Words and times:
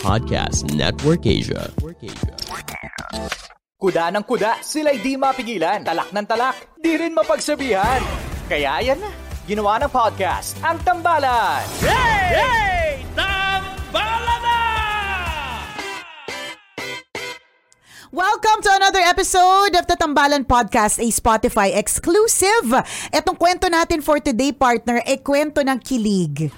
Podcast 0.00 0.72
Network 0.72 1.28
Asia. 1.28 1.68
Kuda 3.76 4.08
ng 4.08 4.24
kuda, 4.24 4.64
sila'y 4.64 5.04
di 5.04 5.20
mapigilan. 5.20 5.84
Talak 5.84 6.16
ng 6.16 6.24
talak, 6.24 6.80
di 6.80 6.96
rin 6.96 7.12
mapagsabihan. 7.12 8.00
Kaya 8.48 8.80
yan 8.80 8.96
na, 8.96 9.12
ginawa 9.44 9.76
ng 9.84 9.92
podcast, 9.92 10.56
ang 10.64 10.80
Tambalan. 10.80 11.60
Welcome 18.12 18.60
to 18.60 18.68
another 18.76 19.00
episode 19.08 19.72
of 19.72 19.88
the 19.88 19.96
Tambalan 19.96 20.44
Podcast, 20.44 21.00
a 21.00 21.08
Spotify 21.08 21.72
exclusive. 21.72 22.68
Etong 23.08 23.40
kwento 23.40 23.72
natin 23.72 24.04
for 24.04 24.20
today, 24.20 24.52
partner, 24.52 25.00
e 25.08 25.16
kwento 25.16 25.64
ng 25.64 25.80
kilig. 25.80 26.52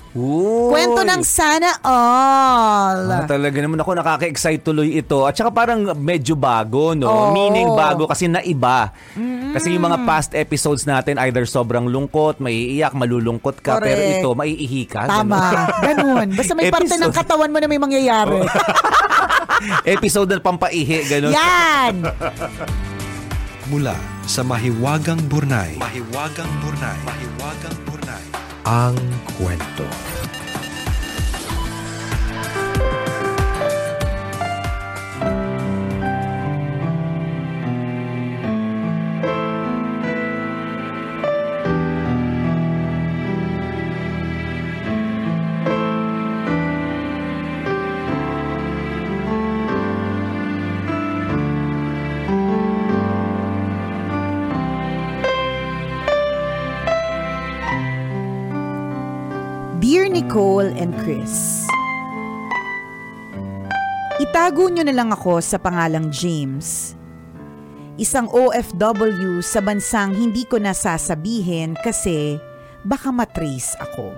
Kwento 0.66 1.06
ng 1.06 1.22
sana 1.22 1.78
all. 1.78 3.06
Ah, 3.06 3.22
talaga 3.30 3.62
naman 3.62 3.78
ako 3.78 4.02
nakaka-excite 4.02 4.66
tuloy 4.66 4.98
ito. 4.98 5.22
At 5.22 5.38
saka 5.38 5.54
parang 5.54 5.94
medyo 5.94 6.34
bago, 6.34 6.90
no? 6.90 7.06
Oo. 7.06 7.30
Meaning 7.30 7.70
bago 7.70 8.10
kasi 8.10 8.26
naiba. 8.26 8.90
Kasi 9.54 9.78
yung 9.78 9.86
mga 9.86 10.02
past 10.02 10.34
episodes 10.34 10.82
natin 10.90 11.22
either 11.22 11.46
sobrang 11.46 11.86
lungkot, 11.86 12.42
maiiyak, 12.42 12.98
malulungkot 12.98 13.62
ka. 13.62 13.78
Pero 13.78 14.02
Correct. 14.02 14.26
ito, 14.26 14.28
maiihi 14.34 14.82
ka. 14.90 15.06
Tama. 15.06 15.70
Ganun. 15.86 16.34
Basta 16.34 16.58
may 16.58 16.66
parte 16.66 16.98
ng 16.98 17.14
Episode. 17.14 17.18
katawan 17.22 17.54
mo 17.54 17.62
na 17.62 17.70
may 17.70 17.78
mangyayari. 17.78 18.42
Episode 19.84 20.36
na 20.36 20.42
pampaihi, 20.42 21.06
gano'n. 21.06 21.32
Yan! 21.32 21.94
Mula 23.72 23.96
sa 24.28 24.44
Mahiwagang 24.44 25.24
Burnay. 25.28 25.76
Mahiwagang 25.80 26.52
Burnay. 26.60 26.98
Mahiwagang 27.04 27.78
Burnay. 27.88 28.24
Ang 28.64 28.96
kwento. 29.36 29.88
Nicole 60.34 60.74
and 60.74 60.90
Chris, 61.06 61.62
Itago 64.18 64.66
nyo 64.66 64.82
na 64.82 64.90
lang 64.90 65.14
ako 65.14 65.38
sa 65.38 65.62
pangalang 65.62 66.10
James. 66.10 66.98
Isang 68.02 68.26
OFW 68.34 69.38
sa 69.46 69.62
bansang 69.62 70.10
hindi 70.10 70.42
ko 70.42 70.58
nasasabihin 70.58 71.78
kasi 71.78 72.34
baka 72.82 73.14
matrace 73.14 73.78
ako. 73.78 74.10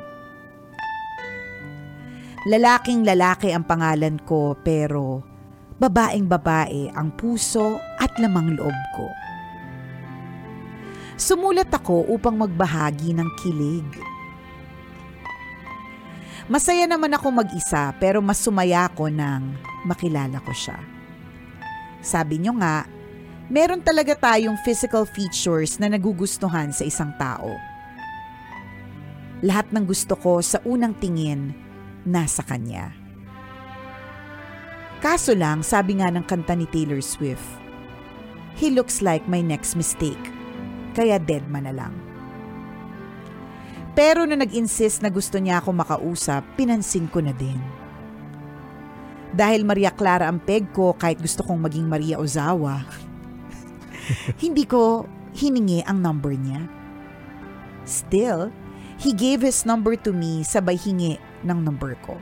Lalaking 2.48 3.04
lalaki 3.04 3.52
ang 3.52 3.68
pangalan 3.68 4.16
ko 4.24 4.56
pero 4.56 5.20
babaeng 5.76 6.24
babae 6.24 6.96
ang 6.96 7.12
puso 7.12 7.76
at 8.00 8.16
lamang 8.16 8.56
loob 8.56 8.78
ko. 8.96 9.06
Sumulat 11.20 11.68
ako 11.68 12.08
upang 12.08 12.40
magbahagi 12.40 13.12
ng 13.12 13.28
kilig. 13.44 14.15
Masaya 16.46 16.86
naman 16.86 17.10
ako 17.10 17.42
mag-isa 17.42 17.90
pero 17.98 18.22
mas 18.22 18.38
sumaya 18.38 18.86
ako 18.86 19.10
nang 19.10 19.58
makilala 19.82 20.38
ko 20.46 20.54
siya. 20.54 20.78
Sabi 21.98 22.38
niyo 22.38 22.54
nga, 22.62 22.86
meron 23.50 23.82
talaga 23.82 24.14
tayong 24.14 24.54
physical 24.62 25.02
features 25.10 25.82
na 25.82 25.90
nagugustuhan 25.90 26.70
sa 26.70 26.86
isang 26.86 27.10
tao. 27.18 27.50
Lahat 29.42 29.66
ng 29.74 29.82
gusto 29.90 30.14
ko 30.14 30.38
sa 30.38 30.62
unang 30.62 30.94
tingin, 31.02 31.50
nasa 32.06 32.46
kanya. 32.46 32.94
Kaso 35.02 35.34
lang, 35.34 35.66
sabi 35.66 35.98
nga 35.98 36.14
ng 36.14 36.24
kanta 36.24 36.54
ni 36.54 36.70
Taylor 36.70 37.02
Swift, 37.02 37.44
He 38.56 38.70
looks 38.72 39.02
like 39.02 39.26
my 39.26 39.42
next 39.42 39.74
mistake, 39.76 40.30
kaya 40.94 41.18
dead 41.18 41.44
man 41.50 41.68
na 41.68 41.74
lang. 41.74 42.05
Pero 43.96 44.28
nung 44.28 44.44
nag-insist 44.44 45.00
na 45.00 45.08
gusto 45.08 45.40
niya 45.40 45.64
ako 45.64 45.72
makausap, 45.72 46.44
pinansin 46.52 47.08
ko 47.08 47.24
na 47.24 47.32
din. 47.32 47.56
Dahil 49.32 49.64
Maria 49.64 49.88
Clara 49.88 50.28
ang 50.28 50.36
peg 50.36 50.68
ko 50.76 50.92
kahit 50.92 51.16
gusto 51.16 51.40
kong 51.40 51.64
maging 51.64 51.88
Maria 51.88 52.20
Ozawa, 52.20 52.84
hindi 54.44 54.68
ko 54.68 55.08
hiningi 55.32 55.80
ang 55.88 56.04
number 56.04 56.36
niya. 56.36 56.68
Still, 57.88 58.52
he 59.00 59.16
gave 59.16 59.40
his 59.40 59.64
number 59.64 59.96
to 59.96 60.12
me 60.12 60.44
sabay 60.44 60.76
hingi 60.76 61.16
ng 61.40 61.58
number 61.64 61.96
ko. 62.04 62.20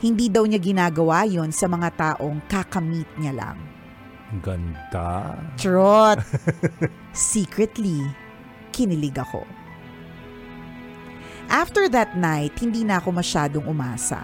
Hindi 0.00 0.32
daw 0.32 0.48
niya 0.48 0.62
ginagawa 0.62 1.28
yon 1.28 1.52
sa 1.52 1.68
mga 1.68 1.88
taong 2.00 2.48
kakamit 2.48 3.08
niya 3.20 3.34
lang. 3.34 3.58
Ganda. 4.40 5.36
Trot! 5.58 6.22
Secretly, 7.12 8.06
kinilig 8.72 9.18
ako. 9.18 9.42
After 11.48 11.88
that 11.88 12.12
night, 12.12 12.52
hindi 12.60 12.84
na 12.84 13.00
ako 13.00 13.24
masyadong 13.24 13.64
umasa. 13.64 14.20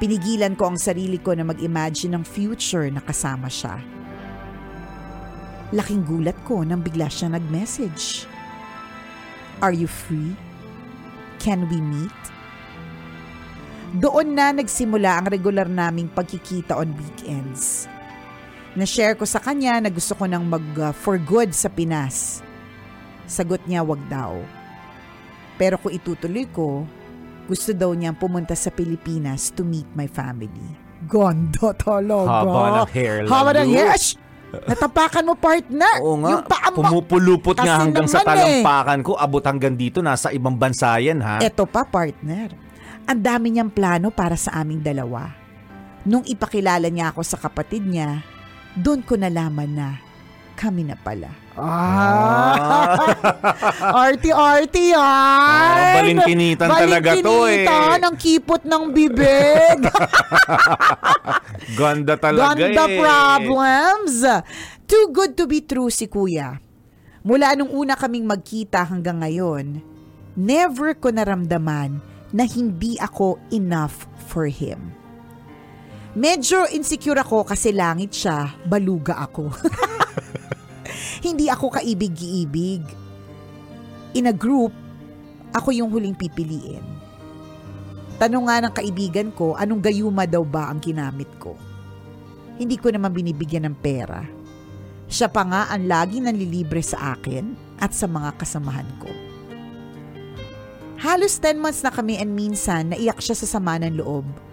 Pinigilan 0.00 0.56
ko 0.56 0.72
ang 0.72 0.80
sarili 0.80 1.20
ko 1.20 1.36
na 1.36 1.44
mag-imagine 1.44 2.16
ng 2.16 2.24
future 2.24 2.88
na 2.88 3.04
kasama 3.04 3.52
siya. 3.52 3.76
Laking 5.76 6.08
gulat 6.08 6.36
ko 6.48 6.64
nang 6.64 6.80
bigla 6.80 7.12
siya 7.12 7.36
nag-message. 7.36 8.24
Are 9.60 9.76
you 9.76 9.84
free? 9.84 10.32
Can 11.36 11.68
we 11.68 11.84
meet? 11.84 12.20
Doon 14.00 14.32
na 14.32 14.56
nagsimula 14.56 15.20
ang 15.20 15.28
regular 15.28 15.68
naming 15.68 16.08
pagkikita 16.08 16.80
on 16.80 16.96
weekends. 16.96 17.84
Na-share 18.72 19.20
ko 19.20 19.28
sa 19.28 19.40
kanya 19.40 19.84
na 19.84 19.92
gusto 19.92 20.16
ko 20.16 20.24
nang 20.24 20.48
mag 20.48 20.64
uh, 20.80 20.92
good 21.28 21.52
sa 21.52 21.68
Pinas. 21.68 22.40
Sagot 23.28 23.60
niya 23.68 23.84
wag 23.84 24.00
daw. 24.08 24.40
Pero 25.56 25.80
kung 25.80 25.92
itutuloy 25.92 26.44
ko, 26.52 26.84
gusto 27.48 27.72
daw 27.72 27.92
niyang 27.92 28.16
pumunta 28.16 28.52
sa 28.52 28.68
Pilipinas 28.68 29.52
to 29.52 29.64
meet 29.64 29.88
my 29.96 30.08
family. 30.08 30.76
Ganda 31.08 31.72
talaga. 31.76 32.44
Haba 32.44 32.64
ng 32.84 32.90
hair. 32.92 33.14
Haba 33.24 33.50
ng 33.56 33.70
hair. 33.72 33.96
Shh! 33.96 34.16
Natapakan 34.46 35.26
mo 35.26 35.34
partner. 35.36 36.00
Oo 36.00 36.16
nga, 36.22 36.30
Yung 36.32 36.44
paa 36.46 36.68
mo. 36.70 36.80
pumupulupot 36.80 37.56
nga 37.58 37.82
hanggang 37.82 38.08
sa 38.08 38.22
eh. 38.22 38.26
talampakan 38.26 39.00
ko. 39.04 39.12
Abot 39.18 39.42
hanggang 39.42 39.74
dito, 39.76 40.00
nasa 40.00 40.32
ibang 40.32 40.56
bansa 40.56 40.96
yan 41.02 41.20
ha. 41.20 41.42
Eto 41.42 41.66
pa 41.68 41.84
partner. 41.84 42.54
Ang 43.06 43.20
dami 43.20 43.52
niyang 43.52 43.70
plano 43.70 44.08
para 44.10 44.34
sa 44.38 44.56
aming 44.56 44.80
dalawa. 44.80 45.30
Nung 46.06 46.22
ipakilala 46.24 46.86
niya 46.88 47.10
ako 47.12 47.20
sa 47.26 47.36
kapatid 47.36 47.84
niya, 47.84 48.22
doon 48.78 49.02
ko 49.02 49.18
nalaman 49.18 49.70
na 49.74 49.88
kami 50.56 50.88
na 50.88 50.96
pala. 50.96 51.28
Ah! 51.56 52.96
Arty-arty 54.08 54.96
yan! 54.96 55.00
Ah, 55.00 56.00
balingkinitan 56.00 56.68
talaga 56.68 57.16
to 57.20 57.44
eh. 57.48 57.64
Balingkinitan 57.68 58.02
ang 58.04 58.16
kipot 58.16 58.62
ng 58.64 58.84
bibig. 58.96 59.78
Ganda 61.80 62.16
talaga 62.16 62.56
Ganda 62.56 62.84
eh. 62.88 62.96
problems. 63.00 64.16
Too 64.88 65.12
good 65.12 65.36
to 65.36 65.44
be 65.44 65.60
true 65.60 65.92
si 65.92 66.08
kuya. 66.08 66.56
Mula 67.26 67.52
nung 67.58 67.72
una 67.72 67.98
kaming 67.98 68.24
magkita 68.24 68.86
hanggang 68.88 69.20
ngayon, 69.20 69.80
never 70.38 70.96
ko 70.96 71.12
naramdaman 71.12 72.00
na 72.30 72.44
hindi 72.44 72.96
ako 73.00 73.40
enough 73.52 74.08
for 74.28 74.46
him. 74.48 74.92
Medyo 76.16 76.72
insecure 76.72 77.20
ako 77.20 77.44
kasi 77.44 77.76
langit 77.76 78.16
siya, 78.16 78.48
baluga 78.64 79.20
ako. 79.20 79.52
hindi 81.28 81.52
ako 81.52 81.76
kaibig-iibig. 81.76 82.80
In 84.16 84.24
a 84.24 84.32
group, 84.32 84.72
ako 85.52 85.76
yung 85.76 85.92
huling 85.92 86.16
pipiliin. 86.16 86.80
Tanong 88.16 88.48
nga 88.48 88.56
ng 88.64 88.72
kaibigan 88.72 89.28
ko, 89.36 89.60
anong 89.60 89.92
gayuma 89.92 90.24
daw 90.24 90.40
ba 90.40 90.72
ang 90.72 90.80
ginamit 90.80 91.28
ko? 91.36 91.52
Hindi 92.56 92.80
ko 92.80 92.88
naman 92.88 93.12
binibigyan 93.12 93.68
ng 93.68 93.76
pera. 93.76 94.24
Siya 95.12 95.28
pa 95.28 95.44
nga 95.44 95.68
ang 95.68 95.84
lagi 95.84 96.24
nanlilibre 96.24 96.80
sa 96.80 97.12
akin 97.12 97.76
at 97.76 97.92
sa 97.92 98.08
mga 98.08 98.40
kasamahan 98.40 98.88
ko. 99.04 99.12
Halos 100.96 101.36
10 101.44 101.60
months 101.60 101.84
na 101.84 101.92
kami 101.92 102.16
and 102.16 102.32
minsan 102.32 102.96
naiyak 102.96 103.20
siya 103.20 103.36
sa 103.36 103.44
sama 103.44 103.76
ng 103.84 104.00
loob. 104.00 104.45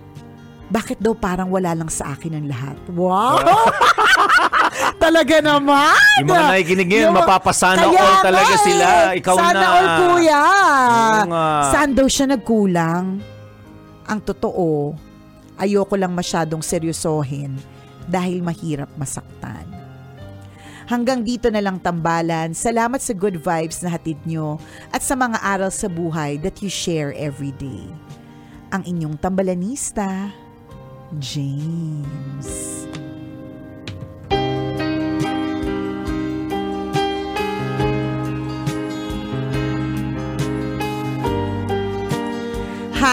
Bakit 0.66 0.98
daw 0.98 1.14
parang 1.14 1.48
wala 1.48 1.74
lang 1.74 1.88
sa 1.88 2.16
akin 2.16 2.34
ang 2.34 2.48
lahat? 2.48 2.78
Wow! 2.90 3.40
Talaga 5.04 5.38
naman! 5.40 5.94
Yung 6.24 6.30
mga 6.30 6.44
nakikinig 6.50 6.88
ngayon, 6.88 7.08
Yung 7.08 7.18
mapapasana 7.18 7.84
Kaya 7.84 8.00
all 8.00 8.18
talaga 8.24 8.48
nga 8.50 8.64
sila. 8.64 8.86
eh. 9.12 9.20
Ikaw 9.20 9.36
Sana 9.36 9.54
na. 9.54 9.68
all 9.70 9.88
kuya. 10.00 10.42
Oo 10.42 11.22
nga. 11.30 11.48
Saan 11.70 11.92
daw 11.94 12.08
siya 12.08 12.26
nagkulang? 12.30 13.06
Ang 14.04 14.20
totoo, 14.20 14.96
ayoko 15.56 15.96
lang 15.96 16.12
masyadong 16.12 16.60
seryosohin 16.60 17.56
dahil 18.04 18.42
mahirap 18.42 18.90
masaktan. 18.96 19.64
Hanggang 20.84 21.24
dito 21.24 21.48
na 21.48 21.64
lang 21.64 21.80
tambalan. 21.80 22.52
Salamat 22.52 23.00
sa 23.00 23.16
good 23.16 23.40
vibes 23.40 23.80
na 23.80 23.88
hatid 23.90 24.20
nyo 24.26 24.60
at 24.92 25.00
sa 25.00 25.16
mga 25.16 25.40
aral 25.40 25.72
sa 25.72 25.88
buhay 25.88 26.36
that 26.40 26.60
you 26.60 26.68
share 26.68 27.16
every 27.16 27.56
day. 27.56 27.88
Ang 28.70 28.84
inyong 28.84 29.16
tambalanista, 29.16 30.28
James. 31.20 32.73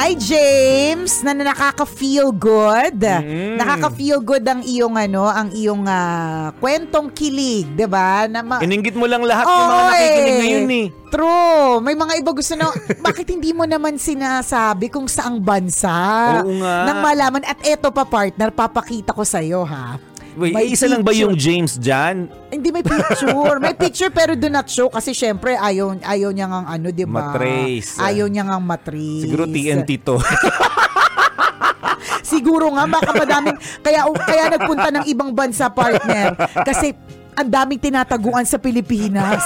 Hi 0.01 0.17
James, 0.17 1.21
na 1.21 1.37
nakaka-feel 1.37 2.33
good. 2.33 3.05
Nakaka-feel 3.61 4.25
good 4.25 4.41
ang 4.49 4.65
iyong 4.65 4.97
ano, 4.97 5.29
ang 5.29 5.53
iyong 5.53 5.85
ah, 5.85 6.57
kwentong 6.57 7.13
kilig, 7.13 7.69
'di 7.77 7.85
ba? 7.85 8.25
Na 8.25 8.41
ma- 8.41 8.65
Ininggit 8.65 8.97
mo 8.97 9.05
lang 9.05 9.21
lahat 9.21 9.45
ng 9.45 9.61
mga 9.61 9.85
nakikinig 9.85 10.33
eh. 10.33 10.41
ngayon 10.41 10.71
eh. 10.73 10.87
True. 11.13 11.85
May 11.85 11.93
mga 11.93 12.17
iba 12.17 12.33
gusto 12.33 12.57
na, 12.57 12.73
bakit 13.07 13.29
hindi 13.29 13.53
mo 13.53 13.69
naman 13.69 14.01
sinasabi 14.01 14.89
kung 14.89 15.05
saang 15.05 15.37
bansa? 15.37 15.93
Oo 16.41 16.57
nga. 16.65 16.89
Nang 16.89 17.05
malaman. 17.05 17.45
At 17.45 17.61
eto 17.61 17.93
pa 17.93 18.09
partner, 18.09 18.49
papakita 18.57 19.13
ko 19.13 19.21
sa'yo 19.21 19.69
ha. 19.69 20.01
Wait, 20.41 20.57
May 20.57 20.73
isa 20.73 20.89
lang 20.89 21.05
ba 21.05 21.13
picture. 21.13 21.29
yung 21.29 21.37
James 21.37 21.77
dyan? 21.77 22.33
Hindi 22.49 22.73
may 22.73 22.81
picture. 22.81 23.61
may 23.61 23.77
picture 23.77 24.09
pero 24.09 24.33
do 24.33 24.49
not 24.49 24.65
show 24.73 24.89
kasi 24.89 25.13
syempre 25.13 25.53
ayaw, 25.53 26.01
ayaw 26.01 26.33
niya 26.33 26.49
ngang 26.49 26.67
ano, 26.67 26.87
di 26.89 27.05
ba? 27.05 27.29
Matrace. 27.29 28.01
Ayaw 28.01 28.25
niya 28.25 28.49
ngang 28.49 28.65
matrace. 28.65 29.21
Siguro 29.29 29.45
TNT 29.45 29.91
to. 30.01 30.17
Siguro 32.25 32.73
nga 32.73 32.89
baka 32.89 33.11
madaming 33.13 33.59
kaya 33.85 34.07
kaya 34.25 34.45
nagpunta 34.57 34.89
ng 34.89 35.05
ibang 35.13 35.31
bansa 35.37 35.69
partner 35.69 36.33
kasi 36.65 36.97
ang 37.33 37.49
daming 37.49 37.79
tinataguan 37.79 38.43
sa 38.43 38.57
Pilipinas. 38.57 39.41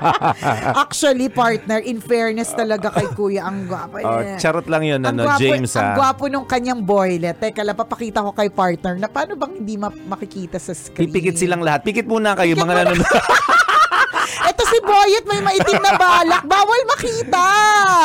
Actually, 0.82 1.28
partner, 1.28 1.78
in 1.78 1.98
fairness 1.98 2.50
talaga 2.50 2.90
kay 2.90 3.06
Kuya, 3.10 3.44
ang 3.44 3.66
gwapo. 3.66 3.98
Oh, 3.98 4.20
charot 4.36 4.66
lang 4.66 4.82
yun, 4.82 5.00
Ang 5.00 5.16
ano, 5.16 5.26
gwapo- 5.26 5.40
James 5.40 5.72
Ang 5.72 5.84
ah. 5.84 5.94
gwapo 5.94 6.24
nung 6.26 6.44
kanyang 6.44 6.80
boylet. 6.80 7.36
Teka 7.36 7.62
lang, 7.62 7.74
papakita 7.74 8.20
ko 8.20 8.30
kay 8.30 8.48
partner 8.48 8.96
na 8.96 9.06
paano 9.06 9.34
bang 9.34 9.52
hindi 9.56 9.74
ma- 9.74 9.92
makikita 9.92 10.56
sa 10.56 10.72
screen. 10.72 11.06
Pipikit 11.06 11.36
silang 11.36 11.60
lahat. 11.60 11.82
Pikit 11.82 12.04
muna 12.04 12.32
kayo, 12.32 12.52
Pikit 12.52 12.62
mga 12.62 12.72
muna. 12.72 12.82
nanonood. 12.86 13.08
Eto 14.42 14.62
si 14.64 14.78
Boyet, 14.80 15.24
may 15.24 15.40
maitim 15.40 15.78
na 15.78 15.92
balak. 15.94 16.42
Bawal 16.44 16.80
makita. 16.88 17.44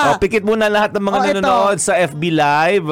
oh, 0.08 0.18
pikit 0.18 0.44
muna 0.44 0.68
lahat 0.68 0.92
ng 0.92 1.04
mga 1.04 1.18
Oh, 1.18 1.26
nanonood 1.26 1.78
sa 1.78 1.96
FB 1.96 2.24
Live. 2.30 2.90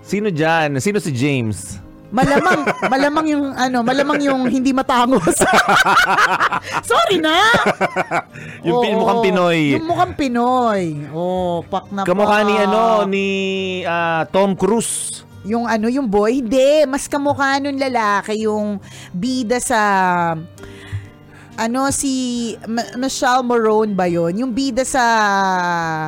Sino 0.00 0.28
dyan? 0.28 0.80
Sino 0.80 0.98
si 0.98 1.12
James? 1.12 1.76
Malamang, 2.08 2.60
malamang 2.88 3.26
yung 3.28 3.44
ano, 3.52 3.84
malamang 3.84 4.20
yung 4.24 4.42
hindi 4.48 4.72
matangos. 4.72 5.44
Sorry 6.88 7.20
na. 7.20 7.36
Yung 8.64 8.80
pin- 8.80 8.96
mukhang 8.96 9.20
Pinoy. 9.28 9.60
Yung 9.76 9.86
mukhang 9.88 10.14
Pinoy. 10.16 10.82
Oh, 11.12 11.60
pak 11.68 11.92
na 11.92 12.08
Kamukha 12.08 12.40
pak. 12.40 12.48
ni 12.48 12.54
ano, 12.56 12.82
ni 13.04 13.26
ah, 13.84 14.24
Tom 14.32 14.56
Cruise. 14.56 15.20
Yung 15.44 15.68
ano, 15.68 15.92
yung 15.92 16.08
boy, 16.08 16.40
hindi. 16.40 16.84
Mas 16.88 17.08
kamukha 17.08 17.60
nun 17.60 17.76
lalaki, 17.76 18.44
yung 18.48 18.80
bida 19.12 19.60
sa... 19.60 19.80
Ano, 21.58 21.90
si 21.90 22.12
Ma- 22.70 22.94
Michelle 22.94 23.42
Morone 23.42 23.90
ba 23.90 24.06
yun? 24.06 24.30
Yung 24.30 24.54
bida 24.54 24.86
sa... 24.86 25.02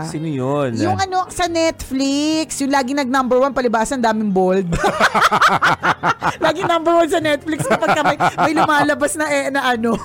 Sino 0.06 0.30
yun? 0.30 0.78
Yung 0.78 0.94
ano, 0.94 1.26
sa 1.26 1.50
Netflix, 1.50 2.62
yung 2.62 2.70
lagi 2.70 2.94
nag 2.94 3.10
number 3.10 3.34
one, 3.34 3.50
palibasan, 3.50 3.98
daming 3.98 4.30
bold. 4.30 4.62
lagi 6.46 6.62
number 6.62 6.94
one 6.94 7.10
sa 7.10 7.18
Netflix 7.18 7.66
kapag 7.66 7.90
ka 7.90 8.02
may, 8.06 8.14
may 8.46 8.54
lumalabas 8.54 9.18
na, 9.18 9.26
eh, 9.26 9.50
na 9.50 9.74
ano, 9.74 9.98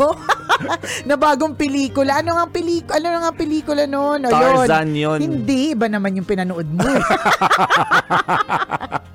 na 1.08 1.14
bagong 1.14 1.54
pelikula. 1.54 2.26
Ano 2.26 2.34
nga 2.34 2.50
pelikula? 2.50 2.98
Ano 2.98 3.22
nga 3.22 3.30
pelikula 3.30 3.86
noon? 3.86 4.26
Tarzan 4.26 4.98
yun. 4.98 5.22
Hindi, 5.22 5.78
iba 5.78 5.86
naman 5.86 6.18
yung 6.18 6.26
pinanood 6.26 6.66
mo. 6.66 6.82
eh. 6.82 7.06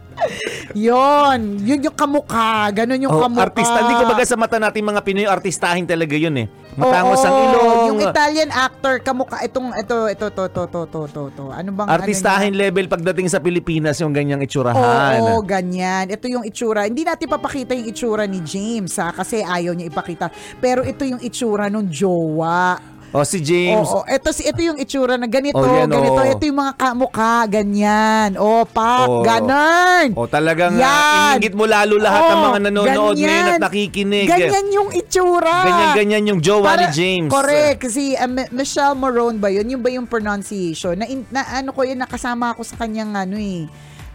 yon, 0.74 1.60
yun 1.60 1.80
yung 1.82 1.96
kamukha, 1.96 2.70
ganun 2.72 3.00
yung 3.00 3.12
Oh, 3.12 3.22
kamukha. 3.26 3.50
artista. 3.50 3.82
Hindi 3.82 3.94
ko 3.98 4.04
baga 4.06 4.24
sa 4.24 4.36
mata 4.38 4.56
natin 4.56 4.82
mga 4.82 5.02
Pinoy, 5.02 5.26
artistahin 5.26 5.84
talaga 5.84 6.14
yun 6.14 6.36
eh. 6.38 6.46
Matangos 6.78 7.20
ang 7.26 7.34
Oo, 7.34 7.44
ilong. 7.44 7.86
Yung 7.90 8.00
Italian 8.00 8.50
actor, 8.54 9.02
kamukha, 9.02 9.42
itong, 9.42 9.74
ito, 9.74 9.96
ito, 10.06 10.26
to, 10.30 10.44
to, 10.46 10.62
to, 10.70 10.80
to, 10.86 11.00
to, 11.10 11.22
to. 11.34 11.44
Ano 11.50 11.74
bang, 11.74 11.88
Artistahin 11.90 12.54
ano 12.54 12.62
level 12.62 12.86
pagdating 12.86 13.26
sa 13.26 13.42
Pilipinas 13.42 13.98
yung 13.98 14.14
ganyang 14.14 14.40
itsurahan. 14.40 15.18
Oo, 15.18 15.42
ganyan. 15.42 16.06
Ito 16.08 16.30
yung 16.30 16.46
itsura. 16.46 16.86
Hindi 16.86 17.02
natin 17.02 17.26
papakita 17.26 17.74
yung 17.74 17.90
itsura 17.90 18.24
ni 18.30 18.38
James 18.40 18.94
ha, 19.02 19.10
kasi 19.10 19.42
ayaw 19.42 19.74
niya 19.74 19.90
ipakita. 19.90 20.30
Pero 20.62 20.86
ito 20.86 21.02
yung 21.02 21.18
itsura 21.20 21.66
nung 21.66 21.90
jowa. 21.90 22.78
O 23.10 23.26
si 23.26 23.42
James, 23.42 23.90
Oo, 23.90 24.06
ito 24.06 24.30
si 24.30 24.46
ito 24.46 24.62
yung 24.62 24.78
itsura 24.78 25.18
na 25.18 25.26
ganito, 25.26 25.58
Oh, 25.58 25.66
yan, 25.66 25.90
ganito. 25.90 26.14
oo. 26.14 26.22
Ito 26.22 26.42
yung 26.46 26.60
mga 26.62 26.74
kamukha, 26.78 27.42
ganyan. 27.50 28.38
O, 28.38 28.62
pak, 28.62 29.02
Oo. 29.02 29.26
ganon. 29.26 30.14
o 30.14 30.30
talagang 30.30 30.78
Yan. 30.78 31.42
uh, 31.42 31.54
mo 31.58 31.66
lalo 31.66 31.98
lahat 31.98 32.22
ng 32.22 32.38
Oo, 32.38 32.46
mga 32.46 32.58
nanonood 32.70 33.16
ngayon 33.18 33.26
ganyan. 33.42 33.58
at 33.58 33.62
nakikinig. 33.66 34.26
Ganyan 34.30 34.66
yung 34.70 34.90
itsura. 34.94 35.56
Ganyan-ganyan 35.66 36.22
yung 36.30 36.40
jowa 36.40 36.78
ni 36.78 36.86
Para- 36.86 36.94
James. 36.94 37.30
Correct. 37.34 37.78
Kasi 37.82 38.14
uh, 38.14 38.30
M- 38.30 38.50
Michelle 38.54 38.94
Morone 38.94 39.42
ba 39.42 39.50
yun? 39.50 39.66
Yung 39.66 39.82
ba 39.82 39.90
yung 39.90 40.06
pronunciation? 40.06 40.94
Na, 40.94 41.10
in- 41.10 41.26
na 41.28 41.42
ano 41.50 41.74
ko 41.74 41.82
yun, 41.82 41.98
nakasama 41.98 42.54
ako 42.54 42.62
sa 42.62 42.78
kanyang 42.78 43.18
ano 43.18 43.34
eh. 43.34 43.66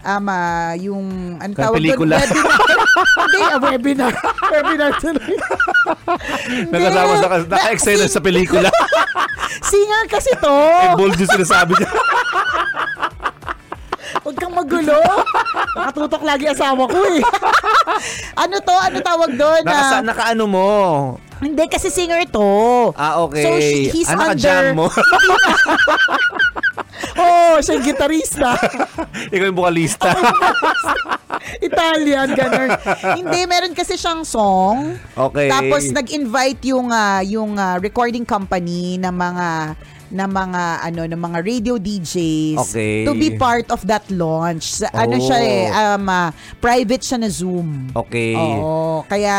Ama, 0.06 0.38
yung, 0.78 1.36
ano 1.42 1.52
Kaya 1.52 1.68
tawag 1.68 1.82
doon? 1.82 1.98
Webinar. 2.00 2.28
Hindi, 3.26 3.40
ah, 3.42 3.58
webinar. 3.60 4.14
webinar 4.54 4.92
tuloy. 5.02 5.34
Nakasama 6.72 7.14
sa 7.22 7.28
Si- 7.78 8.10
sa 8.10 8.22
pelikula. 8.22 8.70
Singer 9.70 10.04
kasi 10.12 10.36
to. 10.38 10.58
Eh, 10.84 10.94
bold 11.00 11.16
yung 11.16 11.32
sinasabi 11.32 11.74
niya. 11.80 11.90
Huwag 14.26 14.42
kang 14.42 14.58
magulo. 14.58 14.98
Nakatutok 15.78 16.24
lagi 16.26 16.50
asawa 16.50 16.90
ko 16.90 16.98
eh. 17.14 17.22
ano 18.44 18.58
to? 18.58 18.74
Ano 18.74 18.98
tawag 19.06 19.32
doon? 19.38 19.62
Naka, 19.62 19.86
Ah, 19.86 20.02
nakaano 20.02 20.44
mo? 20.50 20.70
hindi, 21.44 21.62
kasi 21.70 21.94
singer 21.94 22.26
to. 22.32 22.90
Ah, 22.98 23.22
okay. 23.22 23.44
So, 23.46 23.50
she- 23.62 23.90
he's 23.94 24.10
ah, 24.10 24.18
under... 24.18 24.34
naka-jam 24.34 24.64
mo. 24.74 24.90
oh, 27.22 27.62
siya 27.62 27.78
yung 27.78 27.86
gitarista. 27.86 28.58
Ikaw 29.30 29.46
yung 29.46 29.58
bukalista. 29.58 30.10
Italian, 31.60 32.28
ganun. 32.32 32.70
Hindi, 33.16 33.40
meron 33.46 33.72
kasi 33.72 33.96
siyang 33.96 34.24
song. 34.24 35.00
Okay. 35.10 35.48
Tapos 35.48 35.88
nag-invite 35.90 36.68
yung 36.68 36.90
ah, 36.90 37.20
yung 37.20 37.56
ah, 37.56 37.78
recording 37.78 38.24
company 38.24 38.98
ng 38.98 39.12
mga 39.12 39.48
ng 40.06 40.32
mga 40.32 40.64
ano 40.86 41.02
ng 41.04 41.18
mga 41.20 41.38
radio 41.42 41.74
DJs 41.76 42.62
Okay. 42.64 43.04
to 43.04 43.18
be 43.18 43.34
part 43.34 43.66
of 43.68 43.82
that 43.84 44.06
launch. 44.08 44.80
Sa- 44.80 44.94
Ano 44.94 45.18
Oh. 45.18 45.20
siya 45.20 45.38
eh, 45.42 45.66
um, 45.68 46.06
ah, 46.06 46.30
private 46.62 47.02
siya 47.02 47.18
na 47.18 47.28
Zoom. 47.28 47.90
Okay. 47.92 48.38
Oo, 48.38 49.02
kaya 49.10 49.36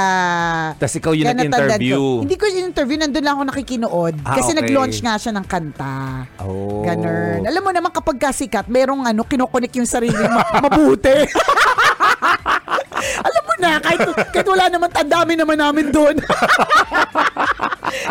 Tas 0.75 0.90
ikaw 0.92 1.14
yung 1.14 1.30
nag-interview. 1.30 1.94
ko. 1.94 2.20
Hindi 2.26 2.35
ko 2.35 2.44
in-interview, 2.46 2.99
nandun 2.99 3.23
lang 3.23 3.35
ako 3.37 3.44
nakikinood. 3.46 4.14
Ah, 4.20 4.37
kasi 4.37 4.50
okay. 4.50 4.58
nag-launch 4.61 4.99
nga 5.00 5.14
siya 5.16 5.32
ng 5.32 5.46
kanta. 5.46 6.26
Oh. 6.42 6.82
Ganun. 6.82 7.46
Alam 7.46 7.62
mo 7.62 7.70
naman 7.70 7.94
kapag 7.94 8.18
kasikat, 8.18 8.66
merong 8.66 9.06
ano, 9.06 9.23
kinokonek 9.23 9.70
yung 9.73 9.87
sarili 9.87 10.18
ma- 10.18 10.50
mabuti. 10.66 11.14
Alam 13.26 13.42
mo 13.44 13.54
na, 13.61 13.70
kahit, 13.78 14.00
kahit 14.32 14.49
wala 14.49 14.66
naman, 14.73 14.88
ang 14.90 15.11
dami 15.11 15.32
naman 15.37 15.56
namin 15.61 15.92
doon. 15.92 16.16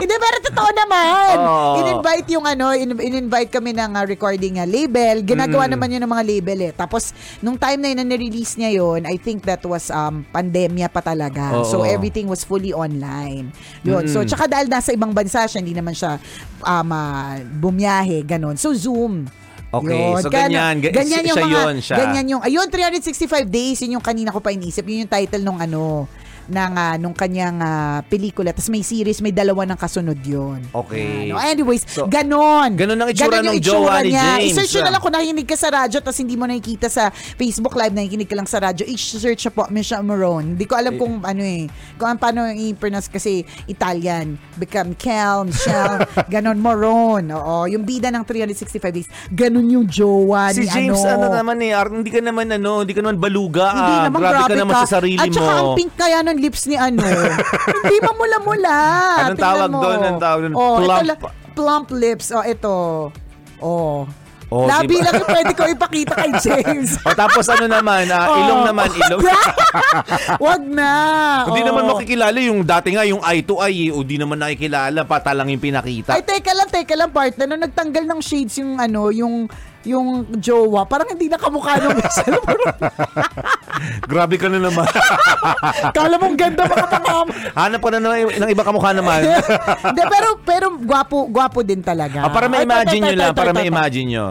Hindi, 0.02 0.16
pero 0.16 0.38
totoo 0.42 0.70
naman. 0.72 1.34
Oo. 1.36 1.74
In-invite 1.84 2.28
yung 2.32 2.46
ano, 2.48 2.72
in- 2.72 2.96
in-invite 2.96 3.52
kami 3.52 3.76
ng 3.76 3.92
uh, 3.94 4.06
recording 4.08 4.58
uh, 4.58 4.68
label. 4.68 5.22
Ginagawa 5.22 5.68
naman 5.68 5.92
yun 5.92 6.02
ng 6.04 6.12
mga 6.12 6.26
label 6.26 6.60
eh. 6.70 6.74
Tapos, 6.74 7.12
nung 7.40 7.60
time 7.60 7.80
na 7.82 7.88
yun 7.92 8.00
na 8.02 8.08
nirelease 8.08 8.56
niya 8.56 8.72
yun, 8.72 9.04
I 9.04 9.18
think 9.20 9.44
that 9.46 9.62
was 9.66 9.92
um, 9.92 10.24
pandemya 10.32 10.88
pa 10.90 11.04
talaga. 11.04 11.60
Oo. 11.60 11.68
So, 11.68 11.84
everything 11.84 12.26
was 12.26 12.48
fully 12.48 12.72
online. 12.72 13.52
Yun. 13.84 14.08
So, 14.08 14.24
Mm. 14.24 14.28
tsaka 14.32 14.44
dahil 14.48 14.68
nasa 14.72 14.96
ibang 14.96 15.12
bansa 15.12 15.46
siya, 15.46 15.60
hindi 15.60 15.76
naman 15.76 15.94
siya 15.94 16.18
um, 16.64 16.90
ah, 16.92 17.36
bumiyahe, 17.42 18.24
ganun. 18.24 18.56
So, 18.56 18.72
Zoom. 18.74 19.28
Okay, 19.82 20.04
so 20.22 20.30
ganyan. 20.30 20.80
Ga- 20.80 20.94
ganyan 20.94 21.24
yung 21.28 21.38
siya 21.38 21.46
mga, 21.48 21.60
yun, 21.60 21.76
siya. 21.82 21.98
Ganyan 21.98 22.26
yung, 22.32 22.42
ayun, 22.42 22.68
365 22.72 23.50
days, 23.50 23.78
yun 23.84 24.00
yung 24.00 24.06
kanina 24.06 24.32
ko 24.32 24.40
pa 24.40 24.52
inisip. 24.52 24.86
Yun 24.86 25.08
yung 25.08 25.12
title 25.12 25.44
nung 25.44 25.60
ano, 25.60 26.08
ng, 26.48 26.74
ah, 26.78 26.96
nung 26.98 27.14
kanyang 27.14 27.58
ah, 27.62 28.00
pelikula. 28.06 28.54
Tapos 28.54 28.70
may 28.70 28.86
series, 28.86 29.22
may 29.22 29.34
dalawa 29.34 29.66
ng 29.70 29.80
kasunod 29.80 30.20
yun. 30.22 30.62
Okay. 30.72 31.30
Ano, 31.32 31.42
anyways, 31.42 31.84
So, 31.86 32.06
ganon. 32.10 32.76
ganon 32.76 33.00
ang 33.00 33.10
itsura 33.14 33.40
Ganon 33.40 33.56
ng 33.56 33.62
jowa 33.62 34.02
ni 34.02 34.14
niya. 34.14 34.42
James, 34.42 34.54
I-search 34.54 34.76
ah. 34.82 34.84
na 34.86 34.92
lang 34.98 35.02
kung 35.02 35.14
nakikinig 35.14 35.48
ka 35.48 35.58
sa 35.58 35.70
radyo 35.72 35.98
tapos 36.02 36.20
hindi 36.22 36.36
mo 36.36 36.46
nakikita 36.46 36.88
sa 36.92 37.10
Facebook 37.14 37.74
Live, 37.78 37.94
nakikinig 37.94 38.30
ka 38.30 38.36
lang 38.36 38.48
sa 38.50 38.60
radyo. 38.62 38.84
I-search 38.86 39.42
siya 39.48 39.54
po, 39.54 39.66
Misha 39.70 40.02
Marone. 40.02 40.58
Hindi 40.58 40.66
ko 40.66 40.74
alam 40.78 40.98
kung 40.98 41.22
ano 41.24 41.42
eh, 41.42 41.66
kung 41.98 42.08
ano- 42.14 42.22
paano 42.22 42.48
i-pronounce 42.50 43.10
kasi 43.10 43.46
Italian. 43.70 44.38
Become 44.58 44.96
Kel, 44.96 45.48
Michelle, 45.48 46.04
ganon, 46.34 46.60
Marone. 46.60 47.32
Oo, 47.34 47.68
yung 47.70 47.84
bida 47.84 48.10
ng 48.10 48.24
365 48.24 48.96
days. 48.96 49.08
Ganon 49.32 49.68
yung 49.68 49.86
jowa 49.86 50.52
Si 50.52 50.64
ni 50.64 50.68
James, 50.68 51.00
ano. 51.04 51.30
ano, 51.30 51.36
naman 51.36 51.58
eh, 51.62 51.74
hindi 51.76 52.12
ka 52.12 52.20
naman 52.22 52.46
ano, 52.52 52.84
hindi 52.84 52.94
ka 52.96 53.02
naman 53.04 53.18
baluga. 53.20 53.72
Hindi 53.72 53.94
ah. 53.96 54.04
naman 54.10 54.20
grabe, 54.20 54.34
grabe, 54.36 54.50
ka 54.52 54.56
naman 54.56 54.76
sa 54.84 54.90
sarili 55.00 55.22
At 55.22 55.32
saka 55.32 55.52
mo. 55.52 55.60
ang 55.60 55.70
pink 55.78 55.92
kaya 55.96 56.18
ng 56.36 56.42
lips 56.42 56.68
ni 56.68 56.76
ano. 56.76 57.00
hindi 57.00 57.96
mamula-mula. 57.98 58.76
Anong 59.24 59.34
Tingnan 59.34 59.48
tawag 59.48 59.70
mo. 59.70 59.80
doon? 59.80 59.98
Anong 59.98 60.22
tawag 60.22 60.40
doon? 60.44 60.54
Oh, 60.54 60.76
Plump. 60.78 61.00
Ito, 61.00 61.08
la- 61.08 61.20
plump 61.56 61.88
lips. 61.90 62.28
Oh, 62.30 62.44
ito. 62.44 62.76
Oh. 63.58 64.04
Oh, 64.46 64.70
Labi 64.70 64.94
diba? 64.94 65.10
lang 65.10 65.14
yung 65.18 65.32
pwede 65.34 65.52
ko 65.52 65.64
ipakita 65.66 66.14
kay 66.14 66.32
James. 66.46 67.02
O 67.02 67.12
tapos 67.12 67.50
ano 67.50 67.66
naman, 67.66 68.06
ah, 68.08 68.30
Oh. 68.30 68.38
ilong 68.38 68.62
naman, 68.64 68.88
ilong. 68.94 69.26
Wag 70.46 70.62
na. 70.62 70.92
Hindi 71.46 71.62
Oh. 71.62 71.68
naman 71.68 71.84
makikilala 71.90 72.38
yung 72.38 72.62
dati 72.62 72.94
nga 72.94 73.02
yung 73.04 73.26
eye 73.26 73.42
to 73.42 73.58
eye, 73.58 73.90
eh, 73.90 73.92
o 73.92 74.06
di 74.06 74.16
naman 74.16 74.38
nakikilala, 74.38 75.02
pata 75.04 75.34
lang 75.34 75.50
yung 75.50 75.60
pinakita. 75.60 76.14
Ay, 76.14 76.22
teka 76.22 76.54
lang, 76.54 76.70
teka 76.70 76.94
lang, 76.94 77.10
partner. 77.10 77.46
Nung 77.48 77.64
nagtanggal 77.64 78.06
ng 78.06 78.22
shades 78.22 78.54
yung 78.56 78.78
ano, 78.78 79.10
yung 79.10 79.50
yung 79.86 80.26
jowa, 80.42 80.84
parang 80.90 81.14
hindi 81.14 81.30
na 81.30 81.38
kamukha 81.38 81.78
nung 81.78 81.94
Michelle 82.02 82.42
Moron. 82.42 82.76
Grabe 84.10 84.36
ka 84.42 84.50
na 84.50 84.58
naman. 84.58 84.90
Kala 85.94 86.18
mong 86.18 86.36
ganda 86.36 86.66
makapangam. 86.66 87.28
Hanap 87.54 87.80
ka 87.80 87.90
na 87.94 88.00
ng, 88.02 88.14
ng 88.42 88.50
iba 88.50 88.64
kamukha 88.66 88.92
naman. 88.98 89.22
Hindi, 89.86 90.02
pero, 90.10 90.30
pero 90.42 90.66
gwapo, 90.82 91.30
gwapo 91.30 91.62
din 91.62 91.86
talaga. 91.86 92.26
Ah, 92.26 92.34
para 92.34 92.50
ma-imagine 92.50 93.14
nyo 93.14 93.16
lang, 93.16 93.32
para 93.38 93.54
ma-imagine 93.54 94.08
nyo. 94.10 94.26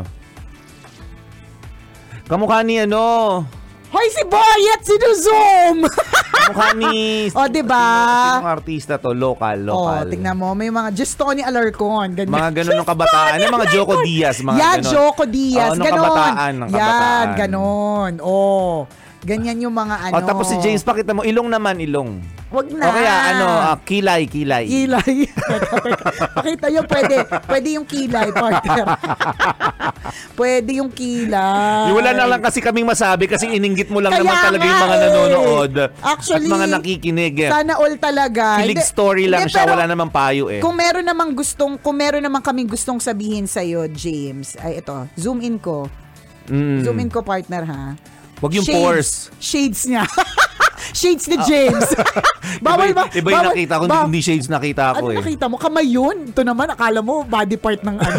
Kamukha 2.26 2.64
ni 2.66 2.82
ano, 2.82 3.44
Hoy, 3.94 4.10
si 4.10 4.26
Boyet, 4.26 4.82
sinuzoom! 4.82 5.86
kamukha 6.54 6.68
ni... 6.80 7.26
O, 7.28 7.44
di 7.46 7.60
ba? 7.60 7.84
Sinong 8.32 8.52
artista 8.52 8.94
to? 8.96 9.10
Local, 9.10 9.58
Oh, 9.66 9.84
local. 9.84 10.06
tingnan 10.06 10.34
mo, 10.34 10.52
may 10.52 10.70
mga 10.70 10.90
just 10.92 11.14
Tony 11.14 11.40
Alarcon, 11.40 12.14
ganyan. 12.14 12.30
Mga 12.30 12.50
ganun 12.56 12.76
ng 12.78 12.88
kabataan. 12.88 13.36
Yung 13.40 13.52
mga 13.52 13.68
Joko 13.68 13.94
Diaz, 14.00 14.38
mga 14.38 14.56
Yan, 14.56 14.78
ganun. 14.78 14.92
Joko 14.92 15.22
Diaz, 15.26 15.70
nung 15.72 15.84
ganon. 15.84 15.98
kabataan, 16.00 16.52
ng 16.54 16.68
Yan, 16.68 16.78
kabataan. 16.78 17.26
ganon. 17.36 18.12
Oh, 18.20 18.86
ganyan 19.24 19.58
yung 19.58 19.74
mga 19.74 19.94
ano. 20.08 20.14
Oh, 20.14 20.22
tapos 20.22 20.52
si 20.52 20.56
James, 20.60 20.84
pakita 20.84 21.16
mo, 21.16 21.24
ilong 21.24 21.48
naman, 21.48 21.80
ilong. 21.80 22.20
Wag 22.54 22.70
na. 22.70 22.86
O 22.86 22.94
kaya, 22.94 23.14
ano, 23.34 23.46
ah, 23.50 23.76
kilay, 23.82 24.30
kilay. 24.30 24.64
Kilay. 24.70 25.26
Pakita 26.38 26.70
yun, 26.70 26.86
pwede. 26.86 27.16
Pwede 27.50 27.68
yung 27.74 27.82
kilay, 27.82 28.30
partner. 28.30 28.86
pwede 30.38 30.70
yung 30.78 30.92
kilay. 30.94 31.90
Wala 31.90 32.14
na 32.14 32.30
lang 32.30 32.38
kasi 32.38 32.62
kaming 32.62 32.86
masabi 32.86 33.26
kasi 33.26 33.50
ininggit 33.50 33.90
mo 33.90 33.98
lang 33.98 34.14
Kaya 34.14 34.22
naman 34.22 34.36
talaga 34.38 34.62
yung 34.62 34.82
mga 34.86 34.94
eh. 34.94 35.02
nanonood. 35.02 35.74
Actually, 35.98 36.46
at 36.46 36.54
mga 36.54 36.66
nakikinig. 36.78 37.34
eh. 37.42 37.50
Sana 37.50 37.74
all 37.74 37.94
talaga. 37.98 38.62
Kilig 38.62 38.78
Hindi- 38.78 38.86
story 38.86 39.24
lang 39.26 39.40
hindi, 39.48 39.52
siya, 39.56 39.66
pero 39.66 39.74
wala 39.74 39.86
namang 39.90 40.10
payo 40.14 40.44
eh. 40.46 40.62
Kung 40.62 40.78
meron 40.78 41.02
namang 41.02 41.34
gustong, 41.34 41.74
kung 41.82 41.96
meron 41.98 42.22
namang 42.22 42.44
kaming 42.46 42.70
gustong 42.70 43.02
sabihin 43.02 43.50
sa 43.50 43.66
James, 43.90 44.54
ay 44.62 44.78
ito, 44.78 44.94
zoom 45.18 45.42
in 45.42 45.58
ko. 45.58 45.90
Mm. 46.46 46.86
Zoom 46.86 47.02
in 47.02 47.10
ko, 47.10 47.24
partner, 47.24 47.66
ha? 47.66 47.84
Wag 48.38 48.52
yung 48.52 48.66
Shades. 48.66 48.78
pores. 48.78 49.08
Shades 49.38 49.80
niya. 49.86 50.04
Shades 50.92 51.24
ni 51.26 51.36
James. 51.42 51.88
bawal 52.66 52.92
ba? 52.92 53.08
Iba, 53.08 53.16
iba 53.16 53.28
yung 53.30 53.40
bawal- 53.40 53.48
nakita 53.50 53.74
ko, 53.74 53.84
ba- 53.88 54.04
hindi 54.04 54.20
shades 54.20 54.48
nakita 54.52 54.94
ko 54.94 54.98
Ano 55.00 55.12
eh. 55.12 55.18
nakita 55.18 55.44
mo? 55.48 55.56
Kamay 55.56 55.86
yun. 55.88 56.28
Ito 56.28 56.42
naman, 56.44 56.68
akala 56.68 57.00
mo, 57.00 57.24
body 57.24 57.56
part 57.56 57.80
ng 57.80 57.96
ano. 57.96 58.18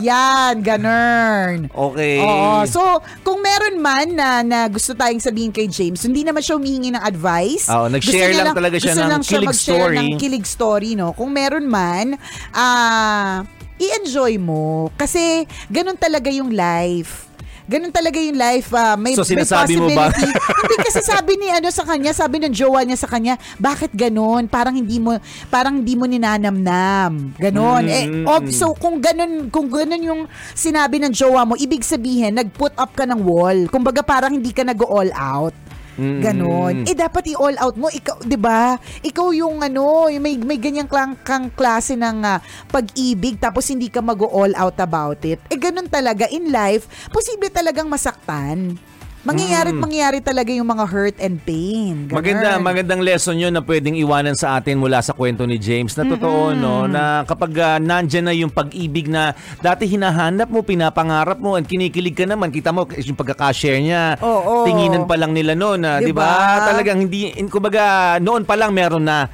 Yan, 0.00 0.62
ganun. 0.62 1.66
Okay. 1.68 2.22
Oo. 2.22 2.62
So, 2.64 2.80
kung 3.20 3.42
meron 3.42 3.82
man 3.82 4.14
na, 4.14 4.40
na 4.40 4.58
gusto 4.70 4.94
tayong 4.94 5.20
sabihin 5.20 5.50
kay 5.50 5.66
James, 5.66 5.98
hindi 6.00 6.22
naman 6.22 6.40
siya 6.40 6.56
humingi 6.56 6.94
ng 6.94 7.02
advice. 7.02 7.66
Oo, 7.68 7.90
nag-share 7.90 8.32
niya 8.32 8.46
lang 8.46 8.56
talaga 8.56 8.76
siya 8.78 8.94
ng 8.94 9.08
lang 9.08 9.22
siya 9.22 9.32
kilig 9.36 9.50
mag-share 9.50 9.82
story. 9.82 9.96
ng 9.98 10.08
kilig 10.16 10.46
story, 10.46 10.90
no? 10.94 11.10
Kung 11.12 11.34
meron 11.34 11.66
man, 11.66 12.14
ah, 12.54 13.42
i-enjoy 13.76 14.38
mo. 14.38 14.88
Kasi, 14.94 15.42
ganun 15.68 15.98
talaga 15.98 16.30
yung 16.30 16.54
life. 16.54 17.27
Ganun 17.68 17.92
talaga 17.92 18.16
yung 18.16 18.40
life. 18.40 18.72
ah, 18.72 18.96
may, 18.96 19.12
So, 19.12 19.28
may 19.28 19.44
sinasabi 19.44 19.76
mo 19.76 19.92
ba? 19.92 20.08
possibility. 20.08 20.32
hindi 20.64 20.76
kasi 20.80 21.00
sabi 21.04 21.32
ni 21.36 21.48
ano 21.52 21.68
sa 21.68 21.84
kanya, 21.84 22.10
sabi 22.16 22.40
ng 22.40 22.54
jowa 22.56 22.80
niya 22.80 22.96
sa 22.96 23.08
kanya, 23.12 23.36
bakit 23.60 23.92
ganun? 23.92 24.48
Parang 24.48 24.72
hindi 24.72 24.96
mo 24.96 25.20
parang 25.52 25.84
hindi 25.84 25.92
mo 25.92 26.08
ninanamnam. 26.08 27.36
Ganon. 27.36 27.84
Mm, 27.84 27.92
eh, 27.92 28.04
mm. 28.24 28.48
so 28.56 28.72
kung 28.72 29.04
ganun 29.04 29.52
kung 29.52 29.68
ganun 29.68 30.00
yung 30.00 30.20
sinabi 30.56 30.96
ng 30.96 31.12
jowa 31.12 31.44
mo, 31.44 31.60
ibig 31.60 31.84
sabihin 31.84 32.40
nag-put 32.40 32.72
up 32.80 32.96
ka 32.96 33.04
ng 33.04 33.20
wall. 33.20 33.68
Kumbaga 33.68 34.00
parang 34.00 34.32
hindi 34.32 34.50
ka 34.50 34.64
nag-all 34.64 35.12
out. 35.12 35.52
Mm. 35.98 36.20
Ganon. 36.22 36.74
Eh 36.86 36.94
dapat 36.94 37.26
i-all 37.34 37.58
out 37.58 37.74
mo 37.74 37.90
ikaw, 37.90 38.22
'di 38.22 38.38
ba? 38.38 38.78
Ikaw 39.02 39.34
yung 39.34 39.58
ano, 39.58 40.06
yung 40.06 40.22
may 40.22 40.38
may 40.38 40.56
ganyang 40.56 40.86
klang, 40.86 41.18
kang 41.26 41.50
klase 41.50 41.98
ng 41.98 42.22
ah, 42.22 42.38
pag-ibig 42.70 43.42
tapos 43.42 43.66
hindi 43.66 43.90
ka 43.90 43.98
mag-all 43.98 44.54
out 44.54 44.78
about 44.78 45.18
it. 45.26 45.42
Eh 45.50 45.58
ganun 45.58 45.90
talaga 45.90 46.30
in 46.30 46.54
life, 46.54 46.86
posible 47.10 47.50
talagang 47.50 47.90
masaktan. 47.90 48.78
Mangyayari 49.26 49.74
at 49.74 49.78
mangyayari 49.82 50.18
talaga 50.22 50.50
yung 50.54 50.70
mga 50.70 50.84
hurt 50.86 51.16
and 51.18 51.42
pain. 51.42 52.06
Ganun. 52.06 52.22
Maganda, 52.22 52.48
magandang 52.62 53.02
lesson 53.02 53.34
yun 53.34 53.50
na 53.50 53.58
pwedeng 53.66 53.98
iwanan 53.98 54.38
sa 54.38 54.54
atin 54.54 54.78
mula 54.78 55.02
sa 55.02 55.10
kwento 55.10 55.42
ni 55.42 55.58
James. 55.58 55.90
Na 55.98 56.06
totoo, 56.06 56.54
no? 56.54 56.86
Na 56.86 57.26
kapag 57.26 57.50
ah, 57.58 57.78
nandyan 57.82 58.30
na 58.30 58.34
yung 58.34 58.52
pag-ibig 58.54 59.10
na 59.10 59.34
dati 59.58 59.90
hinahanap 59.90 60.46
mo, 60.46 60.62
pinapangarap 60.62 61.42
mo, 61.42 61.58
at 61.58 61.66
kinikilig 61.66 62.14
ka 62.14 62.30
naman, 62.30 62.54
kita 62.54 62.70
mo 62.70 62.86
yung 62.86 63.18
pagkakashare 63.18 63.82
niya, 63.82 64.22
Oo. 64.22 64.62
tinginan 64.62 65.04
pa 65.10 65.18
lang 65.18 65.34
nila 65.34 65.58
noon, 65.58 65.82
na, 65.82 65.98
di 65.98 66.14
Diba? 66.14 66.22
ba? 66.22 66.70
Talagang 66.70 67.02
hindi, 67.02 67.34
in, 67.34 67.50
kumbaga, 67.50 68.16
noon 68.22 68.46
pa 68.46 68.54
lang 68.54 68.70
meron 68.70 69.02
na. 69.02 69.26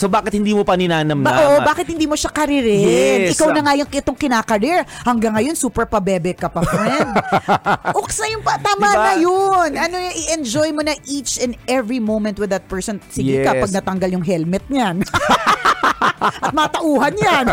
So 0.00 0.08
bakit 0.08 0.32
hindi 0.32 0.56
mo 0.56 0.64
pa 0.64 0.80
ninanamnam? 0.80 1.28
Ba, 1.28 1.44
oo, 1.44 1.56
bakit 1.60 1.84
hindi 1.84 2.08
mo 2.08 2.16
siya 2.16 2.32
karirin? 2.32 3.28
Yes. 3.28 3.36
Ikaw 3.36 3.52
na 3.52 3.60
nga 3.68 3.76
yung 3.76 3.90
itong 3.92 4.16
kinakarir. 4.16 4.80
Hanggang 5.04 5.36
ngayon, 5.36 5.52
super 5.52 5.84
pabebe 5.84 6.32
ka 6.32 6.48
pa, 6.48 6.64
friend. 6.64 7.12
Uks 8.00 8.16
na 8.24 8.32
yung 8.32 8.40
pa. 8.40 8.56
Tama 8.56 8.80
Diba? 8.80 8.96
na 8.96 9.12
yun. 9.20 9.70
Ano 9.76 10.00
yung 10.00 10.16
i-enjoy 10.16 10.72
mo 10.72 10.80
na 10.80 10.96
each 11.04 11.36
and 11.36 11.52
every 11.68 12.00
moment 12.00 12.40
with 12.40 12.48
that 12.48 12.64
person. 12.64 12.96
Sige 13.12 13.44
ka, 13.44 13.52
Yes. 13.52 13.68
pag 13.68 13.72
natanggal 13.76 14.16
yung 14.16 14.24
helmet 14.24 14.64
niyan. 14.72 15.04
At 16.20 16.52
matauhan 16.52 17.14
yan. 17.16 17.46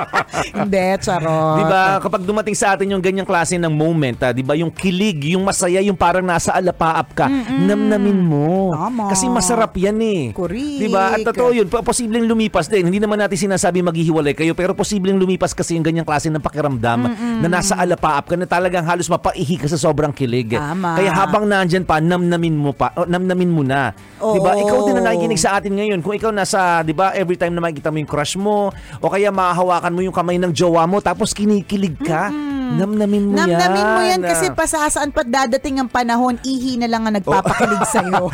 Hindi, 0.64 0.84
charot. 1.04 1.56
Di 1.60 1.64
ba, 1.68 2.00
kapag 2.00 2.24
dumating 2.24 2.56
sa 2.56 2.74
atin 2.74 2.88
yung 2.88 3.04
ganyang 3.04 3.28
klase 3.28 3.60
ng 3.60 3.70
moment, 3.70 4.16
ah, 4.24 4.32
di 4.32 4.40
ba, 4.40 4.56
yung 4.56 4.72
kilig, 4.72 5.36
yung 5.36 5.44
masaya, 5.44 5.84
yung 5.84 5.96
parang 5.96 6.24
nasa 6.24 6.56
alapaap 6.56 7.12
ka, 7.12 7.26
namnamin 7.52 8.16
mo. 8.16 8.72
Tama. 8.72 9.12
Kasi 9.12 9.28
masarap 9.28 9.76
yan 9.76 10.00
eh. 10.00 10.22
Correct. 10.32 10.80
Di 10.80 10.88
ba? 10.88 11.12
At 11.12 11.24
totoo 11.24 11.52
yun, 11.52 11.68
po- 11.68 11.84
posibleng 11.84 12.24
lumipas 12.24 12.66
din. 12.72 12.88
Hindi 12.88 12.98
naman 12.98 13.20
natin 13.20 13.36
sinasabi 13.36 13.84
maghihiwalay 13.84 14.32
kayo, 14.32 14.56
pero 14.56 14.72
posibleng 14.72 15.20
lumipas 15.20 15.52
kasi 15.52 15.76
yung 15.76 15.84
ganyang 15.84 16.08
klase 16.08 16.32
ng 16.32 16.40
pakiramdam 16.40 17.00
na 17.44 17.48
nasa 17.48 17.76
alapaap 17.76 18.32
ka 18.32 18.34
na 18.34 18.48
talagang 18.48 18.84
halos 18.88 19.06
mapaihi 19.12 19.60
ka 19.60 19.68
sa 19.68 19.76
sobrang 19.76 20.10
kilig. 20.10 20.56
Tama. 20.56 20.96
Kaya 20.96 21.12
habang 21.12 21.44
nandyan 21.44 21.84
pa, 21.84 22.00
namnamin 22.00 22.56
mo 22.56 22.72
pa, 22.72 22.96
oh, 22.96 23.04
namnamin 23.04 23.50
mo 23.52 23.60
na. 23.60 23.92
Di 24.16 24.40
ba? 24.40 24.56
Oo. 24.56 24.62
Ikaw 24.64 24.78
din 24.88 24.94
na 24.96 25.12
nakikinig 25.12 25.40
sa 25.40 25.60
atin 25.60 25.76
ngayon. 25.76 26.00
Kung 26.00 26.16
ikaw 26.16 26.32
nasa, 26.32 26.80
di 26.80 26.96
ba, 26.96 27.12
every 27.12 27.36
time 27.36 27.52
na 27.52 27.62
makikita 27.66 27.90
mo 27.90 27.98
yung 27.98 28.06
crush 28.06 28.38
mo, 28.38 28.70
o 28.98 29.10
kaya 29.10 29.28
mahahawakan 29.28 29.90
mo 29.90 30.00
yung 30.00 30.14
kamay 30.14 30.38
ng 30.38 30.54
jowa 30.54 30.86
mo, 30.86 31.02
tapos 31.02 31.34
kinikilig 31.34 31.98
ka, 31.98 32.30
namnamin 32.72 33.26
mo 33.26 33.42
yan. 33.42 33.50
Namnamin 33.50 33.86
mo 33.88 34.00
yan 34.02 34.20
kasi 34.22 34.46
pasasaan 34.50 35.10
pat 35.10 35.26
dadating 35.26 35.82
ang 35.82 35.90
panahon, 35.90 36.38
ihi 36.40 36.78
na 36.78 36.86
lang 36.86 37.04
ang 37.04 37.14
nagpapakilig 37.14 37.82
sa'yo. 37.94 38.30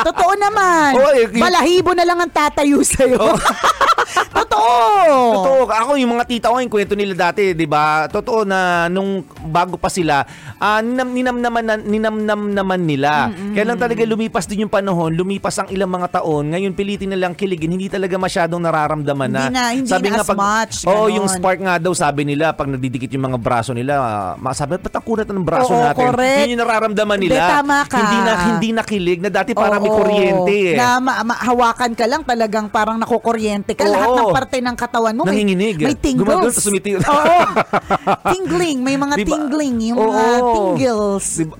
Totoo 0.00 0.32
naman. 0.34 0.90
Oo, 0.94 1.10
eh, 1.12 1.26
yung- 1.28 1.42
Balahibo 1.42 1.90
na 1.94 2.04
lang 2.04 2.18
ang 2.18 2.30
tatayo 2.30 2.82
sa'yo. 2.82 3.20
Totoo. 4.30 5.34
Totoo. 5.34 5.62
Ako 5.66 5.90
yung 5.96 6.12
mga 6.12 6.24
tita 6.24 6.46
ko, 6.46 6.58
yung 6.58 6.68
kwento 6.68 6.94
nila 6.94 7.14
dati, 7.20 7.50
di 7.50 7.66
ba? 7.66 8.06
Totoo 8.06 8.42
na 8.42 8.58
nung 8.86 9.22
bago 9.44 9.74
pa 9.74 9.88
sila, 9.88 10.22
ah, 10.56 10.78
ninam, 10.78 11.10
ninam 11.10 11.36
naman, 11.36 11.62
na- 11.62 11.80
ninamnam 11.80 12.40
naman 12.48 12.80
nila. 12.80 13.28
Kaya 13.52 13.64
lang 13.64 13.78
talaga 13.78 14.02
lumipas 14.02 14.44
din 14.44 14.64
yung 14.64 14.72
panahon, 14.72 15.12
lumipas 15.12 15.56
ang 15.56 15.68
ilang 15.68 15.90
mga 15.90 16.20
taon, 16.20 16.50
ngayon 16.50 16.72
pilitin 16.72 17.10
nilang 17.10 17.34
kiligin, 17.34 17.70
hindi 17.70 17.86
talaga 17.86 18.14
masyadong 18.16 18.60
nararamdaman 18.60 19.28
na. 19.28 19.40
Hindi 19.42 19.52
na- 19.52 19.70
hindi 19.72 20.08
na 20.08 20.20
as 20.20 20.30
much, 20.30 20.74
Oo, 20.84 21.06
ganon. 21.06 21.16
yung 21.16 21.26
spark 21.26 21.58
nga 21.60 21.76
daw, 21.76 21.92
sabi 21.92 22.22
nila, 22.24 22.52
pag 22.52 22.68
nadidikit 22.68 23.10
yung 23.10 23.26
mga 23.26 23.38
braso 23.38 23.72
nila, 23.72 23.92
ah, 23.96 24.32
masabi, 24.36 24.78
ba't 24.78 24.92
ang 24.92 25.04
kunat 25.04 25.26
ng 25.26 25.42
braso 25.42 25.72
Oo, 25.72 25.82
natin? 25.82 26.06
correct. 26.06 26.38
Yun 26.40 26.52
yung 26.54 26.62
nararamdaman 26.62 27.18
nila. 27.18 27.42
tama 27.52 27.82
ka. 27.84 27.96
Hindi 27.96 28.18
na, 28.20 28.32
hindi 28.46 28.68
na 28.70 28.82
kilig, 28.82 29.20
na 29.20 29.30
dati 29.32 29.50
para 29.52 29.76
may 29.76 29.90
Oo. 29.90 29.98
kuryente 29.98 30.54
eh. 30.68 30.76
Na 30.76 30.98
ma- 30.98 31.24
ma- 31.24 31.40
hawakan 31.40 31.92
ka 31.92 32.04
lang 32.04 32.22
talagang 32.22 32.68
parang 32.68 32.94
nakukuryente 32.96 33.74
ka. 33.74 33.82
Oo. 33.82 33.90
Lahat 33.90 34.08
ng 34.20 34.36
parte 34.36 34.56
ng 34.60 34.76
katawan 34.76 35.14
mo 35.16 35.22
may, 35.24 35.40
Nanginginig. 35.40 35.76
may 35.80 35.96
tingles. 35.96 36.28
Gumagano, 36.28 36.52
tapos 36.52 36.64
sumitingin. 36.64 37.00
Oo. 37.00 37.38
tingling. 38.34 38.78
May 38.84 38.96
mga 39.00 39.14
Diba? 39.16 39.28
tingling. 39.32 39.76
Yung 39.88 39.98
mga 39.98 40.24
Oo. 40.36 40.52
tingles. 40.76 41.26
Diba? 41.40 41.56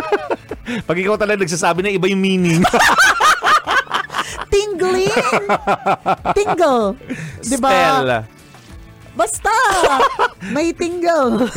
Pag 0.88 0.96
ikaw 0.96 1.14
talaga 1.18 1.42
nagsasabi 1.42 1.82
na 1.82 1.90
iba 1.90 2.06
yung 2.06 2.22
meaning. 2.22 2.62
Tingling. 4.52 5.08
Tingle. 6.36 6.94
Diba? 7.40 7.70
Spell. 7.72 8.08
Basta. 9.12 9.52
May 10.52 10.72
tingle. 10.72 11.48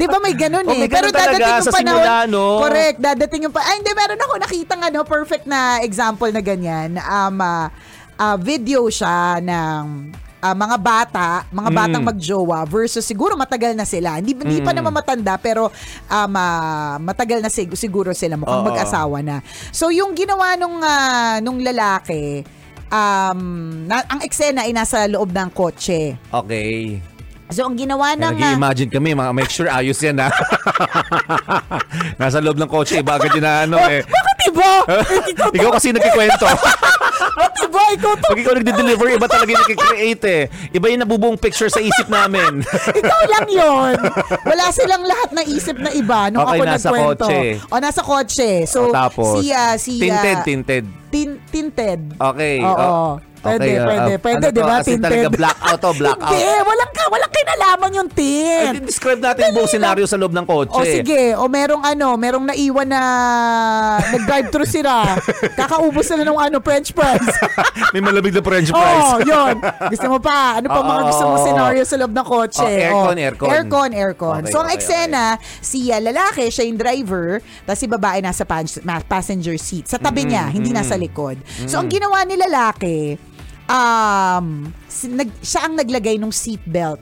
Di 0.00 0.06
ba 0.08 0.16
may 0.16 0.32
ganun 0.32 0.64
Oh, 0.64 0.72
eh. 0.72 0.84
may 0.84 0.90
ganun 0.90 1.12
talaga 1.12 1.60
sa 1.60 1.72
simula, 1.76 2.24
no? 2.24 2.64
Correct. 2.64 2.96
Dadating 3.00 3.48
yung 3.48 3.54
pa. 3.54 3.60
Ay, 3.60 3.84
hindi. 3.84 3.92
Meron 3.92 4.20
ako 4.20 4.32
nakita 4.40 4.72
ano, 4.80 5.00
perfect 5.04 5.44
na 5.44 5.80
example 5.84 6.32
na 6.32 6.40
ganyan. 6.40 6.96
Um, 6.96 7.36
ah, 7.40 7.68
ah, 8.16 8.36
video 8.36 8.86
siya 8.86 9.38
ng 9.38 9.82
ah, 10.40 10.52
mga 10.52 10.76
bata, 10.76 11.28
mga 11.48 11.70
Mm. 11.72 11.76
batang 11.76 12.04
magjowa 12.04 12.58
versus 12.64 13.00
siguro 13.00 13.32
matagal 13.32 13.72
na 13.72 13.82
sila. 13.82 14.20
Hindi, 14.20 14.36
hindi 14.36 14.60
pa 14.60 14.70
Mm. 14.70 14.78
naman 14.78 14.92
matanda 14.92 15.34
pero 15.36 15.72
um, 16.06 16.32
ah, 16.34 16.96
matagal 16.98 17.40
na 17.40 17.48
sig- 17.48 17.72
siguro 17.74 18.12
sila 18.12 18.36
mukhang 18.36 18.60
Oo. 18.60 18.68
mag-asawa 18.68 19.18
na. 19.20 19.40
So 19.70 19.88
yung 19.88 20.12
ginawa 20.12 20.52
nung 20.54 20.78
ah, 20.78 21.40
nung 21.40 21.58
lalaki 21.58 22.44
um, 22.88 23.40
na, 23.84 24.04
ang 24.04 24.20
eksena 24.20 24.62
ay 24.62 24.72
nasa 24.72 25.08
loob 25.08 25.32
ng 25.32 25.48
kotse. 25.50 26.20
Okay. 26.28 27.00
So 27.48 27.64
ang 27.64 27.76
ginawa 27.76 28.12
ng 28.12 28.24
ah, 28.24 28.52
Nag-imagine 28.52 28.90
kami, 28.90 29.12
mga 29.12 29.32
make 29.32 29.48
sure 29.48 29.68
ayos 29.68 29.96
yan 29.98 30.16
ha. 30.18 30.28
Nasa 32.20 32.40
loob 32.40 32.56
ng 32.56 32.66
kotse, 32.66 32.98
iba 32.98 33.16
agad 33.16 33.32
yun 33.32 33.44
na 33.44 33.64
ano 33.64 33.78
eh. 33.80 34.00
Bakit 34.88 35.24
iba? 35.30 35.46
ikaw 35.52 35.70
kasi 35.72 35.90
nagkikwento. 35.90 36.46
Bakit 37.38 37.56
iba? 37.64 37.82
Ikaw 37.94 38.12
to. 38.14 38.26
Pag 38.28 38.40
ikaw 38.40 38.52
nagde-deliver, 38.54 39.06
iba 39.10 39.26
talaga 39.26 39.48
yung 39.48 39.62
nagkikreate 39.62 40.26
eh. 40.26 40.44
Iba 40.70 40.86
yung 40.88 41.02
nabubuong 41.02 41.36
picture 41.36 41.68
sa 41.68 41.78
isip 41.78 42.06
namin. 42.06 42.62
Ikaw 43.00 43.20
lang 43.28 43.46
yon. 43.48 43.94
Wala 44.44 44.64
silang 44.70 45.02
lahat 45.02 45.30
na 45.30 45.42
isip 45.42 45.76
na 45.76 45.90
iba 45.90 46.30
nung 46.30 46.44
Okay, 46.44 46.56
ako 46.56 46.62
nasa 46.64 46.88
nagkwento. 46.88 47.26
kotse. 47.26 47.38
O, 47.66 47.78
nasa 47.78 48.00
kotse. 48.00 48.50
So, 48.64 48.78
O, 48.84 48.92
tapos, 48.92 49.32
si, 49.36 49.50
ah, 49.50 49.74
si, 49.74 49.92
ah, 49.94 50.02
tinted, 50.02 50.38
tinted. 50.44 50.84
tin, 51.08 51.30
tinted. 51.48 52.00
Okay. 52.14 52.58
Oo. 52.60 52.74
oh. 52.76 53.33
Pwede, 53.44 53.60
Okay, 53.60 53.76
ah, 53.76 53.84
pwede, 53.84 54.10
ah, 54.10 54.18
pwede, 54.18 54.44
ano 54.48 54.48
di 54.50 54.62
ba? 54.62 54.74
As 54.74 54.88
in 54.88 54.98
talaga 54.98 55.28
blackout 55.28 55.78
to, 55.78 55.90
blackout. 55.94 56.32
Hindi, 56.32 56.48
walang, 56.64 56.90
ka, 56.90 57.02
walang 57.06 57.32
kinalaman 57.34 57.90
yung 57.92 58.08
Ay, 58.08 58.16
tint. 58.16 58.74
describe 58.82 59.20
natin 59.20 59.52
buong 59.52 59.68
senaryo 59.68 60.04
sa 60.08 60.16
loob 60.16 60.32
ng 60.32 60.46
kotse. 60.48 60.72
O 60.72 60.80
sige, 60.80 61.22
o 61.36 61.44
merong 61.44 61.84
ano, 61.84 62.16
merong 62.16 62.44
naiwan 62.48 62.88
na 62.88 63.02
nag-drive-thru 64.00 64.64
sila. 64.80 65.20
Kakaubos 65.52 66.08
na 66.08 66.24
ng 66.24 66.38
ano, 66.40 66.56
french 66.58 66.90
fries. 66.90 67.28
May 67.92 68.00
malamig 68.00 68.32
na 68.32 68.40
french 68.40 68.72
Oo, 68.72 68.80
fries. 68.80 69.04
oh, 69.04 69.18
yun. 69.30 69.54
Gusto 69.92 70.06
mo 70.08 70.18
pa? 70.18 70.58
Ano 70.58 70.66
pa 70.66 70.80
Oo, 70.80 70.88
mga 70.88 71.02
gusto 71.04 71.22
oo, 71.22 71.28
mong 71.28 71.40
oo. 71.40 71.46
scenario 71.46 71.82
sa 71.84 71.96
loob 72.00 72.12
ng 72.12 72.26
kotse? 72.26 72.64
Oh, 72.64 72.68
aircon, 72.70 73.14
Oh, 73.14 73.20
aircon. 73.20 73.48
Aircon, 73.50 73.90
aircon. 73.92 74.40
Okay, 74.40 74.52
so, 74.52 74.58
ang 74.58 74.72
okay, 74.72 74.78
eksena, 74.80 75.24
si 75.60 75.92
uh, 75.92 76.00
lalaki, 76.00 76.48
siya 76.48 76.64
yung 76.64 76.80
driver, 76.80 77.44
tapos 77.62 77.78
si 77.78 77.86
babae 77.86 78.24
nasa 78.24 78.48
passenger 79.04 79.60
seat. 79.60 79.84
Sa 79.86 80.00
tabi 80.00 80.24
niya, 80.24 80.48
hindi 80.48 80.72
nasa 80.72 80.96
likod. 80.96 81.36
So, 81.68 81.76
ang 81.76 81.92
ginawa 81.92 82.24
ni 82.24 82.34
lalaki, 82.34 83.20
um, 83.68 84.68
nag, 85.10 85.28
siya 85.40 85.60
ang 85.64 85.74
naglagay 85.74 86.16
ng 86.16 86.32
seatbelt 86.32 87.00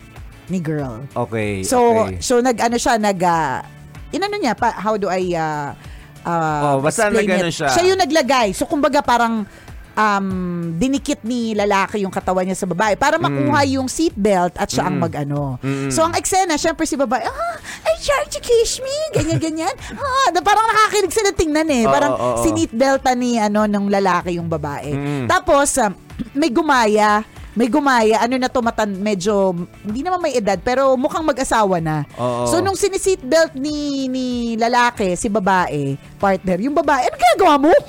ni 0.48 0.58
girl. 0.58 1.06
Okay, 1.14 1.62
So, 1.62 1.78
okay. 2.04 2.18
so 2.20 2.38
nag 2.38 2.58
ano 2.58 2.76
siya, 2.76 2.98
nag 2.98 3.18
uh, 3.18 3.62
inano 4.10 4.36
niya, 4.36 4.52
pa, 4.52 4.74
how 4.74 4.94
do 4.96 5.08
I 5.08 5.32
uh, 5.32 5.72
uh, 6.22 6.60
Oh, 6.66 6.78
basta 6.82 7.08
explain 7.08 7.24
nag-ano 7.24 7.48
it? 7.48 7.56
siya. 7.56 7.68
Siya 7.70 7.84
yung 7.86 8.00
naglagay. 8.00 8.48
So, 8.52 8.66
kumbaga 8.66 9.00
parang 9.00 9.48
um, 9.92 10.26
dinikit 10.76 11.20
ni 11.22 11.52
lalaki 11.52 12.00
yung 12.00 12.12
katawan 12.12 12.44
niya 12.44 12.56
sa 12.56 12.68
babae 12.68 12.96
para 12.96 13.16
Mm. 13.16 13.24
makuha 13.24 13.60
yung 13.70 13.88
seatbelt 13.88 14.56
at 14.56 14.68
siya 14.68 14.88
ang 14.88 15.00
mag-ano. 15.00 15.56
So, 15.88 16.04
ang 16.04 16.12
eksena, 16.12 16.56
syempre 16.56 16.84
si 16.84 16.96
babae, 16.96 17.24
ah, 17.24 17.56
I 17.86 17.92
tried 17.96 18.28
to 18.28 18.40
kiss 18.40 18.80
me, 18.80 18.92
ganyan-ganyan. 19.14 19.72
ah, 19.96 20.28
na 20.32 20.40
parang 20.40 20.64
nakakilig 20.66 21.12
sila 21.12 21.30
tingnan 21.32 21.68
eh. 21.70 21.84
Parang 21.86 22.12
oo, 22.12 22.28
oo. 22.36 22.42
sinitbelta 22.44 23.12
ni 23.12 23.36
ano, 23.36 23.64
ng 23.64 23.88
lalaki 23.88 24.36
yung 24.36 24.48
babae. 24.48 24.92
Mm. 24.92 25.24
Tapos, 25.28 25.76
um, 25.80 25.92
may 26.30 26.48
gumaya, 26.48 27.22
may 27.52 27.68
gumaya, 27.68 28.24
ano 28.24 28.40
na 28.40 28.48
to, 28.48 28.64
matan, 28.64 28.96
medyo, 28.96 29.52
hindi 29.84 30.00
naman 30.00 30.24
may 30.24 30.40
edad, 30.40 30.56
pero 30.56 30.96
mukhang 30.96 31.20
mag-asawa 31.20 31.84
na. 31.84 32.08
Oo. 32.16 32.48
So, 32.48 32.64
nung 32.64 32.76
siniseatbelt 32.76 33.52
ni, 33.52 34.08
ni 34.08 34.26
lalaki, 34.56 35.12
si 35.20 35.28
babae, 35.28 36.00
partner, 36.16 36.56
yung 36.64 36.72
babae, 36.72 37.12
ano 37.12 37.14
ginagawa 37.14 37.54
mo? 37.60 37.70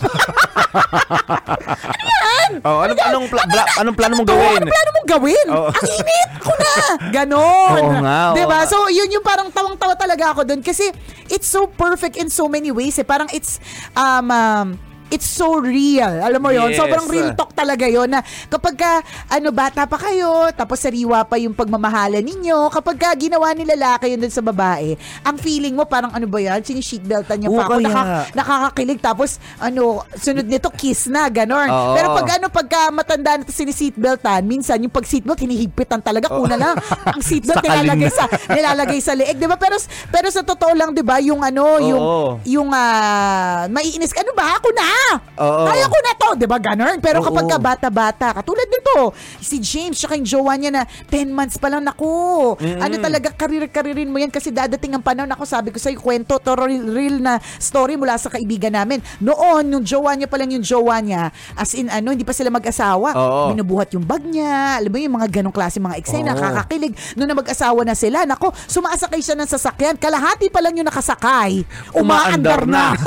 Oh, 2.63 2.85
anong, 2.85 2.99
anong, 3.01 3.27
pla- 3.31 3.49
bla- 3.49 3.71
anong 3.81 3.97
plano 3.97 4.13
mong 4.19 4.29
gawin? 4.29 4.61
ano 4.61 4.67
plano 4.69 4.89
mong 4.93 5.09
gawin? 5.09 5.47
Oo. 5.49 5.69
Ang 5.73 5.89
init 5.89 6.31
ko 6.37 6.51
na. 6.53 6.73
Ganon. 7.09 7.81
Oo 7.81 7.91
nga, 8.03 8.19
oo 8.29 8.35
diba? 8.37 8.59
nga. 8.61 8.69
So, 8.69 8.77
yun 8.93 9.09
yung 9.09 9.25
parang 9.25 9.49
tawang-tawa 9.49 9.95
talaga 9.97 10.35
ako 10.35 10.45
doon 10.45 10.61
kasi 10.61 10.91
it's 11.33 11.49
so 11.49 11.65
perfect 11.65 12.13
in 12.19 12.29
so 12.29 12.45
many 12.45 12.69
ways. 12.69 12.93
Eh. 12.99 13.07
Parang 13.07 13.27
it's, 13.33 13.57
um, 13.97 14.27
um, 14.29 14.67
it's 15.13 15.29
so 15.29 15.61
real. 15.61 16.09
Alam 16.09 16.41
mo 16.41 16.49
yon 16.49 16.73
Yes. 16.73 16.81
Sobrang 16.81 17.05
real 17.05 17.29
talk 17.37 17.53
talaga 17.53 17.85
yon 17.85 18.09
na 18.09 18.25
kapag 18.49 18.73
ka, 18.73 18.91
ano, 19.29 19.53
bata 19.53 19.85
pa 19.85 20.01
kayo, 20.01 20.49
tapos 20.57 20.81
sariwa 20.81 21.21
pa 21.23 21.37
yung 21.37 21.53
pagmamahalan 21.53 22.25
ninyo, 22.25 22.73
kapag 22.73 22.97
ka 22.97 23.13
ginawa 23.13 23.53
ni 23.53 23.63
lalaki 23.63 24.09
yun 24.09 24.25
dun 24.25 24.33
sa 24.33 24.41
babae, 24.41 24.97
ang 25.21 25.37
feeling 25.37 25.77
mo 25.77 25.85
parang 25.85 26.09
ano 26.09 26.25
ba 26.25 26.41
yan? 26.41 26.65
Sinisheatbeltan 26.65 27.45
niya 27.45 27.49
Oo, 27.53 27.57
pa 27.61 27.69
ako. 27.69 27.73
Naka- 27.79 28.33
nakakakilig. 28.33 28.99
Tapos, 29.03 29.37
ano, 29.61 30.01
sunod 30.17 30.49
nito, 30.49 30.73
kiss 30.73 31.05
na, 31.11 31.29
ganon. 31.29 31.69
Oo. 31.69 31.93
Pero 31.93 32.07
pag 32.17 32.27
ano, 32.39 32.45
pagka 32.49 32.81
matanda 32.89 33.37
na 33.37 33.45
to 33.45 33.53
sini-seatbeltan, 33.53 34.41
minsan 34.47 34.81
yung 34.81 34.93
pag 34.93 35.05
seatbelt, 35.05 35.37
hinihigpitan 35.37 36.01
talaga. 36.01 36.33
Una 36.33 36.57
lang, 36.57 36.75
ang 37.05 37.21
seatbelt 37.21 37.61
nilalagay 37.65 38.09
sa, 38.09 38.25
nilalagay 38.49 38.99
sa 39.03 39.13
leeg. 39.13 39.37
Di 39.37 39.45
ba? 39.45 39.59
Pero, 39.59 39.77
pero 40.09 40.27
sa 40.33 40.41
totoo 40.41 40.73
lang, 40.73 40.95
di 40.95 41.05
ba, 41.05 41.21
yung 41.21 41.43
ano, 41.43 41.77
yung, 41.77 42.01
Oo. 42.01 42.27
yung, 42.47 42.69
ah, 42.73 43.67
maiinis, 43.69 44.15
ano 44.17 44.31
ba? 44.33 44.57
Ako 44.57 44.71
na! 44.73 44.89
Oo. 45.39 45.65
Kaya 45.65 45.85
ko 45.85 45.97
na 45.99 46.13
to, 46.15 46.29
di 46.35 46.47
ba? 46.47 46.57
Ganon. 46.57 46.97
Pero 46.99 47.19
Oo. 47.21 47.25
kapag 47.27 47.45
ka 47.45 47.57
bata-bata, 47.57 48.27
katulad 48.33 48.67
nito, 48.67 49.11
si 49.39 49.59
James, 49.59 49.97
tsaka 49.97 50.15
yung 50.15 50.27
jowa 50.27 50.53
niya 50.55 50.71
na 50.71 50.83
10 51.09 51.29
months 51.29 51.57
pa 51.57 51.67
lang, 51.67 51.83
naku. 51.83 52.53
Ano 52.59 52.95
talaga, 52.99 53.29
karir-karirin 53.33 54.07
mo 54.07 54.17
yan 54.17 54.29
kasi 54.29 54.49
dadating 54.49 54.95
ang 54.95 55.03
panahon, 55.03 55.29
ako 55.29 55.43
sabi 55.43 55.69
ko 55.69 55.77
sa'yo, 55.77 55.99
kwento, 55.99 56.37
to 56.37 56.53
real, 56.55 57.17
na 57.19 57.37
story 57.57 57.95
mula 57.95 58.15
sa 58.15 58.29
kaibigan 58.29 58.73
namin. 58.73 58.99
Noon, 59.19 59.67
yung 59.73 59.83
jowa 59.83 60.13
niya 60.13 60.27
pa 60.29 60.37
lang 60.37 60.49
yung 60.51 60.63
jowa 60.63 60.99
niya, 60.99 61.29
as 61.55 61.73
in, 61.73 61.89
ano, 61.89 62.13
hindi 62.13 62.23
pa 62.23 62.33
sila 62.33 62.53
mag-asawa. 62.53 63.13
Oo. 63.13 63.41
Binubuhat 63.53 63.91
yung 63.93 64.05
bag 64.05 64.23
niya, 64.23 64.79
alam 64.79 64.89
mo 64.89 64.97
yung 64.97 65.15
mga 65.15 65.29
ganong 65.41 65.55
klase 65.55 65.77
mga 65.79 65.97
eksena, 65.99 66.31
Oo. 66.33 66.41
kakakilig. 66.41 66.93
Noon 67.17 67.27
na 67.27 67.37
mag-asawa 67.37 67.81
na 67.83 67.95
sila, 67.97 68.23
nako, 68.23 68.53
sumasakay 68.67 69.19
siya 69.19 69.35
ng 69.35 69.49
sasakyan, 69.49 69.95
kalahati 69.97 70.47
pa 70.47 70.61
lang 70.61 70.77
yung 70.77 70.87
nakasakay, 70.87 71.65
umaandar 71.93 72.63
Umaandar 72.63 72.63
na. 72.69 72.93
na. 72.93 72.97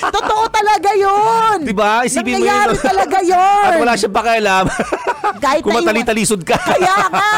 Totoo 0.16 0.44
talaga 0.52 0.92
yun. 0.92 1.15
Diba? 1.66 2.04
Isipin 2.04 2.38
mo 2.38 2.44
Nangyayari 2.44 2.74
yun. 2.76 2.82
talaga 2.84 3.18
yun. 3.24 3.64
At 3.64 3.74
wala 3.80 3.92
siyang 3.96 4.14
pakialam. 4.14 4.64
Kahit 5.36 5.62
Kung 5.62 5.74
na 5.74 5.82
matali-talisod 5.82 6.40
ka. 6.42 6.56
Kaya 6.58 6.94
nga. 7.10 7.32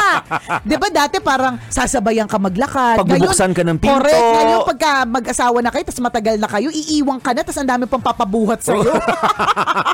'Di 0.65 0.75
ba 0.77 0.87
dati 0.89 1.17
parang 1.21 1.57
sasabayan 1.69 2.29
ka 2.29 2.37
maglakad. 2.37 3.01
Pagbubuksan 3.03 3.51
ka 3.53 3.61
ng 3.65 3.77
pinto. 3.77 3.93
Correct. 3.97 4.21
Ngayon 4.21 4.59
pagka 4.65 4.91
mag-asawa 5.05 5.57
na 5.61 5.69
kayo 5.73 5.83
tapos 5.85 6.01
matagal 6.03 6.35
na 6.37 6.47
kayo, 6.49 6.69
iiwan 6.69 7.19
ka 7.21 7.31
na 7.33 7.41
tapos 7.41 7.59
ang 7.59 7.69
dami 7.69 7.83
pang 7.89 8.01
papabuhat 8.01 8.61
sa 8.61 8.73
iyo. 8.77 8.93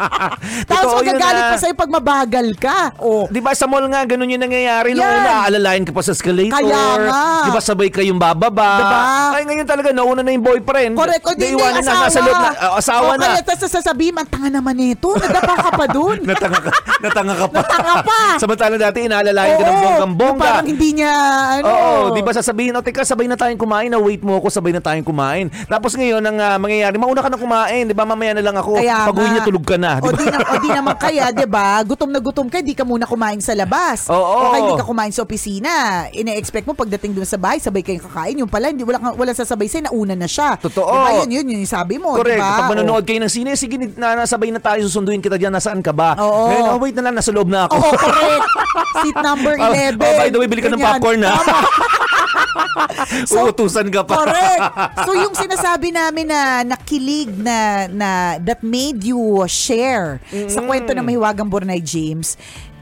tapos 0.70 0.92
Totoo 0.92 1.00
magagalit 1.02 1.44
ah. 1.44 1.50
pa 1.54 1.58
sa 1.58 1.68
pag 1.76 1.92
mabagal 1.92 2.48
ka. 2.58 2.80
Oh. 3.02 3.28
Di 3.30 3.40
ba 3.42 3.52
sa 3.54 3.66
mall 3.68 3.86
nga, 3.92 4.02
ganun 4.08 4.32
yung 4.32 4.44
nangyayari. 4.44 4.96
Noong 4.96 5.04
Yan. 5.04 5.22
una, 5.22 5.34
aalalayan 5.48 5.84
ka 5.84 5.92
pa 5.92 6.02
sa 6.04 6.14
escalator. 6.16 6.54
Kaya 6.56 6.84
nga. 7.06 7.24
Di 7.48 7.52
ba 7.52 7.62
sabay 7.62 7.90
kayong 7.92 8.20
bababa. 8.20 8.72
Diba? 8.80 9.00
Ay, 9.36 9.44
ngayon 9.48 9.68
talaga, 9.68 9.90
nauna 9.92 10.22
na 10.22 10.32
yung 10.32 10.46
boyfriend. 10.46 10.94
Correct. 10.96 11.24
O 11.26 11.32
di, 11.36 11.54
hindi, 11.54 11.62
na, 11.62 11.82
nasa 11.82 12.20
loob 12.22 12.38
na. 12.38 12.50
ah, 12.56 12.72
asawa 12.80 13.10
o, 13.14 13.18
na. 13.20 13.26
kaya 13.28 13.42
tapos 13.44 13.70
sasabihin, 13.72 14.16
ang 14.16 14.28
tanga 14.30 14.50
naman 14.50 14.76
nito. 14.78 15.12
Nadapa 15.16 15.56
ka 15.60 15.72
pa 15.74 15.86
dun. 15.90 16.18
Natanga 16.30 16.60
ka, 16.60 16.72
natanga 17.02 17.36
ka 17.36 17.46
pa. 17.50 17.56
Natanga 17.62 17.85
pa. 18.02 18.20
Samantalang 18.38 18.80
dati, 18.80 19.00
inaalalayan 19.02 19.56
ka 19.56 19.64
ng 19.64 19.78
bonggang-bongga. 19.80 20.42
Parang 20.42 20.68
hindi 20.68 20.90
niya, 20.94 21.14
ano. 21.56 21.66
Oo, 21.66 21.94
di 22.12 22.22
ba 22.22 22.32
sasabihin, 22.32 22.72
o 22.72 22.82
teka, 22.82 23.02
sabay 23.02 23.26
na 23.26 23.36
tayong 23.36 23.58
kumain, 23.58 23.88
na 23.88 23.98
wait 23.98 24.20
mo 24.20 24.36
ako, 24.36 24.48
sabay 24.50 24.70
na 24.70 24.80
tayong 24.80 25.04
kumain. 25.04 25.48
Tapos 25.66 25.94
ngayon, 25.94 26.22
ang 26.22 26.38
ah, 26.38 26.58
mangyayari, 26.58 26.96
mauna 26.96 27.20
ka 27.20 27.30
na 27.30 27.38
kumain, 27.38 27.84
di 27.84 27.94
ba, 27.94 28.04
mamaya 28.04 28.34
na 28.34 28.44
lang 28.44 28.56
ako. 28.56 28.76
Kaya 28.76 29.06
Pag 29.06 29.16
uwi 29.16 29.24
nga. 29.24 29.32
niya, 29.32 29.44
tulog 29.44 29.64
ka 29.64 29.78
na. 29.78 29.92
Di 29.96 30.04
O 30.04 30.08
ba? 30.08 30.18
di, 30.18 30.26
na, 30.26 30.38
o 30.40 30.54
di 30.58 30.70
naman 30.70 30.96
kaya, 30.96 31.26
'di 31.36 31.48
ba? 31.48 31.68
Gutom 31.82 32.10
na 32.10 32.20
gutom 32.20 32.48
ka, 32.48 32.60
di 32.60 32.72
ka 32.72 32.82
muna 32.82 33.04
kumain 33.04 33.40
sa 33.40 33.52
labas. 33.52 34.08
Oo. 34.08 34.18
O 34.18 34.52
kaya 34.52 34.62
hindi 34.64 34.76
ka 34.76 34.86
kumain 34.86 35.12
sa 35.12 35.22
opisina. 35.22 35.72
Ine-expect 36.10 36.66
mo 36.66 36.74
pagdating 36.74 37.14
doon 37.14 37.26
sa 37.26 37.36
bahay, 37.36 37.58
sabay 37.58 37.82
kayong 37.82 38.04
kakain. 38.04 38.36
Yung 38.38 38.48
pala, 38.48 38.70
hindi 38.70 38.82
wala 38.82 38.98
kang- 38.98 39.16
wala 39.16 39.32
sasabay 39.32 39.66
sa'yo, 39.66 39.88
nauna 39.88 40.16
na 40.16 40.26
siya. 40.26 40.56
Totoo. 40.58 40.88
Diba? 40.88 41.10
Yun, 41.20 41.30
yun, 41.32 41.46
yun, 41.48 41.60
yung 41.62 41.70
sabi 41.70 41.96
mo, 41.96 42.16
Correct. 42.16 42.38
diba? 42.38 42.58
Pag 42.58 42.72
manonood 42.72 43.04
kayo 43.04 43.20
ng 43.20 43.30
sine, 43.30 43.52
sige, 43.54 43.76
na, 43.96 44.16
nasabay 44.18 44.50
na 44.50 44.58
tayo, 44.58 44.80
susunduin 44.82 45.20
kita 45.20 45.36
dyan, 45.36 45.52
nasaan 45.52 45.80
ka 45.80 45.92
ba? 45.92 46.16
Oo. 46.16 46.48
Ngayon, 46.48 46.66
oh, 46.68 46.80
wait 46.80 46.96
na 46.96 47.04
lang, 47.04 47.14
nasa 47.14 47.30
loob 47.30 47.48
na 47.48 47.68
ako. 47.68 47.75
Oo, 47.76 47.92
correct. 47.94 48.48
Seat 49.02 49.18
number 49.18 49.54
Oh, 49.56 49.70
11. 49.70 49.96
oh, 49.98 50.14
by 50.16 50.28
the 50.30 50.38
way, 50.38 50.48
bili 50.48 50.60
ka 50.60 50.70
ng 50.70 50.76
Ganyan. 50.76 50.92
popcorn, 50.96 51.20
ha? 51.22 51.36
Tama. 51.36 51.60
Uutusan 53.46 53.88
ka 53.90 54.02
pa. 54.04 54.14
Correct. 54.18 54.64
So 55.04 55.12
yung 55.14 55.34
sinasabi 55.34 55.92
namin 55.92 56.28
na 56.28 56.42
nakilig 56.64 57.32
na 57.32 57.58
na 57.88 58.10
that 58.42 58.62
made 58.62 59.04
you 59.04 59.20
share 59.46 60.20
sa 60.48 60.60
kwento 60.62 60.92
ng 60.92 61.04
Mahiwagang 61.04 61.48
Bornay 61.48 61.80
James, 61.80 62.36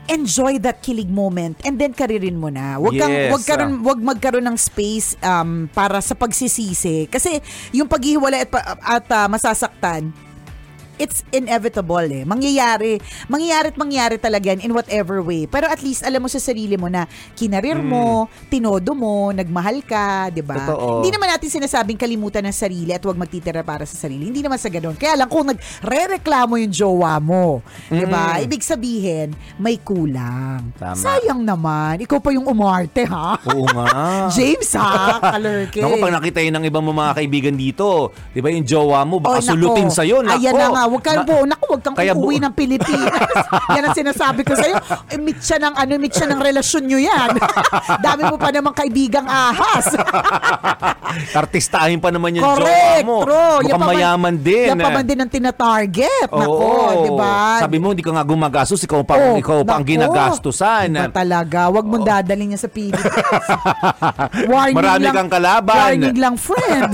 enjoy 0.06 0.60
that 0.60 0.82
kilig 0.82 1.08
moment 1.08 1.58
and 1.64 1.78
then 1.78 1.94
karirin 1.94 2.36
mo 2.36 2.50
na. 2.50 2.78
Wag 2.78 2.94
kang 2.94 3.12
Yes, 3.12 3.32
wag 3.32 3.44
karon 3.44 3.72
wag 3.82 4.00
magkaroon 4.00 4.46
ng 4.46 4.58
space 4.58 5.16
um 5.20 5.70
para 5.70 6.00
sa 6.00 6.14
pagsisisi 6.14 7.08
kasi 7.08 7.40
yung 7.72 7.88
paghihiwalay 7.88 8.44
at, 8.44 8.50
pa- 8.50 8.68
at 8.78 9.06
ah, 9.10 9.28
masasaktan 9.28 10.12
it's 10.98 11.26
inevitable 11.30 12.04
eh. 12.04 12.24
Mangyayari, 12.24 13.00
mangyayari 13.28 13.74
at 13.74 13.78
mangyayari 13.78 14.18
talaga 14.18 14.54
yan 14.54 14.62
in 14.62 14.72
whatever 14.72 15.20
way. 15.20 15.46
Pero 15.46 15.68
at 15.68 15.82
least 15.82 16.04
alam 16.04 16.22
mo 16.22 16.30
sa 16.30 16.38
sarili 16.38 16.76
mo 16.76 16.88
na 16.88 17.06
kinarir 17.34 17.80
mo, 17.80 18.28
tinodo 18.48 18.94
mo, 18.94 19.30
nagmahal 19.30 19.82
ka, 19.82 20.30
'di 20.30 20.42
ba? 20.42 20.58
Mm. 20.70 21.02
Hindi 21.02 21.10
naman 21.12 21.30
natin 21.32 21.50
sinasabing 21.50 21.98
kalimutan 21.98 22.46
ng 22.46 22.56
sarili 22.56 22.92
at 22.92 23.02
huwag 23.02 23.18
magtitira 23.18 23.62
para 23.62 23.84
sa 23.84 23.98
sarili. 23.98 24.30
Hindi 24.30 24.42
naman 24.42 24.58
sa 24.58 24.70
ganun. 24.70 24.94
Kaya 24.94 25.18
lang 25.18 25.30
kung 25.30 25.50
nagre-reklamo 25.50 26.58
yung 26.58 26.74
jowa 26.74 27.18
mo, 27.18 27.62
'di 27.90 28.06
ba? 28.06 28.40
Ibig 28.40 28.62
sabihin, 28.62 29.34
may 29.58 29.78
kulang. 29.78 30.74
Mm. 30.74 30.78
Tama. 30.78 30.98
Sayang 30.98 31.42
naman. 31.42 32.02
Ikaw 32.02 32.18
pa 32.18 32.30
yung 32.32 32.46
umarte, 32.46 33.06
ha? 33.08 33.38
Oo 33.50 33.66
nga. 33.68 33.88
James, 34.36 34.70
ha? 34.76 35.20
Kalurke. 35.20 35.80
Naku, 35.82 35.96
pag 36.00 36.14
nakita 36.14 36.40
yun 36.40 36.54
ng 36.56 36.66
ibang 36.68 36.86
mga 36.86 37.12
kaibigan 37.18 37.56
dito, 37.56 38.12
di 38.32 38.40
ba 38.40 38.50
yung 38.50 38.66
jowa 38.66 39.02
mo, 39.04 39.18
baka 39.20 39.32
Oh, 39.34 39.42
nako. 39.42 39.50
sulutin 39.50 39.90
sa'yo. 39.90 40.22
Nako. 40.22 40.38
Ayan 40.38 40.54
na 40.54 40.68
nga. 40.70 40.83
Huwag 40.86 41.02
kang 41.02 41.18
Na- 41.18 41.26
po. 41.26 41.36
Naku, 41.44 41.66
huwag 41.70 41.82
kang 41.82 41.94
Kaya 41.94 42.12
bu- 42.12 42.26
uuwi 42.26 42.38
ng 42.38 42.54
Pilipinas. 42.54 43.14
yan 43.76 43.84
ang 43.84 43.94
sinasabi 43.94 44.42
ko 44.42 44.54
sa'yo. 44.54 44.76
Eh, 45.08 45.18
meet 45.18 45.40
siya 45.40 45.58
ng, 45.58 45.74
ano, 45.74 45.92
meet 45.96 46.12
siya 46.12 46.28
ng 46.28 46.40
relasyon 46.40 46.84
nyo 46.84 47.00
yan. 47.00 47.30
Dami 48.06 48.22
mo 48.26 48.36
pa 48.36 48.50
namang 48.50 48.74
kaibigang 48.74 49.26
ahas. 49.26 49.94
Artistahin 51.36 51.98
pa 51.98 52.10
naman 52.10 52.34
yung 52.34 52.46
Correct, 52.46 53.02
jowa 53.02 53.06
mo. 53.06 53.18
true. 53.22 53.38
Yan 53.62 53.64
Mukhang 53.64 53.80
pa 53.80 53.86
man- 53.86 53.96
mayaman 53.96 54.36
din. 54.36 54.68
Yan 54.68 54.78
pa 54.78 54.90
man 54.92 55.04
din 55.04 55.20
ang 55.20 55.30
tinatarget. 55.30 56.30
Nako, 56.30 56.58
Oo. 56.58 57.04
di 57.04 57.12
ba? 57.12 57.38
Sabi 57.60 57.78
mo, 57.78 57.88
hindi 57.90 58.02
ka 58.02 58.12
nga 58.12 58.24
gumagastos, 58.24 58.82
ikaw 58.82 59.02
pa, 59.02 59.14
Oh, 59.16 59.36
ikaw 59.36 59.62
pa 59.62 59.78
ang 59.78 59.86
nako. 59.86 59.92
ginagastusan. 59.94 60.88
Iba 60.92 61.10
talaga. 61.10 61.70
Huwag 61.70 61.86
mong 61.86 62.04
dadalhin 62.04 62.48
niya 62.50 62.60
sa 62.60 62.68
Pilipinas. 62.68 63.14
Warning 64.46 64.76
Marami 64.76 65.04
lang, 65.04 65.16
kang 65.16 65.32
kalaban. 65.32 65.76
Warning 65.94 66.18
lang, 66.18 66.36
friend. 66.36 66.92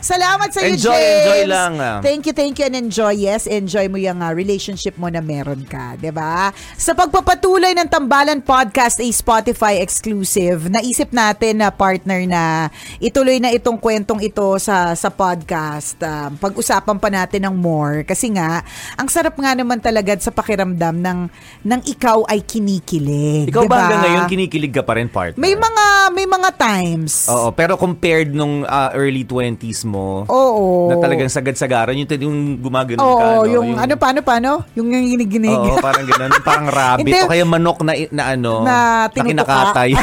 Salamat 0.00 0.48
sa 0.50 0.60
iyo, 0.60 0.74
Enjoy, 0.74 0.92
James. 0.92 1.18
enjoy 1.18 1.42
lang, 1.46 1.72
ah. 1.78 1.98
Thank 2.14 2.30
you, 2.30 2.36
thank 2.38 2.62
you, 2.62 2.70
and 2.70 2.78
enjoy. 2.78 3.26
Yes, 3.26 3.50
enjoy 3.50 3.90
mo 3.90 3.98
yung 3.98 4.22
ah, 4.22 4.30
relationship 4.30 4.94
mo 4.94 5.10
na 5.10 5.18
meron 5.18 5.66
ka. 5.66 5.98
'di 5.98 6.14
ba? 6.14 6.54
Sa 6.78 6.94
pagpapatuloy 6.94 7.74
ng 7.74 7.90
Tambalan 7.90 8.38
Podcast, 8.38 9.02
a 9.02 9.08
Spotify 9.10 9.82
exclusive, 9.82 10.70
naisip 10.70 11.10
natin 11.10 11.58
na 11.58 11.74
partner 11.74 12.22
na 12.22 12.70
ituloy 13.02 13.42
na 13.42 13.50
itong 13.50 13.82
kwentong 13.82 14.22
ito 14.22 14.46
sa 14.62 14.94
sa 14.94 15.10
podcast. 15.10 15.98
Um, 16.06 16.38
pag-usapan 16.38 17.02
pa 17.02 17.10
natin 17.10 17.50
ng 17.50 17.54
more. 17.58 18.06
Kasi 18.06 18.30
nga, 18.30 18.62
ang 18.94 19.10
sarap 19.10 19.34
nga 19.34 19.50
naman 19.58 19.82
talaga 19.82 20.14
sa 20.22 20.30
pakiramdam 20.30 20.94
ng, 20.94 21.18
ng 21.66 21.80
ikaw 21.82 22.22
ay 22.30 22.46
kinikilig. 22.46 23.50
Ikaw 23.50 23.66
ba 23.66 23.74
diba? 23.74 23.78
hanggang 23.90 24.02
ngayon 24.06 24.24
kinikilig 24.30 24.70
ka 24.70 24.86
pa 24.86 25.02
rin, 25.02 25.10
partner? 25.10 25.42
May 25.42 25.58
mga, 25.58 25.84
may 26.14 26.30
mga 26.30 26.50
times. 26.54 27.26
Oo, 27.26 27.50
pero 27.50 27.74
compared 27.74 28.30
nung 28.30 28.62
ah, 28.70 28.94
early 28.94 29.26
20s 29.26 29.82
mo, 29.82 30.30
Oo. 30.30 30.94
na 30.94 31.02
talagang 31.02 31.26
sagad-sagaran, 31.26 32.03
yung, 32.06 32.22
yung 32.22 32.36
gumagano 32.60 33.00
Oo, 33.00 33.16
ka, 33.16 33.24
no? 33.24 33.48
yung, 33.48 33.68
ano, 33.76 33.92
paano, 33.96 34.18
paano? 34.20 34.50
Yung 34.74 34.88
nanginginig-ginig. 34.88 35.56
Oo, 35.56 35.80
parang 35.80 36.04
gano'n. 36.04 36.30
Parang 36.48 36.68
rabbit. 36.68 37.04
Hindi. 37.08 37.20
o 37.20 37.30
kaya 37.30 37.44
manok 37.44 37.78
na, 37.80 37.92
na 38.12 38.22
ano, 38.36 38.52
Na 38.60 38.76
na 39.08 39.22
kinakatay. 39.22 39.90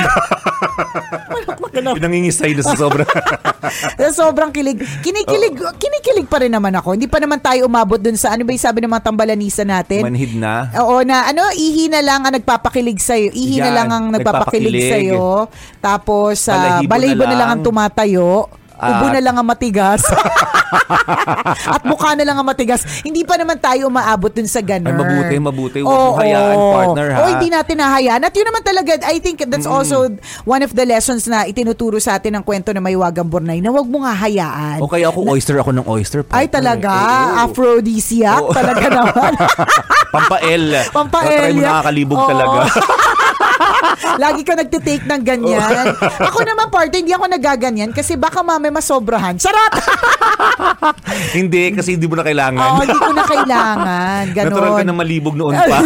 Manok 1.72 1.98
Pinangingisay 1.98 2.52
na 2.54 2.64
sa 2.64 2.76
sobra. 2.76 3.06
Sa 4.02 4.28
sobrang 4.28 4.52
kilig. 4.52 4.82
Kinikilig, 5.00 5.56
kinikilig 5.78 6.28
pa 6.28 6.42
rin 6.42 6.52
naman 6.52 6.74
ako. 6.76 6.98
Hindi 6.98 7.08
pa 7.08 7.22
naman 7.22 7.40
tayo 7.40 7.66
umabot 7.66 7.98
dun 7.98 8.18
sa, 8.18 8.34
ano 8.34 8.44
ba 8.44 8.52
yung 8.52 8.62
sabi 8.62 8.84
ng 8.84 8.92
mga 8.92 9.06
tambalanisa 9.06 9.64
natin? 9.64 10.02
Manhid 10.04 10.34
na. 10.36 10.68
Oo 10.82 11.06
na, 11.06 11.30
ano, 11.30 11.48
ihi 11.54 11.88
na 11.88 12.02
lang 12.02 12.26
ang 12.26 12.34
nagpapakilig 12.34 13.00
sa'yo. 13.00 13.30
Ihi 13.32 13.62
na 13.62 13.70
Yan, 13.72 13.76
lang 13.78 13.90
ang 13.90 14.06
nagpapakilig 14.12 14.74
nagpapakilig. 14.74 14.92
sa'yo. 14.92 15.48
Tapos, 15.80 16.38
uh, 16.50 16.54
Balahibo 16.54 16.90
balahibo 16.90 17.24
na 17.24 17.30
na 17.30 17.38
lang 17.38 17.50
ang 17.50 17.62
lang. 17.62 17.68
tumatayo. 17.70 18.30
Ubo 18.82 19.06
At- 19.08 19.14
na 19.14 19.22
lang 19.22 19.36
ang 19.38 19.48
matigas. 19.48 20.02
At 21.68 21.84
mukha 21.84 22.16
na 22.16 22.24
lang 22.24 22.38
ang 22.38 22.48
matigas. 22.48 22.84
Hindi 23.02 23.24
pa 23.24 23.36
naman 23.36 23.60
tayo 23.60 23.88
umaabot 23.88 24.32
dun 24.32 24.48
sa 24.48 24.60
ganun. 24.60 24.92
Ay, 24.92 24.96
mabuti, 24.96 25.36
mabuti. 25.38 25.78
Huwag 25.82 25.92
mo 25.92 26.18
hayaan, 26.18 26.56
partner, 26.58 27.08
ha? 27.12 27.18
Oo, 27.20 27.30
hindi 27.36 27.48
natin 27.50 27.76
nahayaan. 27.78 28.22
At 28.22 28.34
yun 28.34 28.48
naman 28.48 28.64
talaga, 28.64 28.92
I 29.06 29.18
think 29.20 29.44
that's 29.46 29.68
also 29.68 30.12
one 30.44 30.62
of 30.62 30.72
the 30.72 30.86
lessons 30.86 31.28
na 31.28 31.44
itinuturo 31.44 32.00
sa 32.00 32.16
atin 32.16 32.40
ng 32.40 32.44
kwento 32.44 32.72
na 32.72 32.80
may 32.80 32.96
wagang 32.96 33.28
Bornay 33.28 33.60
na 33.60 33.70
huwag 33.70 33.88
mo 33.88 34.04
nga 34.04 34.16
hayaan. 34.16 34.80
o 34.80 34.88
kaya 34.88 35.08
ako 35.08 35.28
oyster 35.28 35.56
ako 35.60 35.72
ng 35.72 35.86
oyster. 35.86 36.22
Ay 36.32 36.48
partner. 36.48 36.80
talaga, 36.80 36.92
Oo. 36.92 37.36
aphrodisiac 37.48 38.42
Oo. 38.42 38.54
talaga 38.56 38.86
naman. 38.88 39.32
Pampael. 40.16 40.64
Pampael. 40.92 41.40
Try 41.40 41.54
mo 41.56 41.62
nakakalibog 41.64 42.20
Oo. 42.20 42.28
talaga. 42.28 42.60
Lagi 44.18 44.42
ka 44.42 44.54
nagtitake 44.54 45.06
ng 45.06 45.22
ganyan. 45.22 45.96
ako 46.28 46.40
naman, 46.42 46.68
partner, 46.68 47.00
hindi 47.00 47.14
ako 47.14 47.26
nagaganyan 47.28 47.92
kasi 47.92 48.16
baka 48.16 48.42
mami 48.42 48.68
masobrahan. 48.68 49.38
Charot! 49.38 49.74
hindi, 51.38 51.72
kasi 51.72 51.96
hindi 51.96 52.08
mo 52.08 52.18
na 52.18 52.26
kailangan. 52.26 52.60
Oo, 52.60 52.82
hindi 52.82 53.00
ko 53.00 53.12
na 53.12 53.24
kailangan. 53.24 54.24
Natural 54.36 54.72
ka 54.74 54.82
Ganon. 54.82 54.88
na 54.88 54.96
malibog 54.96 55.36
noon 55.36 55.56
pa. 55.56 55.78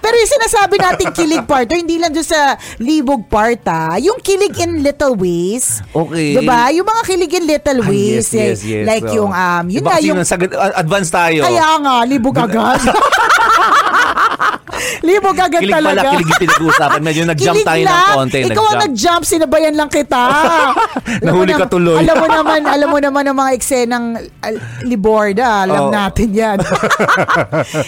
Pero 0.00 0.14
yung 0.14 0.32
sinasabi 0.32 0.74
nating 0.76 1.12
kilig 1.14 1.44
partner, 1.46 1.76
hindi 1.78 1.96
lang 1.96 2.10
doon 2.10 2.26
sa 2.26 2.54
libog 2.76 3.24
part 3.26 3.62
ah. 3.64 3.96
Yung 3.96 4.18
kilig 4.20 4.52
in 4.58 4.82
little 4.82 5.14
ways. 5.14 5.80
Okay. 5.88 6.36
Diba? 6.36 6.68
Yung 6.74 6.84
mga 6.84 7.02
kilig 7.06 7.32
in 7.32 7.44
little 7.46 7.80
Ah, 7.80 7.88
ways. 7.88 8.26
yes, 8.28 8.60
yes, 8.60 8.60
yes. 8.66 8.84
Like 8.84 9.06
Oo. 9.06 9.16
yung, 9.16 9.32
um, 9.32 9.64
yun 9.70 9.80
Iba 9.80 9.90
kasi 9.94 10.06
yung, 10.10 10.18
yung 10.20 10.28
advance 10.74 11.08
tayo. 11.08 11.40
kaya 11.46 11.66
nga, 11.78 11.94
libog 12.04 12.36
agad. 12.36 12.80
libog 15.08 15.36
agad 15.36 15.60
kilig 15.62 15.74
talaga. 15.74 16.00
pala, 16.00 16.12
kilig 16.16 16.38
pinag-uusapan. 16.40 17.00
Medyo 17.00 17.22
nag-jump 17.32 17.56
Kilig 17.60 17.68
tayo 17.68 17.82
ng 17.84 18.02
konti. 18.14 18.38
Ikaw 18.48 18.64
ang 18.64 18.80
nag-jump. 18.88 19.22
sinabayan 19.24 19.74
lang 19.76 19.90
kita. 19.92 20.22
Nahuli 21.26 21.52
ka 21.54 21.66
tuloy. 21.68 22.00
Alam 22.00 22.16
mo 22.16 22.26
naman, 22.28 22.60
alam 22.64 22.88
mo 22.88 22.98
naman 22.98 23.22
ang 23.28 23.36
mga 23.36 23.50
eksenang 23.56 24.06
uh, 24.16 24.54
liborda. 24.84 25.68
Alam 25.68 25.88
Oo. 25.88 25.92
natin 25.92 26.28
yan. 26.32 26.58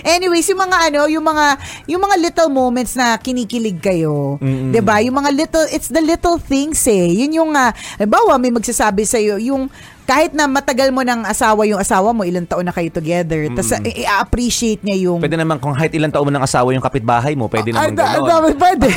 Anyways, 0.04 0.46
yung 0.52 0.60
mga 0.60 0.76
ano, 0.92 1.00
yung 1.08 1.24
mga 1.24 1.46
yung 1.88 2.02
mga 2.02 2.16
little 2.20 2.50
moments 2.52 2.94
na 2.94 3.16
kinikilig 3.16 3.80
kayo. 3.80 4.36
'Di 4.42 4.80
ba? 4.84 5.00
Yung 5.00 5.16
mga 5.16 5.30
little 5.32 5.66
it's 5.72 5.88
the 5.88 6.02
little 6.02 6.36
things 6.36 6.78
eh. 6.86 7.08
Yun 7.24 7.42
yung 7.42 7.50
uh, 7.56 7.72
halimbawa 7.96 8.36
may 8.36 8.52
magsasabi 8.52 9.08
sa 9.08 9.18
iyo 9.18 9.40
yung 9.40 9.72
kahit 10.12 10.36
na 10.36 10.44
matagal 10.44 10.92
mo 10.92 11.00
ng 11.00 11.24
asawa 11.24 11.64
yung 11.64 11.80
asawa 11.80 12.12
mo, 12.12 12.20
ilang 12.20 12.44
taon 12.44 12.68
na 12.68 12.74
kayo 12.76 12.92
together, 12.92 13.48
tas 13.56 13.72
i- 13.80 14.04
i-appreciate 14.04 14.84
niya 14.84 15.08
yung... 15.08 15.24
Pwede 15.24 15.40
naman 15.40 15.56
kung 15.56 15.72
kahit 15.72 15.96
ilang 15.96 16.12
taon 16.12 16.28
mo 16.28 16.32
ng 16.36 16.44
asawa 16.44 16.68
yung 16.76 16.84
kapitbahay 16.84 17.32
mo, 17.32 17.48
pwede 17.48 17.72
naman 17.72 17.96
da- 17.96 18.20
gano'n. 18.20 18.52
da- 18.52 18.60
pwede. 18.60 18.88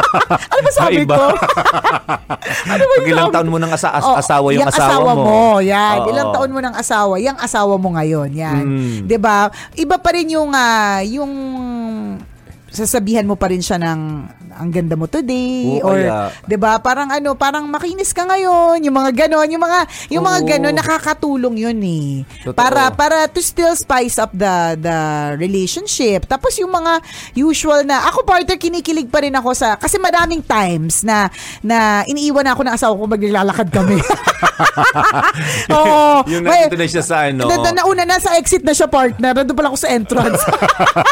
ano 0.50 0.60
ba 0.60 0.72
sabi 0.74 1.06
ko? 1.06 1.14
ano 2.74 2.82
ba 2.82 2.94
Pag 2.98 3.06
ilang 3.06 3.30
taon 3.30 3.48
mo 3.48 3.58
ng 3.62 3.70
asa- 3.70 3.94
as- 3.94 4.02
Oh, 4.04 4.18
asawa 4.18 4.50
yung 4.50 4.66
yung 4.66 4.72
asawa 4.74 5.10
mo. 5.14 5.62
Yan. 5.62 5.96
Oo. 6.02 6.08
Ilang 6.10 6.28
taon 6.34 6.50
mo 6.50 6.60
ng 6.60 6.74
asawa, 6.74 7.14
yung 7.22 7.38
asawa 7.38 7.74
mo 7.78 7.88
ngayon. 7.94 8.28
Yan. 8.34 8.64
Mm. 8.64 8.98
'Di 9.06 9.16
ba? 9.16 9.48
Iba 9.78 9.96
pa 9.96 10.10
rin 10.12 10.28
yung 10.34 10.50
ah, 10.50 11.00
yung 11.00 11.32
sasabihan 12.74 13.22
mo 13.22 13.38
pa 13.38 13.46
rin 13.46 13.62
siya 13.62 13.78
ng 13.78 14.00
ang 14.54 14.70
ganda 14.70 14.94
mo 14.94 15.06
today 15.06 15.78
Oo, 15.78 15.86
or 15.86 15.98
kaya. 15.98 16.30
'di 16.44 16.56
ba 16.58 16.78
parang 16.78 17.06
ano 17.08 17.34
parang 17.34 17.66
makinis 17.66 18.10
ka 18.10 18.22
ngayon 18.22 18.82
yung 18.82 18.94
mga 18.94 19.26
ganon 19.26 19.46
yung 19.46 19.62
mga 19.62 19.80
yung 20.10 20.24
mga 20.24 20.40
Oo. 20.42 20.46
ganon 20.46 20.74
nakakatulong 20.74 21.54
yun 21.54 21.78
eh 21.78 22.26
Totoo. 22.42 22.54
para 22.54 22.90
para 22.90 23.26
to 23.26 23.38
still 23.38 23.74
spice 23.74 24.18
up 24.18 24.30
the 24.30 24.54
the 24.76 24.98
relationship 25.38 26.26
tapos 26.26 26.58
yung 26.58 26.70
mga 26.70 26.98
usual 27.34 27.82
na 27.82 28.06
ako 28.06 28.22
partner 28.22 28.58
kinikilig 28.58 29.06
pa 29.06 29.22
rin 29.22 29.34
ako 29.34 29.54
sa 29.54 29.74
kasi 29.74 29.94
maraming 29.96 30.42
times 30.42 31.02
na 31.02 31.30
na 31.62 32.02
iniiwan 32.04 32.46
ako 32.46 32.60
ng 32.62 32.74
asawa 32.74 32.94
ko 32.94 33.06
maglalakad 33.06 33.68
kami 33.70 33.98
Oo. 35.74 36.22
Yung 36.30 36.44
May- 36.44 36.66
nandito 36.66 36.78
na 36.78 36.86
siya 36.86 37.04
sa 37.04 37.26
ano. 37.26 37.46
na, 37.46 37.56
na, 37.58 37.70
nauna 37.74 38.04
na 38.06 38.18
sa 38.18 38.36
exit 38.38 38.62
na 38.62 38.70
siya 38.70 38.86
partner. 38.86 39.34
Nandun 39.34 39.56
pala 39.56 39.68
ako 39.70 39.78
sa 39.80 39.90
entrance. 39.90 40.40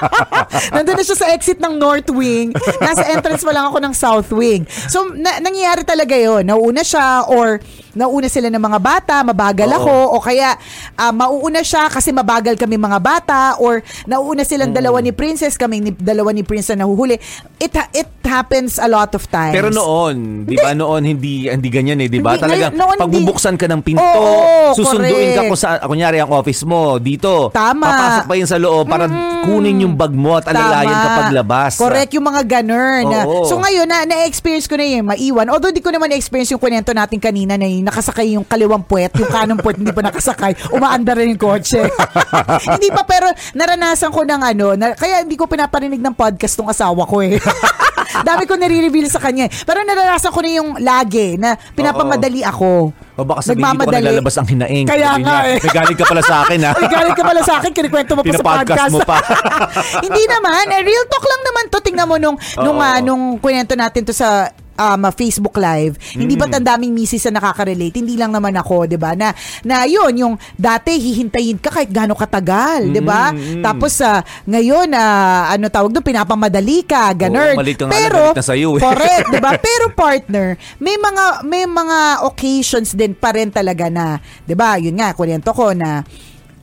Nandun 0.75 0.95
na 0.95 1.05
siya 1.05 1.19
sa 1.19 1.27
exit 1.33 1.52
ng 1.59 1.75
North 1.77 2.09
Wing. 2.15 2.55
Nasa 2.85 3.05
entrance 3.11 3.43
pa 3.43 3.53
lang 3.53 3.69
ako 3.69 3.79
ng 3.83 3.95
South 3.95 4.31
Wing. 4.33 4.65
So, 4.89 5.11
na, 5.13 5.43
nangyayari 5.43 5.83
talaga 5.83 6.15
yon 6.15 6.47
Nauuna 6.47 6.87
siya 6.87 7.27
or 7.29 7.59
nauuna 7.93 8.29
sila 8.29 8.49
ng 8.49 8.63
mga 8.63 8.81
bata, 8.81 9.15
mabagal 9.21 9.69
Oo. 9.69 9.77
ako 9.77 9.95
o 10.17 10.23
kaya 10.25 10.57
ah, 10.97 11.13
mauuna 11.13 11.61
siya 11.61 11.93
kasi 11.93 12.09
mabagal 12.09 12.57
kami 12.57 12.81
mga 12.81 13.01
bata 13.03 13.41
or 13.61 13.85
nauuna 14.09 14.49
silang 14.49 14.73
dalawa 14.73 15.05
ni 15.05 15.13
Princess, 15.13 15.61
kami 15.61 15.85
ni, 15.85 15.91
dalawa 15.93 16.33
ni 16.33 16.41
Prince 16.41 16.73
na 16.73 16.89
nahuhuli. 16.89 17.21
It, 17.61 17.73
ha- 17.77 17.93
it 17.93 18.09
happens 18.33 18.81
a 18.81 18.89
lot 18.89 19.13
of 19.13 19.29
times. 19.29 19.53
Pero 19.53 19.69
noon, 19.69 20.49
'di 20.49 20.57
ba 20.57 20.73
noon 20.73 21.05
hindi 21.05 21.53
hindi 21.53 21.69
ganyan 21.69 22.01
eh, 22.01 22.09
'di 22.09 22.25
ba? 22.25 22.41
Ngayon- 22.41 22.73
noon 22.73 22.97
hindi. 22.97 23.03
pagbubuksan 23.05 23.61
ka 23.61 23.69
ng 23.69 23.83
pinto, 23.85 24.01
Oo, 24.01 24.73
susunduin 24.73 25.37
ka 25.37 25.45
correct. 25.45 25.51
kung 25.53 25.61
sa 25.61 25.69
kunyari 25.85 26.17
ang 26.17 26.33
office 26.33 26.65
mo 26.65 26.97
dito. 26.97 27.53
Tama. 27.53 27.85
Papasok 27.85 28.25
pa 28.25 28.35
yun 28.35 28.49
sa 28.49 28.57
loob 28.57 28.89
para 28.89 29.05
kunin 29.45 29.85
yung 29.85 29.95
bag 29.95 30.15
mo 30.17 30.41
at 30.41 30.49
alalayan 30.49 30.97
ka 30.97 31.09
paglabas. 31.27 31.73
Correct, 31.77 32.15
yung 32.17 32.25
mga 32.25 32.43
ganun. 32.49 33.03
Na- 33.11 33.27
Oo. 33.27 33.45
So 33.45 33.59
ngayon, 33.59 33.85
na, 33.85 34.07
na-experience 34.07 34.71
ko 34.71 34.79
na 34.79 34.87
yung 34.87 35.11
maiwan. 35.11 35.51
Although 35.51 35.75
di 35.75 35.83
ko 35.83 35.91
naman 35.91 36.09
na-experience 36.09 36.55
yung 36.55 36.63
kwento 36.63 36.95
natin 36.95 37.19
kanina 37.19 37.59
na 37.59 37.67
yung 37.67 37.85
nakasakay 37.85 38.39
yung 38.39 38.47
kaliwang 38.47 38.87
puwet, 38.87 39.13
yung 39.19 39.29
kanong 39.29 39.61
puwet 39.61 39.77
hindi 39.83 39.93
pa 39.93 40.01
nakasakay, 40.01 40.55
umaandar 40.71 41.19
rin 41.19 41.35
yung 41.35 41.43
kotse. 41.43 41.83
hindi 42.79 42.89
pa, 42.95 43.03
pero 43.03 43.29
naranasan 43.53 44.15
ko 44.15 44.23
ng 44.23 44.41
ano, 44.41 44.67
na, 44.79 44.95
kaya 44.95 45.27
hindi 45.27 45.35
ko 45.35 45.51
pinaparinig 45.51 46.01
ng 46.01 46.15
podcast 46.15 46.55
tong 46.55 46.71
asawa 46.71 47.03
ko 47.05 47.21
eh. 47.21 47.37
Dami 48.23 48.43
ko 48.45 48.55
nare-reveal 48.55 49.07
sa 49.07 49.19
kanya. 49.19 49.47
eh. 49.47 49.51
Pero 49.63 49.83
naranasan 49.83 50.31
ko 50.31 50.41
na 50.41 50.51
yung 50.51 50.71
lagi 50.79 51.37
na 51.37 51.55
pinapamadali 51.55 52.43
ako. 52.43 52.95
O 53.13 53.23
baka 53.23 53.45
sabihin 53.45 53.67
ka 53.77 53.85
Nagmamadali. 53.85 54.23
ang 54.23 54.49
hinaing. 54.49 54.87
Kaya 54.87 55.09
Sabi 55.13 55.23
nga 55.23 55.37
niya, 55.37 55.39
eh. 55.45 55.59
May 55.61 55.73
galing 55.75 55.99
ka 55.99 56.05
pala 56.07 56.23
sa 56.23 56.35
akin 56.43 56.59
ha. 56.63 56.71
Ay, 56.79 56.87
galing 56.89 57.15
ka 57.15 57.23
pala 57.23 57.41
sa 57.43 57.55
akin, 57.61 57.71
kinikwento 57.71 58.13
mo 58.15 58.23
pa 58.23 58.27
sa 58.27 58.33
Pinapodcast 58.33 58.65
podcast. 58.65 58.93
mo 58.93 59.01
pa. 59.05 59.17
Hindi 60.07 60.23
naman, 60.25 60.65
eh, 60.71 60.81
real 60.81 61.05
talk 61.07 61.25
lang 61.25 61.43
naman 61.43 61.65
to. 61.69 61.79
Tingnan 61.83 62.07
mo 62.07 62.17
nung, 62.17 62.37
nung, 62.57 62.79
Oo. 62.79 62.85
ah, 62.85 62.99
nung 63.03 63.37
kwento 63.37 63.75
natin 63.75 64.03
to 64.03 64.15
sa 64.15 64.49
um, 64.83 65.07
ah, 65.07 65.13
Facebook 65.15 65.55
Live. 65.55 65.95
Hindi 66.13 66.35
Mm. 66.35 66.41
ba't 66.43 66.53
ang 66.59 66.67
daming 66.67 66.93
misis 66.93 67.23
na 67.29 67.39
nakaka-relate? 67.39 67.95
Hindi 67.95 68.19
lang 68.19 68.35
naman 68.35 68.55
ako, 68.59 68.91
'di 68.91 68.99
ba? 68.99 69.15
Na 69.15 69.31
na 69.63 69.87
'yun, 69.87 70.13
yung 70.19 70.35
dati 70.59 70.99
hihintayin 70.99 71.63
ka 71.63 71.71
kahit 71.71 71.91
gaano 71.91 72.19
katagal, 72.19 72.91
'di 72.91 73.03
ba? 73.03 73.31
Mm, 73.31 73.39
mm. 73.39 73.63
Tapos 73.63 73.95
sa 73.95 74.21
ngayon 74.45 74.91
ah, 74.93 75.55
ano 75.55 75.71
tawag 75.71 75.95
doon, 75.95 76.05
pinapamadali 76.05 76.83
ka, 76.83 77.15
ganun. 77.15 77.55
Mali 77.55 77.79
ka 77.79 77.87
Pero 77.87 78.35
na 78.35 78.43
sa'yo 78.43 78.77
eh. 78.77 78.83
correct, 78.83 79.27
'di 79.31 79.41
ba? 79.41 79.55
Pero 79.67 79.95
partner, 79.95 80.59
may 80.83 80.99
mga 80.99 81.25
may 81.47 81.65
mga 81.65 81.99
occasions 82.27 82.93
din 82.93 83.15
pa 83.15 83.31
rin 83.31 83.53
talaga 83.53 83.87
na, 83.87 84.19
'di 84.45 84.55
ba? 84.57 84.77
Yun 84.77 84.99
nga, 84.99 85.15
kwento 85.15 85.53
ko 85.55 85.71
na 85.73 86.03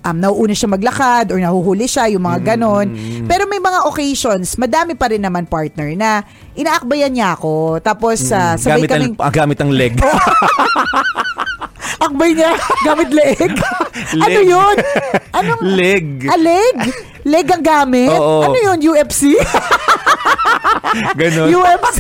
um, 0.02 0.16
nauuna 0.16 0.56
siya 0.56 0.70
maglakad 0.70 1.32
or 1.32 1.40
nahuhuli 1.40 1.86
siya, 1.86 2.08
yung 2.08 2.24
Mm, 2.24 2.30
mga 2.30 2.40
ganon. 2.56 2.88
Pero 3.26 3.44
may 3.46 3.60
mga 3.60 3.86
occasions, 3.86 4.56
madami 4.56 4.96
pa 4.96 5.12
rin 5.12 5.20
naman 5.20 5.44
partner 5.46 5.92
na 5.96 6.24
inaakbayan 6.56 7.12
niya 7.12 7.36
ako. 7.36 7.80
Tapos 7.80 8.24
ah, 8.32 8.56
sabay 8.56 8.86
gamit, 8.86 8.90
ang, 8.90 8.96
kaming, 8.96 9.16
ah, 9.20 9.32
gamit 9.32 9.58
ang 9.60 9.72
leg. 9.72 9.94
akbay 12.00 12.32
niya 12.32 12.52
gamit 12.86 13.10
leeg. 13.12 13.52
ano 14.24 14.40
Leg. 14.40 14.48
yun? 14.48 14.76
Anong, 15.38 15.62
leg. 15.76 16.06
Ah, 16.26 16.40
leg? 16.40 16.76
Leg 17.28 17.48
ang 17.52 17.64
gamit? 17.64 18.12
Oo. 18.16 18.48
Ano 18.48 18.58
yun? 18.58 18.96
UFC? 18.96 19.36
Ganon. 21.20 21.48
UFC? 21.52 22.00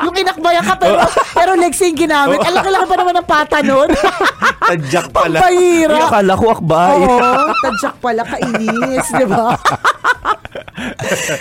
yung 0.00 0.16
inakbayan 0.16 0.64
ka 0.64 0.74
pero, 0.76 0.96
pero 1.32 1.50
legs 1.56 1.80
yung 1.80 1.96
ginamit. 1.96 2.40
Ang 2.40 2.54
laki-laki 2.56 2.86
pa 2.88 2.96
naman 2.96 3.14
ng 3.20 3.28
pata 3.28 3.58
nun. 3.64 3.88
Tadyak 4.70 5.06
pala. 5.10 5.38
Pampahira. 5.40 5.96
Ay, 5.98 6.02
akala 6.06 6.32
ko 6.38 6.44
akbay. 6.54 6.98
Oo, 7.02 7.18
tadyak 7.64 7.96
pala, 7.98 8.22
kainis, 8.22 9.06
di 9.10 9.26
ba? 9.26 9.56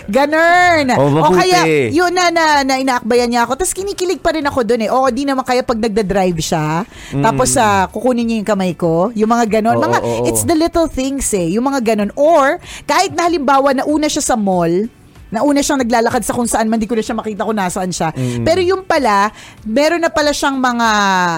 Ganun. 0.09 0.83
Oh, 0.97 1.05
o 1.05 1.13
mabuti. 1.13 1.37
kaya, 1.45 1.61
yun 1.93 2.11
na, 2.13 2.33
na, 2.33 2.45
na 2.65 2.75
inaakbayan 2.81 3.29
niya 3.29 3.45
ako. 3.45 3.59
Tapos 3.59 3.73
kinikilig 3.75 4.21
pa 4.21 4.33
rin 4.33 4.45
ako 4.45 4.65
doon 4.65 4.81
eh. 4.85 4.89
Oo, 4.89 5.07
di 5.13 5.23
naman 5.29 5.45
kaya 5.45 5.61
pag 5.61 5.77
nagda-drive 5.77 6.39
siya. 6.41 6.83
Tapos 7.21 7.53
sa 7.53 7.85
kukunin 7.89 8.25
niya 8.25 8.37
yung 8.41 8.49
kamay 8.49 8.73
ko. 8.73 9.13
Yung 9.13 9.29
mga 9.29 9.61
ganon. 9.61 9.77
Mm. 9.77 9.81
Oo, 9.81 9.87
mga, 9.89 9.99
oo, 10.01 10.09
oo. 10.09 10.27
it's 10.29 10.43
the 10.49 10.57
little 10.57 10.89
things 10.89 11.29
eh. 11.37 11.53
Yung 11.53 11.65
mga 11.69 11.93
ganon. 11.93 12.11
Or, 12.17 12.57
kahit 12.89 13.13
na 13.13 13.29
halimbawa, 13.29 13.77
nauna 13.77 14.09
siya 14.09 14.25
sa 14.25 14.33
mall, 14.33 14.89
Nauna 15.29 15.61
siyang 15.61 15.85
naglalakad 15.85 16.25
sa 16.25 16.33
kung 16.33 16.49
saan 16.49 16.65
man, 16.65 16.81
di 16.81 16.89
ko 16.89 16.97
na 16.97 17.05
siya 17.05 17.13
makita 17.13 17.45
kung 17.45 17.53
nasaan 17.53 17.93
siya. 17.93 18.09
Mm. 18.17 18.41
Pero 18.41 18.59
yung 18.65 18.81
pala, 18.81 19.29
meron 19.61 20.01
na 20.01 20.09
pala 20.09 20.33
siyang 20.33 20.57
mga, 20.57 20.89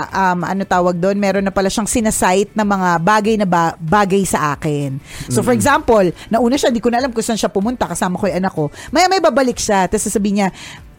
um, 0.08 0.40
ano 0.48 0.64
tawag 0.64 0.96
doon, 0.96 1.20
meron 1.20 1.44
na 1.44 1.52
pala 1.52 1.68
siyang 1.68 1.92
sinasite 1.92 2.56
na 2.56 2.64
mga 2.64 3.04
bagay 3.04 3.36
na 3.36 3.44
ba- 3.44 3.76
bagay 3.76 4.24
sa 4.24 4.56
akin. 4.56 4.96
So 5.28 5.44
for 5.44 5.52
example, 5.52 6.08
nauna 6.32 6.56
siya, 6.56 6.72
di 6.72 6.80
ko 6.80 6.88
na 6.88 7.04
alam 7.04 7.12
kung 7.12 7.20
saan 7.20 7.36
siya 7.36 7.52
pumunta, 7.52 7.84
kasama 7.84 8.16
ko 8.16 8.32
yung 8.32 8.40
anak 8.40 8.54
ko. 8.56 8.72
Maya 8.96 9.12
may 9.12 9.20
babalik 9.20 9.60
siya, 9.60 9.92
tapos 9.92 10.08
sasabihin 10.08 10.48
niya, 10.48 10.50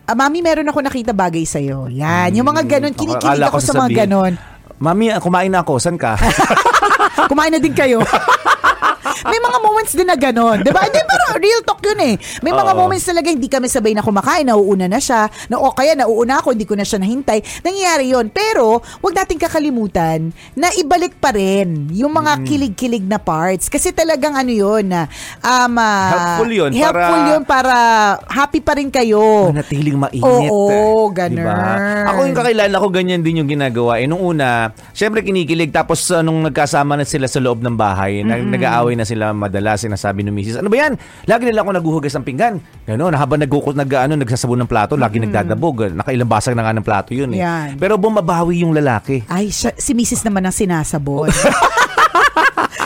ah, 0.04 0.12
Mami, 0.12 0.44
meron 0.44 0.68
ako 0.68 0.84
nakita 0.84 1.16
bagay 1.16 1.48
sa'yo. 1.48 1.88
Yan, 1.88 2.36
yung 2.36 2.44
mga 2.44 2.68
ganon, 2.68 2.92
kinikilig 2.92 3.48
ako 3.48 3.56
ko 3.56 3.64
sa 3.64 3.72
mga 3.72 4.04
ganon. 4.04 4.36
Mami, 4.76 5.16
ah, 5.16 5.22
kumain 5.22 5.48
na 5.48 5.64
ako. 5.64 5.80
San 5.80 5.96
ka? 5.96 6.20
Kumain 7.30 7.54
na 7.54 7.60
din 7.62 7.72
kayo. 7.72 8.04
May 9.22 9.38
mga 9.38 9.58
moments 9.58 9.92
din 9.92 10.04
na 10.04 10.16
gano'n. 10.16 10.58
Diba? 10.62 10.82
Hindi, 10.82 11.00
pero 11.00 11.24
real 11.36 11.62
talk 11.62 11.80
yun 11.82 12.00
eh. 12.02 12.14
May 12.40 12.50
mga 12.50 12.72
Oo. 12.72 12.78
moments 12.78 13.04
talaga 13.04 13.28
hindi 13.28 13.46
kami 13.46 13.66
sabay 13.66 13.92
na 13.92 14.00
kumakain. 14.00 14.44
Nauuna 14.44 14.86
na 14.86 14.98
siya. 14.98 15.26
Na, 15.46 15.58
o 15.58 15.70
kaya 15.70 15.94
nauuna 15.94 16.38
ako, 16.38 16.52
hindi 16.52 16.64
ko 16.64 16.74
na 16.74 16.82
siya 16.82 16.98
nahintay. 16.98 17.62
Nangyayari 17.62 18.08
yun. 18.08 18.28
Pero, 18.28 18.80
wag 18.98 19.14
nating 19.14 19.38
kakalimutan 19.38 20.20
na 20.52 20.70
ibalik 20.74 21.16
pa 21.16 21.30
rin 21.30 21.90
yung 21.90 22.10
mga 22.10 22.32
Mm. 22.34 22.44
kilig-kilig 22.44 23.04
na 23.04 23.16
parts. 23.16 23.66
Kasi 23.66 23.90
talagang 23.90 24.32
ano 24.32 24.48
yun 24.48 24.84
na 24.84 25.06
um, 25.38 25.76
ah, 25.76 26.10
Helpful 26.10 26.50
yun 26.50 26.70
Helpful 26.72 26.98
para- 27.14 27.28
yun 27.28 27.42
para 27.42 27.74
happy 28.26 28.58
pa 28.58 28.72
rin 28.74 28.88
kayo. 28.88 29.48
Manatiling 29.48 29.98
mainit. 29.98 30.22
Oo, 30.22 30.68
eh. 31.06 31.14
ganun. 31.14 31.44
Diba? 31.44 31.62
Ako 32.08 32.18
yung 32.24 32.36
kakilala 32.36 32.74
ko, 32.74 32.86
ganyan 32.88 33.20
din 33.20 33.38
yung 33.38 33.48
ginagawa. 33.48 33.98
Eh, 33.98 34.06
nung 34.06 34.20
una, 34.20 34.72
syempre 34.90 35.22
kinikilig. 35.22 35.70
Tapos 35.70 36.02
uh, 36.08 36.20
nung 36.20 36.42
nagkasama 36.42 36.94
na 36.94 37.04
sila 37.04 37.26
sa 37.26 37.38
loob 37.38 37.60
ng 37.60 37.74
bahay, 37.74 38.22
nag- 38.22 38.48
nag-aaway 38.48 38.94
na 38.94 39.04
sila 39.12 39.36
madalas, 39.36 39.84
sinasabi 39.84 40.24
ng 40.24 40.32
misis, 40.32 40.56
ano 40.56 40.72
ba 40.72 40.80
yan? 40.80 40.96
Lagi 41.28 41.44
nila 41.44 41.60
ako 41.60 41.70
naghuhugas 41.76 42.16
ng 42.16 42.24
pinggan. 42.24 42.54
Gano'n, 42.88 43.12
habang 43.12 43.38
nagkukot, 43.38 43.76
nag, 43.76 43.90
ano, 43.92 44.16
nagsasabon 44.16 44.64
ng 44.64 44.70
plato, 44.70 44.96
lagi 44.96 45.20
nagdadabog. 45.20 45.92
Nakailang 45.92 46.30
basag 46.30 46.56
na 46.56 46.64
nga 46.64 46.72
ng 46.72 46.86
plato 46.86 47.12
yun 47.12 47.36
eh. 47.36 47.44
Yan. 47.44 47.76
Pero 47.76 48.00
bumabawi 48.00 48.64
yung 48.64 48.72
lalaki. 48.72 49.28
Ay, 49.28 49.52
siya- 49.52 49.76
si 49.76 49.92
Mrs. 49.92 50.24
naman 50.24 50.48
ang 50.48 50.54
sinasabon. 50.54 51.28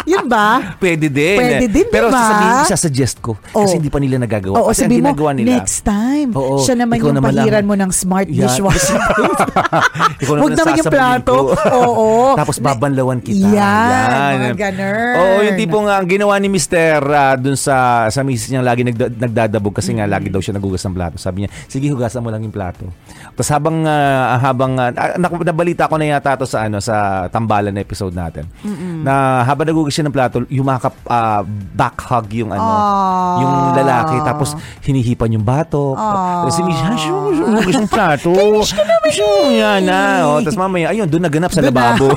yun 0.04 0.26
ba? 0.26 0.76
Pwede 0.76 1.06
din. 1.06 1.38
Pwede 1.38 1.66
din, 1.66 1.86
Pero 1.88 2.08
diba? 2.08 2.18
sasabihin, 2.18 2.54
isasuggest 2.64 3.16
ko. 3.18 3.32
Kasi 3.40 3.56
Oo. 3.56 3.76
hindi 3.76 3.90
pa 3.90 3.98
nila 3.98 4.16
nagagawa. 4.18 4.54
Oo, 4.56 4.68
Kasi 4.68 4.84
ang 4.84 4.90
sabi 4.90 4.96
mo, 4.96 5.08
ginagawa 5.08 5.30
nila, 5.32 5.48
next 5.56 5.78
time, 5.82 6.30
Oo, 6.32 6.58
siya 6.60 6.74
naman 6.74 6.94
ikaw 6.96 7.08
yung 7.08 7.16
naman 7.16 7.30
pahiran 7.32 7.62
lang. 7.62 7.66
mo 7.66 7.74
ng 7.76 7.90
smart 7.90 8.26
dishwasher. 8.26 8.98
Ikaw 10.22 10.34
Huwag 10.36 10.52
naman 10.54 10.74
yung 10.76 10.90
plato. 10.90 11.34
Oo. 11.82 12.08
Tapos 12.34 12.56
babanlawan 12.58 13.20
kita. 13.20 13.46
Yan, 13.48 14.54
mga 14.54 14.56
ganun. 14.56 15.14
Oo, 15.16 15.36
yung 15.42 15.56
tipong 15.56 15.86
uh, 15.86 15.96
ang 15.96 16.06
ginawa 16.06 16.34
ni 16.38 16.48
Mister 16.48 17.00
uh, 17.00 17.34
dun 17.36 17.54
sa 17.54 18.08
sa 18.08 18.20
misis 18.22 18.48
niya 18.48 18.62
lagi 18.62 18.82
nagda- 18.82 19.12
nagdadabog 19.12 19.76
kasi 19.76 19.92
nga 19.92 20.04
lagi 20.04 20.28
daw 20.28 20.40
siya 20.40 20.56
nagugas 20.56 20.82
ng 20.82 20.94
plato. 20.94 21.16
Sabi 21.16 21.44
niya, 21.44 21.50
sige 21.66 21.88
hugasan 21.88 22.22
mo 22.22 22.30
lang 22.30 22.42
yung 22.42 22.54
plato. 22.54 22.88
Tapos 23.32 23.48
habang 23.50 23.84
ah, 23.84 24.40
habang 24.40 24.72
uh, 24.74 24.90
nak- 25.16 25.44
nabalita 25.44 25.86
ko 25.86 25.96
na 25.96 26.08
yata 26.08 26.36
to 26.36 26.46
sa 26.48 26.64
ano 26.64 26.80
sa 26.80 27.26
tambalan 27.28 27.70
na 27.70 27.80
episode 27.80 28.12
natin. 28.12 28.48
Na 29.04 29.44
habang 29.44 29.68
nagugas 29.76 29.92
siya 29.92 30.08
ng 30.08 30.14
plato, 30.14 30.40
yumakap 30.48 30.96
uh, 31.04 31.44
back 31.70 32.00
hug 32.00 32.24
yung 32.32 32.48
ano, 32.48 32.64
Aww. 32.64 33.36
yung 33.44 33.52
lalaki 33.76 34.16
tapos 34.24 34.56
hinihipan 34.80 35.36
yung 35.36 35.44
batok. 35.44 35.92
Tapos 35.92 36.56
si 36.56 36.64
Miss, 36.64 36.80
"Ah, 36.80 36.96
siya 36.96 37.12
hugas 37.12 37.76
yung 37.76 37.90
plato. 37.92 38.32
Siya 39.06 39.28
yan 39.52 39.80
na. 39.84 40.24
Oh, 40.24 40.40
tapos 40.40 40.56
mamaya 40.56 40.88
ayun 40.90 41.04
doon 41.04 41.28
naganap 41.28 41.52
sa 41.52 41.60
na. 41.60 41.68
lababo. 41.68 42.08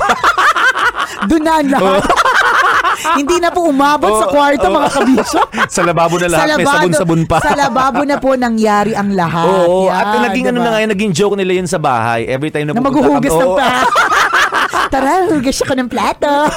Doon 1.20 1.44
na 1.44 1.60
ang 1.60 1.68
lahat. 1.68 2.00
Hindi 3.20 3.36
na 3.40 3.48
po 3.48 3.68
umabot 3.68 4.08
sa 4.14 4.24
Oo, 4.24 4.32
kwarto 4.32 4.66
oo. 4.68 4.76
mga 4.76 4.88
kabisyo. 4.88 5.40
sa 5.76 5.80
lababo 5.84 6.16
na 6.16 6.28
lahat, 6.28 6.56
may 6.56 6.64
sabon-sabon 6.64 7.22
pa. 7.24 7.38
Sa 7.40 7.52
lababo 7.52 8.02
na 8.04 8.16
po 8.16 8.32
nangyari 8.36 8.96
ang 8.96 9.12
lahat. 9.12 9.44
Oo, 9.44 9.88
Yan, 9.88 10.00
at 10.00 10.32
naging 10.32 10.48
ano 10.48 10.58
diba? 10.58 10.64
na 10.64 10.72
ngayon, 10.72 10.90
naging 10.96 11.12
joke 11.12 11.36
nila 11.36 11.52
yun 11.54 11.68
sa 11.68 11.76
bahay. 11.76 12.24
Every 12.24 12.48
time 12.48 12.68
na 12.68 12.72
Na 12.72 12.80
maghuhugas 12.80 13.32
ng 13.32 13.52
plato. 13.52 13.92
Tara, 14.90 15.30
hugas 15.30 15.62
ako 15.62 15.78
ng 15.78 15.86
plato. 15.86 16.50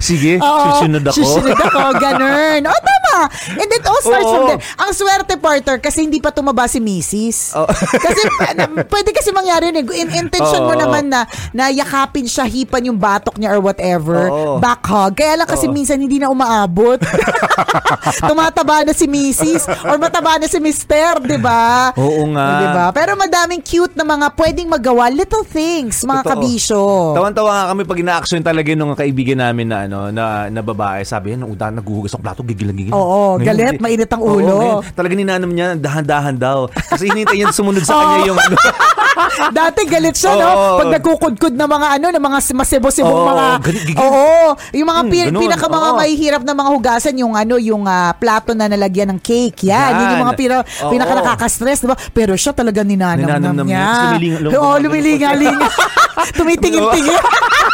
Sige, 0.00 0.40
Oo, 0.44 0.64
susunod 0.72 1.04
ako. 1.04 1.16
Susunod 1.20 1.58
ako, 1.60 1.80
ganun. 2.00 2.60
O, 2.64 2.72
tama. 2.80 3.16
It 3.74 3.82
all 3.82 4.00
starts 4.00 4.22
from 4.24 4.42
Oo. 4.44 4.50
there. 4.50 4.62
Ang 4.78 4.90
swerte, 4.92 5.34
partner, 5.34 5.76
kasi 5.78 6.06
hindi 6.06 6.18
pa 6.18 6.30
tumaba 6.30 6.64
si 6.64 6.78
Mrs. 6.78 7.58
Oo. 7.58 7.66
kasi 8.06 8.20
uh, 8.22 8.86
pwede 8.86 9.10
kasi 9.10 9.34
mangyari 9.34 9.68
yun. 9.68 9.82
eh. 9.82 10.00
In 10.00 10.08
intention 10.20 10.62
mo 10.62 10.72
Oo. 10.72 10.80
naman 10.80 11.10
na, 11.10 11.26
na 11.50 11.68
yakapin 11.68 12.24
siya, 12.24 12.44
hipan 12.44 12.86
yung 12.86 12.96
batok 12.96 13.34
niya 13.36 13.50
or 13.50 13.60
whatever. 13.60 14.30
Oo. 14.30 14.56
Back 14.58 14.86
hug. 14.86 15.12
Kaya 15.12 15.34
lang 15.36 15.48
kasi 15.48 15.66
minsan 15.66 15.98
hindi 15.98 16.22
na 16.22 16.30
umaabot. 16.30 17.02
Tumataba 18.28 18.84
na 18.84 18.92
si 18.92 19.06
Mrs. 19.06 19.66
or 19.84 19.96
mataba 19.96 20.36
na 20.36 20.46
si 20.46 20.58
Mr. 20.58 21.18
Di 21.20 21.38
ba? 21.38 21.90
Oo 21.96 22.28
nga. 22.30 22.48
Di 22.60 22.66
ba? 22.70 22.84
Pero 22.92 23.16
madaming 23.16 23.60
cute 23.60 23.94
na 23.94 24.04
mga 24.04 24.30
pwedeng 24.34 24.68
magawa. 24.68 25.08
Little 25.08 25.44
things, 25.44 26.02
mga 26.02 26.22
Totoo. 26.22 26.30
kabisyo. 26.30 26.82
Tawan-tawa 27.14 27.50
nga 27.50 27.64
kami 27.72 27.82
pag 27.84 27.98
ina-action 27.98 28.42
talaga 28.42 28.68
nung 28.74 28.92
kaibigan 28.94 29.40
namin 29.40 29.66
na 29.66 29.78
ano 29.86 29.98
na, 30.10 30.48
na 30.48 30.60
babae. 30.60 31.02
Sabi 31.02 31.34
yan, 31.34 31.44
nung 31.44 31.52
udahan 31.52 31.74
naghuhugas 31.74 32.12
ng 32.12 32.22
plato, 32.22 32.44
gigil 32.44 32.68
na 32.68 32.76
gigil. 32.76 32.92
Oo, 32.92 33.40
galit, 33.40 33.63
hindi. 33.70 33.80
mainit 33.80 34.10
ang 34.10 34.20
Oo, 34.20 34.36
ulo. 34.36 34.54
ngayon, 34.54 34.76
talaga 34.92 35.12
ninanam 35.14 35.50
niya, 35.50 35.66
dahan-dahan 35.74 36.36
daw. 36.36 36.58
Kasi 36.68 37.06
hinintay 37.06 37.36
niya 37.36 37.48
sumunod 37.50 37.80
sa 37.80 37.94
kanya 37.94 38.16
Oo. 38.18 38.28
yung 38.28 38.38
ano. 38.38 38.56
Dati 39.56 39.80
galit 39.84 40.14
siya, 40.14 40.32
no? 40.34 40.44
Oo. 40.44 40.76
Pag 40.76 40.88
nagkukudkud 40.98 41.54
na 41.54 41.64
mga 41.64 41.86
ano, 41.94 42.06
na 42.08 42.20
mga 42.20 42.38
masebo-sebong 42.52 43.14
Oo, 43.16 43.30
mga... 43.30 43.46
galit, 43.62 43.82
gigil. 43.84 43.98
Oo. 44.00 44.48
Yung 44.72 44.88
mga 44.88 45.00
Hmm, 45.00 45.10
pi- 45.10 45.26
ganun. 45.28 45.40
pinaka 45.40 45.66
mga 45.66 45.88
Oo. 45.88 45.96
mahihirap 45.96 46.42
na 46.42 46.52
mga 46.52 46.70
hugasan, 46.70 47.14
yung 47.16 47.32
ano, 47.32 47.54
yung 47.56 47.82
ah, 47.84 48.10
plato 48.12 48.52
na 48.52 48.66
nalagyan 48.66 49.10
ng 49.10 49.20
cake. 49.20 49.64
Yan. 49.64 49.90
Yun 49.92 50.04
yung 50.04 50.14
Yan. 50.14 50.24
mga 50.24 50.34
pina, 50.34 50.54
Oo. 50.58 50.90
pinaka 50.90 51.12
nakaka-stress, 51.14 51.78
di 51.80 51.88
ba? 51.88 51.96
Pero 52.10 52.34
siya 52.34 52.52
talaga 52.52 52.82
ninanam 52.82 53.22
Ninanamnam 53.22 53.64
niya. 53.64 54.18
Tapos 54.44 54.56
Oo, 54.56 54.74
lumilinga-linga. 54.78 55.68
Tumitingin-tingin. 56.38 57.18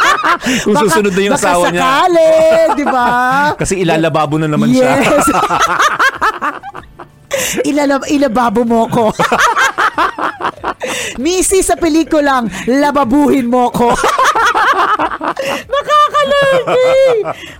Kung 0.65 0.75
susunod 0.87 1.13
na 1.13 1.21
yung 1.21 1.35
baka 1.37 1.47
asawa 1.53 1.65
niya. 1.69 1.81
sakali, 1.81 2.31
di 2.77 2.85
ba? 2.85 3.05
Kasi 3.61 3.73
ilalababo 3.81 4.35
na 4.41 4.47
naman 4.49 4.69
siya. 4.73 4.97
yes. 5.01 5.27
Ilalab 7.65 8.05
ilababo 8.09 8.61
mo 8.67 8.85
ko. 8.91 9.09
Missy 11.17 11.61
sa 11.61 11.75
pelikulang, 11.75 12.47
lababuhin 12.67 13.47
mo 13.47 13.69
ko. 13.69 13.91
Nakakalagi. 15.71 16.99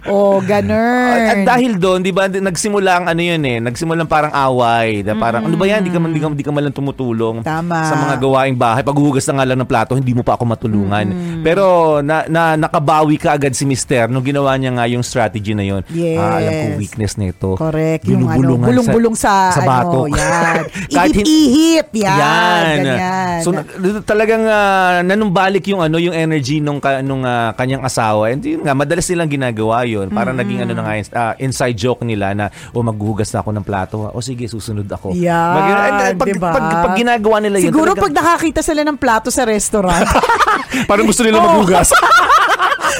Oh, 0.09 0.41
ganun. 0.41 0.75
At, 0.75 1.37
at 1.37 1.39
dahil 1.45 1.77
doon, 1.77 2.03
di 2.03 2.11
ba, 2.11 2.27
nagsimula 2.27 2.91
ang 3.01 3.05
ano 3.09 3.21
yun 3.21 3.41
eh, 3.43 3.57
nagsimula 3.61 4.03
parang 4.05 4.33
away. 4.33 5.01
Na 5.05 5.15
parang, 5.15 5.45
ano 5.47 5.55
ba 5.55 5.65
yan, 5.65 5.85
di 5.85 5.91
ka, 5.91 5.99
man, 6.01 6.11
di 6.11 6.19
ka, 6.21 6.27
di 6.31 6.45
ka 6.45 6.51
man 6.51 6.67
lang 6.67 6.75
tumutulong 6.75 7.45
Tama. 7.45 7.79
sa 7.87 7.95
mga 7.95 8.15
gawaing 8.19 8.57
bahay. 8.57 8.81
Paghuhugas 8.81 9.25
na 9.29 9.41
nga 9.41 9.45
lang 9.47 9.59
ng 9.61 9.69
plato, 9.69 9.95
hindi 9.95 10.11
mo 10.11 10.21
pa 10.25 10.35
ako 10.35 10.43
matulungan. 10.47 11.05
Pero 11.41 11.99
na, 12.01 12.25
na, 12.27 12.55
nakabawi 12.57 13.17
ka 13.17 13.37
agad 13.37 13.53
si 13.55 13.63
Mister 13.65 14.09
nung 14.11 14.25
ginawa 14.25 14.53
niya 14.57 14.71
nga 14.75 14.85
yung 14.89 15.03
strategy 15.05 15.53
na 15.55 15.65
yun. 15.65 15.81
Yes. 15.91 16.19
Ah, 16.19 16.37
alam 16.41 16.51
ko 16.51 16.67
weakness 16.77 17.13
nito. 17.17 17.49
Correct. 17.57 18.05
Yung 18.07 18.27
ano, 18.27 18.57
bulong-bulong 18.57 19.15
sa, 19.15 19.53
sa 19.55 19.61
batok. 19.63 20.11
ano, 20.11 20.17
yan. 20.17 20.59
Kahit 20.95 21.13
hin- 21.17 21.27
Ihip-ihip, 21.27 21.89
yan. 21.95 22.17
Yan. 22.19 22.75
Ganyan. 22.81 22.99
So 23.39 23.49
na- 23.49 23.65
talagang 24.01 24.43
ah, 24.43 25.01
nanumbalik 25.01 25.65
yung 25.65 25.79
ano 25.79 25.95
yung 25.95 26.11
energy 26.11 26.57
nung 26.57 26.77
ka, 26.77 27.01
nung 27.01 27.21
ah, 27.21 27.53
kanyang 27.53 27.81
asawa. 27.81 28.29
And 28.29 28.39
yun 28.39 28.61
nga 28.61 28.73
madalas 28.73 29.05
nilang 29.05 29.29
ginagawa 29.29 29.83
yun. 29.83 30.07
Para 30.07 30.31
naging 30.31 30.63
ano 30.63 30.73
na 30.73 30.81
nga 30.81 30.93
ah, 31.13 31.33
inside 31.37 31.73
joke 31.73 32.01
nila 32.01 32.31
na 32.31 32.45
o 32.69 32.81
maghuhugas 32.81 33.29
na 33.29 33.39
ako 33.39 33.49
ng 33.51 33.63
plato. 33.63 33.95
O 34.07 34.19
sige, 34.19 34.45
susunod 34.45 34.85
ako. 34.85 35.13
Yan, 35.13 35.53
Mag- 35.53 35.69
and, 35.71 35.99
and 36.05 36.17
pag, 36.17 36.27
diba? 36.27 36.49
pag, 36.49 36.65
pag 36.81 36.93
ginagawa 36.95 37.37
nila 37.39 37.57
yun. 37.57 37.69
Siguro 37.69 37.91
pag 37.91 38.09
talagang- 38.09 38.17
nakakita 38.17 38.61
sila 38.61 38.81
ng 38.81 38.97
plato 38.97 39.29
sa 39.29 39.43
restaurant, 39.43 40.05
parang 40.89 41.05
gusto 41.05 41.21
nila 41.21 41.37
Oo. 41.41 41.45
maghugas. 41.51 41.91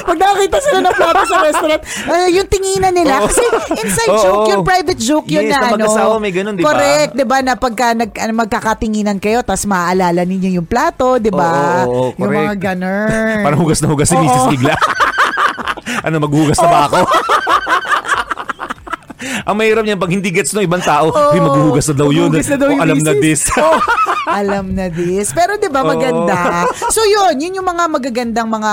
pag 0.02 0.16
nakakita 0.16 0.58
sila 0.60 0.78
ng 0.80 0.94
plato 0.94 1.22
sa 1.24 1.36
restaurant, 1.40 1.82
uh, 2.06 2.28
yung 2.28 2.46
tinginan 2.46 2.92
nila, 2.92 3.14
Oo. 3.18 3.26
kasi 3.26 3.42
inside 3.76 4.10
Oo. 4.10 4.22
joke 4.22 4.44
yun, 4.48 4.60
private 4.62 4.98
joke 4.98 5.28
yun 5.28 5.44
Yes, 5.44 5.50
na 5.50 5.56
na 5.56 5.64
ano. 5.64 5.74
mag-asawa 5.76 6.14
may 6.16 6.30
ganun, 6.30 6.54
di 6.54 6.62
ba? 6.62 6.68
Correct, 6.68 7.12
di 7.12 7.24
ba, 7.24 7.36
na 7.38 7.52
pagka 7.54 7.86
nag, 7.92 8.10
ano, 8.12 8.32
magkakatinginan 8.36 9.18
kayo, 9.18 9.40
tapos 9.40 9.64
maaalala 9.64 10.22
ninyo 10.22 10.50
yung 10.54 10.66
plato, 10.66 11.16
di 11.16 11.28
ba? 11.28 11.84
Oo, 11.84 12.10
oo, 12.10 12.16
yung 12.16 12.30
mga 12.30 12.54
correct. 12.54 12.62
ganun. 12.62 13.40
parang 13.42 13.58
hugas 13.58 13.78
na 13.78 13.86
hugas 13.86 14.06
si 14.06 14.14
Oo. 14.14 14.22
Mrs. 14.22 14.46
Bigla. 14.50 14.74
ano, 16.06 16.16
maghuhugas 16.18 16.58
na 16.58 16.68
ba 16.68 16.80
ako? 16.86 16.98
Ang 19.22 19.54
mahirap 19.54 19.82
niyan 19.82 19.98
pag 19.98 20.10
hindi 20.10 20.28
gets 20.28 20.50
ng 20.50 20.66
ibang 20.66 20.82
tao, 20.82 21.10
Oo. 21.10 21.30
"Uy, 21.30 21.38
maghuhugas 21.38 21.86
na 21.86 21.94
daw 21.94 22.08
yun. 22.10 22.26
Maghuhugas 22.26 22.48
na 22.48 22.58
daw 22.58 22.66
Oh, 22.66 22.72
yung 22.74 22.82
alam 22.82 22.98
na 22.98 23.12
misis. 23.14 23.22
this. 23.22 23.54
Oh, 23.54 23.78
alam 24.26 24.72
na 24.72 24.86
this. 24.88 25.30
Pero 25.32 25.58
'di 25.58 25.68
ba 25.68 25.82
maganda? 25.82 26.66
So 26.90 27.02
'yun, 27.02 27.38
yun 27.38 27.58
yung 27.58 27.68
mga 27.68 27.84
magagandang 27.90 28.48
mga 28.48 28.72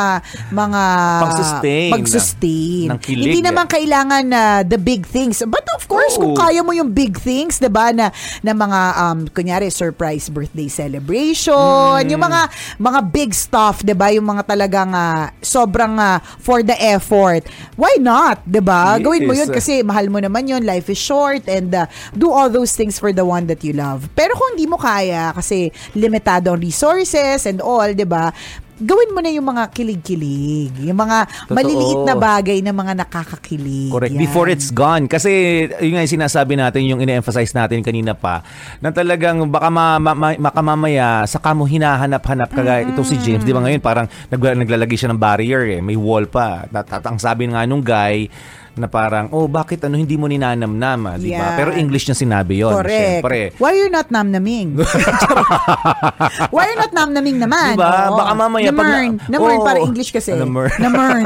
mga 0.52 0.82
Pag-sustain. 1.26 1.92
Pag-sustain. 1.94 2.88
Ng 2.94 3.00
kilig. 3.02 3.24
Hindi 3.34 3.42
naman 3.42 3.66
kailangan 3.66 4.24
na 4.26 4.42
the 4.62 4.78
big 4.78 5.06
things. 5.06 5.42
But 5.46 5.66
of 5.74 5.86
course, 5.88 6.16
Oo. 6.18 6.22
kung 6.22 6.36
kaya 6.38 6.62
mo 6.62 6.72
yung 6.72 6.94
big 6.94 7.18
things, 7.18 7.58
'di 7.58 7.72
ba, 7.72 7.90
na 7.90 8.14
na 8.42 8.54
mga 8.54 8.80
um 9.00 9.20
kunyari 9.30 9.74
surprise 9.74 10.30
birthday 10.30 10.68
celebration, 10.70 12.02
Mm. 12.06 12.10
yung 12.14 12.22
mga 12.22 12.42
mga 12.78 13.00
big 13.10 13.32
stuff, 13.34 13.82
'di 13.82 13.94
ba, 13.94 14.14
yung 14.14 14.28
mga 14.28 14.44
talagang 14.46 14.92
ah, 14.94 15.34
sobrang 15.42 15.98
ah, 15.98 16.22
for 16.38 16.62
the 16.62 16.76
effort. 16.78 17.46
Why 17.76 17.98
not, 17.98 18.44
'di 18.46 18.62
ba? 18.62 18.98
Yes. 18.98 19.04
Gawin 19.06 19.22
mo 19.26 19.34
yun 19.34 19.50
kasi 19.50 19.82
mahal 19.82 20.08
mo 20.12 20.20
naman 20.22 20.46
yun, 20.46 20.62
life 20.64 20.90
is 20.90 21.00
short 21.00 21.46
and 21.48 21.74
uh, 21.74 21.86
do 22.14 22.30
all 22.30 22.50
those 22.50 22.76
things 22.76 23.00
for 23.00 23.10
the 23.10 23.24
one 23.24 23.48
that 23.48 23.64
you 23.64 23.74
love. 23.74 24.08
Pero 24.14 24.36
kung 24.36 24.56
hindi 24.56 24.68
mo 24.68 24.78
kaya 24.78 25.32
kasi 25.40 25.72
limitado 25.96 26.52
ang 26.52 26.60
resources 26.60 27.48
and 27.48 27.64
all, 27.64 27.88
'di 27.88 28.04
ba? 28.04 28.36
Gawin 28.80 29.12
mo 29.12 29.20
na 29.20 29.28
yung 29.28 29.44
mga 29.44 29.76
kilig-kilig, 29.76 30.72
yung 30.88 30.96
mga 30.96 31.28
Totoo. 31.28 31.52
maliliit 31.52 32.00
na 32.08 32.16
bagay 32.16 32.64
na 32.64 32.72
mga 32.72 33.04
nakakakilig. 33.04 33.92
Correct. 33.92 34.16
Yan. 34.16 34.24
Before 34.24 34.48
it's 34.48 34.72
gone. 34.72 35.04
Kasi 35.12 35.68
yun 35.84 36.00
nga 36.00 36.08
yung 36.08 36.16
sinasabi 36.16 36.56
natin, 36.56 36.88
yung 36.88 37.04
ine-emphasize 37.04 37.52
natin 37.52 37.84
kanina 37.84 38.16
pa, 38.16 38.40
na 38.80 38.96
talagang 38.96 39.52
baka 39.52 39.68
ma, 39.68 40.00
ma, 40.00 40.16
ma, 40.16 40.32
makamamaya, 40.32 41.28
saka 41.28 41.52
mo 41.52 41.68
hinahanap-hanap 41.68 42.56
kagaya 42.56 42.88
ito 42.88 43.04
si 43.04 43.20
James. 43.20 43.44
Di 43.44 43.52
ba 43.52 43.60
ngayon 43.68 43.84
parang 43.84 44.08
nag, 44.32 44.40
naglalagay 44.40 44.96
siya 44.96 45.12
ng 45.12 45.20
barrier 45.20 45.76
eh. 45.76 45.84
May 45.84 46.00
wall 46.00 46.32
pa. 46.32 46.64
At 46.72 47.04
ang 47.04 47.20
sabi 47.20 47.52
nga 47.52 47.68
nung 47.68 47.84
guy, 47.84 48.32
na 48.78 48.86
parang, 48.86 49.32
oh, 49.34 49.50
bakit 49.50 49.82
ano 49.82 49.98
hindi 49.98 50.20
mo 50.20 50.30
ninanamnam, 50.30 51.00
ah, 51.10 51.18
di 51.18 51.34
ba? 51.34 51.56
Yan. 51.56 51.58
Pero 51.58 51.70
English 51.74 52.06
niya 52.10 52.18
sinabi 52.18 52.62
yon 52.62 52.74
Correct. 52.76 53.24
Siyempre. 53.24 53.40
Why 53.58 53.72
you're 53.74 53.94
not 53.94 54.12
namnaming? 54.14 54.78
Why 56.54 56.64
you're 56.70 56.82
not 56.82 56.94
namnaming 56.94 57.38
naman? 57.42 57.74
Diba? 57.76 58.14
Oo. 58.14 58.18
Baka 58.20 58.32
mamaya 58.36 58.70
pag 58.70 58.78
na- 58.78 58.90
Namern. 58.90 59.12
Namern, 59.30 59.58
Oo. 59.60 59.66
para 59.66 59.80
English 59.82 60.10
kasi. 60.12 60.36
Namern. 60.36 60.72
Namern. 60.78 61.24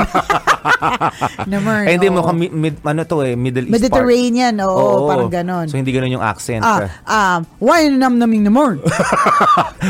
Namern. 1.51 1.86
Eh, 1.88 1.93
hindi 1.97 2.08
mo 2.10 2.21
kami, 2.23 2.45
mid, 2.51 2.75
ano 2.84 3.01
to 3.03 3.23
eh, 3.23 3.36
Middle 3.36 3.67
East 3.67 3.73
Mediterranean, 3.73 4.53
part. 4.60 4.69
oo, 4.69 5.08
parang 5.10 5.32
ganon. 5.32 5.65
So, 5.67 5.75
hindi 5.79 5.91
ganon 5.91 6.12
yung 6.13 6.25
accent. 6.25 6.63
Ah, 6.63 6.88
um, 7.08 7.39
why 7.60 7.88
namnaming 7.89 8.45
naman? 8.45 8.79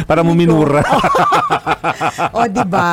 para 0.10 0.22
mo 0.26 0.34
minura. 0.34 0.82
o, 2.34 2.46
di 2.48 2.64
ba? 2.66 2.90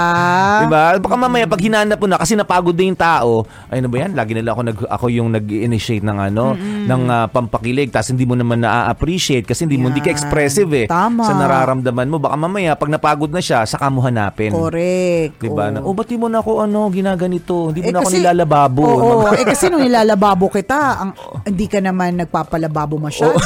Diba? 0.66 0.84
Baka 1.00 1.16
mamaya 1.16 1.44
pag 1.48 1.60
hinanap 1.60 1.98
mo 1.98 2.06
na 2.08 2.18
kasi 2.20 2.34
napagod 2.36 2.74
na 2.76 2.84
yung 2.84 2.98
tao, 2.98 3.44
ay 3.70 3.80
ano 3.80 3.88
ba 3.88 3.96
yan? 4.04 4.12
Lagi 4.16 4.32
nila 4.36 4.49
ako 4.50 4.60
nag 4.62 4.78
ako 4.84 5.06
yung 5.08 5.28
nag-initiate 5.30 6.02
ng 6.02 6.18
ano, 6.20 6.52
ng 6.58 7.02
ah, 7.06 7.26
pampakilig 7.26 7.88
tapos 7.88 8.10
hindi 8.10 8.24
mo 8.24 8.34
naman 8.34 8.60
na-appreciate 8.60 9.46
kasi 9.46 9.64
hindi 9.64 9.76
mo 9.76 9.88
hindi 9.88 10.00
ka 10.00 10.10
expressive 10.10 10.70
eh 10.74 10.86
Tama. 10.86 11.22
sa 11.22 11.32
nararamdaman 11.32 12.06
mo. 12.06 12.18
Baka 12.18 12.34
mamaya 12.34 12.74
pag 12.74 12.90
napagod 12.90 13.30
na 13.30 13.38
siya, 13.38 13.62
saka 13.64 13.86
mo 13.86 14.02
hanapin. 14.02 14.50
Correct. 14.50 15.38
Diba? 15.38 15.66
oo. 15.66 15.72
Na, 15.72 15.78
oh, 15.80 15.94
ba't 15.94 16.06
di 16.06 16.16
mo 16.16 16.26
na 16.26 16.38
ako 16.38 16.64
ano, 16.64 16.90
ginaganito? 16.90 17.70
Hindi 17.70 17.80
mo 17.80 17.86
Eh, 17.86 17.92
na 17.92 17.98
ako 17.98 18.08
kasi- 18.08 18.18
nilalababo. 18.18 18.82
Oo, 18.82 19.30
eh 19.32 19.44
kasi 19.44 19.70
nung 19.70 19.82
nilalababo 19.86 20.50
kita, 20.50 20.78
ang, 20.98 21.10
hindi 21.44 21.66
ka 21.66 21.78
naman 21.78 22.18
nagpapalababo 22.18 22.98
masyado. 22.98 23.38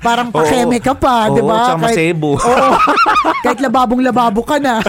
Parang 0.00 0.28
Oo. 0.28 0.36
pakeme 0.36 0.78
ka 0.78 0.92
pa, 0.92 1.26
Oo, 1.26 1.34
di 1.34 1.42
ba? 1.42 1.58
tsaka 1.66 1.80
masebo. 1.80 2.30
Oo. 2.36 2.72
kahit 3.44 3.60
lababong-lababo 3.60 4.40
ka 4.44 4.56
na. 4.60 4.80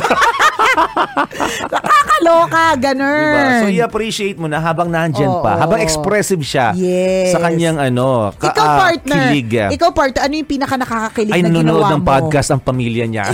Nakakaloka, 1.73 2.65
ganun. 2.77 3.33
Diba? 3.33 3.61
So 3.61 3.67
i-appreciate 3.69 4.37
mo 4.37 4.47
na 4.47 4.59
habang 4.59 4.89
nandyan 4.89 5.29
Oo. 5.29 5.43
pa, 5.43 5.57
habang 5.57 5.79
expressive 5.79 6.41
siya 6.41 6.73
Yes. 6.75 7.31
sa 7.31 7.39
kanyang 7.41 7.77
ano, 7.77 8.31
ka, 8.35 8.51
Ikaw 8.51 8.65
ah, 8.65 8.77
partner, 8.79 9.21
kilig. 9.31 9.53
ikaw 9.71 9.89
partner, 9.91 10.21
ano 10.25 10.33
yung 10.35 10.49
pinaka 10.49 10.75
nakakakilig 10.75 11.33
ay 11.33 11.41
na 11.41 11.49
nanonood 11.49 11.83
ginawa 11.83 11.93
ng 11.93 12.01
mo? 12.01 12.07
podcast 12.07 12.49
ang 12.51 12.61
pamilya 12.61 13.05
niya. 13.07 13.25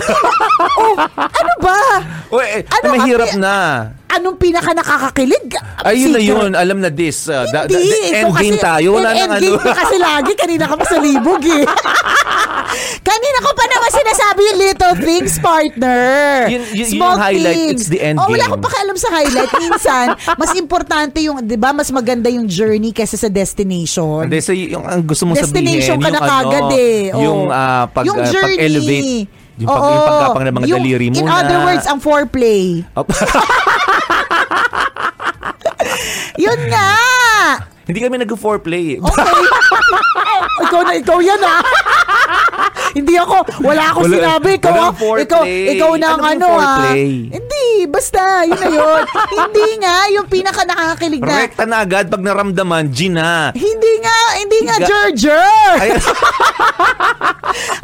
ano 1.39 1.53
ba? 1.59 1.80
Uy, 2.32 2.45
eh, 2.45 2.61
Ano, 2.68 2.86
mahirap 2.93 3.32
na. 3.38 3.55
Anong 4.14 4.36
pinaka 4.36 4.72
nakakakilig? 4.72 5.55
Ayun 5.82 6.12
na 6.12 6.20
yun, 6.20 6.49
alam 6.51 6.78
na 6.78 6.88
this. 6.88 7.26
uh, 7.26 7.47
da- 7.47 7.64
da- 7.64 7.74
Hindi, 7.74 7.89
the 7.89 8.01
ikaw 8.12 8.30
endgame 8.30 8.53
kasi- 8.53 8.64
tayo. 8.64 8.88
Wala 8.93 9.09
nang 9.09 9.18
ano. 9.18 9.34
endgame 9.34 9.57
ka 9.57 9.74
kasi 9.74 9.95
lagi. 10.07 10.32
Kanina 10.34 10.64
ka 10.66 10.76
pa 10.76 10.86
sa 10.86 10.97
libog 10.97 11.41
eh. 11.43 11.64
Kanina 13.03 13.38
ko 13.39 13.51
pa 13.51 13.66
naman 13.68 13.89
sinasabi 13.91 14.39
yung 14.43 14.59
little 14.62 14.95
things, 14.97 15.34
partner. 15.38 16.01
Yun- 16.47 16.64
yun- 16.70 16.78
yun 16.78 16.88
Small 16.89 17.14
yung 17.14 17.22
highlight, 17.22 17.57
things. 17.57 17.72
it's 17.78 17.89
the 17.89 17.99
end 17.99 18.16
oh, 18.16 18.28
wala 18.28 18.43
akong 18.45 18.64
pakialam 18.64 18.95
sa 18.95 19.09
highlight. 19.12 19.51
Minsan, 19.53 20.05
mas 20.38 20.51
importante 20.53 21.18
yung, 21.20 21.41
di 21.41 21.55
ba, 21.55 21.72
mas 21.72 21.89
maganda 21.89 22.28
yung 22.28 22.45
journey 22.45 22.91
kaysa 22.91 23.18
sa 23.18 23.28
destination. 23.28 24.24
Hindi, 24.24 24.39
so 24.39 24.51
yung 24.51 24.84
ang 24.84 25.03
gusto 25.03 25.26
mong 25.26 25.41
sabihin, 25.41 25.51
Destination 25.78 25.97
ka 25.97 26.07
yung 26.07 26.16
na 26.16 26.22
kagad 26.22 26.64
ano, 26.64 26.78
eh. 26.78 26.99
Oo. 27.12 27.22
yung 27.22 27.41
ah, 27.49 27.84
pag, 27.88 28.03
Yung 28.05 28.18
ah, 28.18 28.26
journey. 28.26 28.55
pag-elevate, 28.55 29.09
yung, 29.57 29.68
pag, 29.68 29.78
Oo. 29.78 29.89
yung 29.89 30.05
pagkapang 30.07 30.43
ng 30.43 30.53
mga 30.53 30.66
Yung- 30.66 30.78
daliri 30.80 31.07
mo 31.09 31.16
In 31.18 31.28
other 31.28 31.59
words, 31.62 31.86
ang 31.86 31.99
foreplay. 31.99 32.64
Oh, 32.93 33.03
Yun 36.52 36.62
nga! 36.68 36.91
Hindi 37.88 37.99
kami 38.04 38.16
nag-foreplay. 38.20 38.99
Okay. 38.99 39.41
ikaw 40.68 40.82
na, 40.84 40.93
ikaw 40.99 41.18
yan 41.24 41.39
ah. 41.39 41.64
Hindi 42.97 43.16
ako, 43.16 43.64
wala 43.64 43.84
akong 43.91 44.03
Wala- 44.03 44.18
sinabi. 44.20 44.49
Ikaw, 44.59 44.76
ah, 44.76 44.91
ikaw, 45.16 45.41
ikaw 45.47 45.91
na 45.95 46.07
ang 46.12 46.22
Ano 46.22 46.47
ano 46.47 46.59
ah. 46.59 46.91
Hindi, 46.91 47.88
basta, 47.88 48.43
yun 48.43 48.59
na 48.59 48.68
yun. 48.68 49.03
Hindi 49.39 49.68
nga, 49.80 49.95
yung 50.12 50.28
pinaka 50.28 50.68
nakakakilig 50.68 51.24
na. 51.24 51.36
Rekta 51.47 51.64
na 51.64 51.78
agad 51.82 52.12
pag 52.12 52.20
naramdaman, 52.20 52.91
G 52.91 53.07
na. 53.07 53.55
Hindi 53.55 53.91
nga, 54.03 54.18
hindi 54.38 54.57
nga, 54.68 54.76
Ga- 54.82 55.12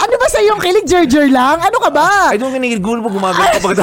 Ano 0.04 0.14
ba 0.16 0.28
sa 0.32 0.40
yung 0.44 0.60
kilig, 0.60 0.88
Jerjer 0.88 1.28
lang? 1.32 1.60
Ano 1.60 1.78
ka 1.80 1.90
ba? 1.92 2.32
ay, 2.32 2.40
nung 2.40 2.52
kinigil 2.52 2.80
mo, 2.80 3.12
gumagano 3.12 3.60
ka 3.60 3.64
pag... 3.64 3.78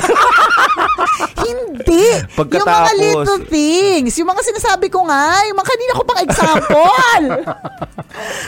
Hindi. 1.44 2.04
Yung 2.16 2.24
mga 2.24 2.36
Pagkatapos. 2.36 2.98
little 2.98 3.42
things. 3.46 4.12
Yung 4.16 4.28
mga 4.30 4.42
sinasabi 4.42 4.88
ko 4.88 5.04
nga. 5.06 5.44
Yung 5.46 5.56
mga 5.58 5.68
kanina 5.68 5.92
ko 5.92 6.02
pang 6.02 6.20
example. 6.24 7.24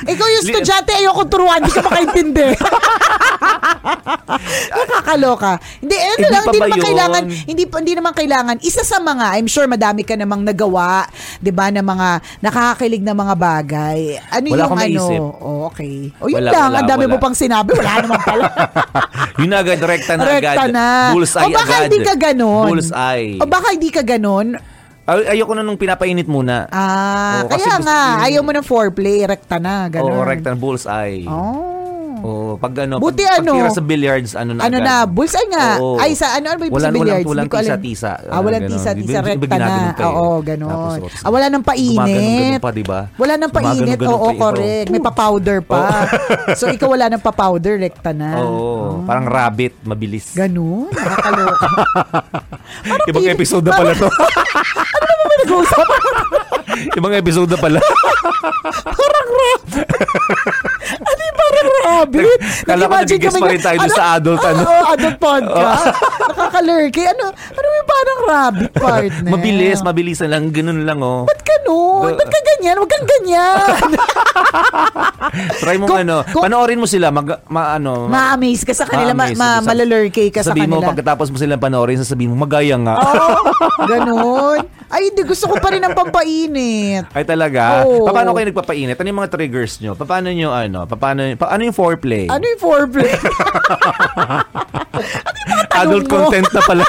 Ikaw 0.07 0.27
yung 0.27 0.43
estudyante, 0.43 0.91
ayoko 0.95 1.23
turuan. 1.29 1.61
Hindi 1.63 1.75
ka 1.75 1.83
makaintindi. 1.87 2.47
Nakakaloka. 4.77 5.53
Hindi, 5.79 5.97
ano 5.97 6.15
Hindi 6.17 6.29
lang, 6.29 6.45
hindi 6.45 6.59
naman 6.59 6.71
yun? 6.73 6.85
kailangan, 6.85 7.23
hindi, 7.47 7.63
hindi 7.65 7.93
naman 7.95 8.13
kailangan. 8.13 8.57
Isa 8.61 8.83
sa 8.83 8.99
mga, 8.99 9.27
I'm 9.37 9.47
sure 9.47 9.67
madami 9.67 10.03
ka 10.03 10.15
namang 10.15 10.43
nagawa, 10.43 11.07
di 11.39 11.51
ba, 11.51 11.71
na 11.71 11.81
mga 11.81 12.09
nakakakilig 12.41 13.03
na 13.03 13.15
mga 13.15 13.35
bagay. 13.37 13.99
Ano 14.31 14.45
Wala 14.51 14.65
yung 14.67 14.77
ano? 14.77 15.05
Oh, 15.37 15.59
okay. 15.69 16.11
O 16.19 16.27
yun 16.27 16.43
Wala, 16.43 16.51
lang, 16.51 16.69
wala, 16.69 16.79
ang 16.79 16.89
dami 16.89 17.05
wala. 17.07 17.13
mo 17.13 17.23
pang 17.23 17.37
sinabi. 17.37 17.71
Wala 17.73 17.93
naman 18.03 18.21
pala. 18.21 18.45
Yun 19.41 19.51
na 19.53 19.59
agad, 19.61 19.79
rekta 19.79 20.17
na 20.17 20.23
Rekta 20.27 20.53
agad. 20.57 20.73
na. 20.73 20.87
Bullseye 21.13 21.45
o 21.45 21.49
baka 21.53 21.75
agad. 21.77 21.85
hindi 21.87 21.99
ka 22.01 22.15
ganon. 22.17 22.67
Bullseye. 22.73 23.37
O 23.37 23.45
baka 23.45 23.67
hindi 23.71 23.91
ka 23.93 24.03
ganon. 24.03 24.49
Ay, 25.07 25.39
ayoko 25.39 25.53
na 25.53 25.63
nung 25.63 25.79
pinapainit 25.79 26.27
muna. 26.27 26.67
Ah, 26.67 27.45
Oo, 27.45 27.53
kasi 27.53 27.63
kaya 27.63 27.79
gusto 27.79 27.87
nga, 27.87 28.01
ayaw 28.27 28.41
mo 28.43 28.51
ng 28.51 28.67
foreplay, 28.67 29.23
rekta 29.23 29.61
na, 29.61 29.87
ganon. 29.87 30.09
Oo, 30.11 30.25
rekta 30.25 30.51
na 30.51 30.59
bullseye. 30.59 31.29
Oh. 31.29 31.76
Pag 32.57 32.75
ano, 32.83 32.95
Buti 32.97 33.23
pag, 33.23 33.41
ano? 33.41 33.53
pag 33.61 33.73
sa 33.73 33.83
billiards, 33.83 34.33
ano 34.33 34.51
na 34.53 34.65
Ano 34.65 34.77
agad. 34.77 34.87
na, 34.87 34.95
bullseye 35.05 35.49
nga. 35.49 35.67
Oo. 35.77 35.97
Ay, 35.97 36.13
sa 36.13 36.35
ano, 36.35 36.47
ano 36.49 36.59
ba 36.59 36.65
yung 36.65 36.75
sa 36.77 36.91
billiards? 36.91 37.25
walang- 37.25 37.47
walang 37.47 37.51
tisa-tisa. 37.51 38.13
Ah, 38.23 38.33
Ah, 38.33 38.41
walang 38.41 38.65
tisa-tisa, 38.67 39.19
rekta 39.21 39.57
na. 39.57 39.75
Oo, 40.03 40.41
tapos, 40.41 41.01
Ah, 41.21 41.31
wala 41.31 41.47
nang 41.47 41.63
painit. 41.63 42.59
pa, 42.59 42.71
di 42.71 42.83
ba? 42.83 43.09
Wala 43.15 43.35
nang 43.37 43.51
painit. 43.51 43.99
Oo, 43.99 44.29
correct. 44.35 44.89
May 44.89 45.01
pa-powder 45.01 45.59
pa. 45.61 46.09
so, 46.53 46.67
ikaw 46.67 46.91
wala 46.91 47.07
nang 47.07 47.21
pa-powder, 47.21 47.77
rekta 47.77 48.11
na. 48.11 48.39
Oo, 48.39 49.03
parang 49.03 49.25
rabbit, 49.25 49.77
mabilis. 49.83 50.33
Ganon. 50.33 50.89
Nakakaloka. 50.97 51.69
Ibang 53.07 53.27
episode 53.29 53.63
na 53.63 53.73
pala 53.73 53.93
to. 53.93 54.09
ano 54.97 55.05
ba 55.07 55.25
ba 55.27 55.35
nag-uusap? 55.39 55.87
Ibang 56.93 57.15
episode 57.15 57.49
na 57.49 57.59
pala. 57.59 57.79
parang 58.99 59.29
rabbit. 59.29 59.89
ano 60.97 61.21
yung 61.21 61.37
parang 61.37 61.56
rabbit? 61.87 62.39
Kala 62.65 62.83
ko 62.83 62.95
kami 62.99 63.39
pa 63.39 63.49
rin 63.49 63.63
tayo 63.63 63.77
doon 63.79 63.95
sa 63.95 64.05
adult, 64.15 64.43
ano? 64.43 64.63
Oo, 64.63 64.83
adult 64.91 65.19
podcast. 65.19 65.85
Nakakalurky. 66.29 67.03
Ano, 67.07 67.25
ano 67.31 67.67
yung 67.69 67.89
parang 67.89 68.19
rabbit 68.25 68.73
partner? 68.73 69.31
Mabilis, 69.31 69.79
mabilisan 69.81 70.29
lang, 70.29 70.51
ganun 70.51 70.83
lang 70.83 70.99
oh. 70.99 71.25
Ba't 71.25 71.41
ganun? 71.41 72.13
Ba't 72.13 72.27
ka 72.27 72.41
ganyan? 72.45 72.75
Huwag 72.77 72.91
kang 72.91 73.07
ganyan. 73.09 73.81
Try 75.61 75.77
mo 75.77 75.87
Kung- 75.87 76.01
ano, 76.03 76.17
kung- 76.27 76.45
panoorin 76.45 76.79
mo 76.79 76.87
sila, 76.87 77.11
mag, 77.11 77.43
ma, 77.47 77.77
ano, 77.77 78.07
Ma-amaze 78.07 78.63
ka 78.63 78.73
sa 78.73 78.85
kanila, 78.85 79.13
ma- 79.13 79.33
ma- 79.33 79.63
malalurky 79.63 80.29
ka 80.29 80.41
sa 80.41 80.51
sabihin 80.53 80.69
mo, 80.69 80.79
kanila. 80.79 80.91
pagkatapos 80.93 81.31
mo 81.31 81.37
silang 81.37 81.59
panoorin, 81.59 81.99
sasabihin 81.99 82.33
mo, 82.33 82.39
magaya 82.39 82.77
nga. 82.77 82.95
Oo, 82.97 83.37
ganun. 83.91 84.61
Ay, 84.87 85.11
hindi. 85.11 85.27
Gusto 85.27 85.51
ko 85.51 85.59
pa 85.59 85.75
rin 85.75 85.83
ang 85.83 85.99
pampainit. 85.99 87.11
Ay 87.11 87.27
talaga? 87.27 87.83
Oo. 87.83 88.07
Paano 88.07 88.31
kayo 88.33 88.47
nagpapainit? 88.47 88.95
Ano 88.95 89.09
yung 89.11 89.19
mga 89.19 89.33
triggers 89.35 89.83
nyo? 89.83 89.99
Paano 89.99 90.31
nyo 90.31 90.55
ano? 90.55 90.87
Paano, 90.87 91.27
pa, 91.35 91.51
ano 91.51 91.67
yung 91.67 91.75
foreplay? 91.77 92.25
Ano 92.27 92.41
yung 92.43 92.59
foreplay? 92.59 93.13
Adult 95.77 96.09
mo? 96.09 96.33
content 96.33 96.49
na 96.49 96.61
pala. 96.65 96.85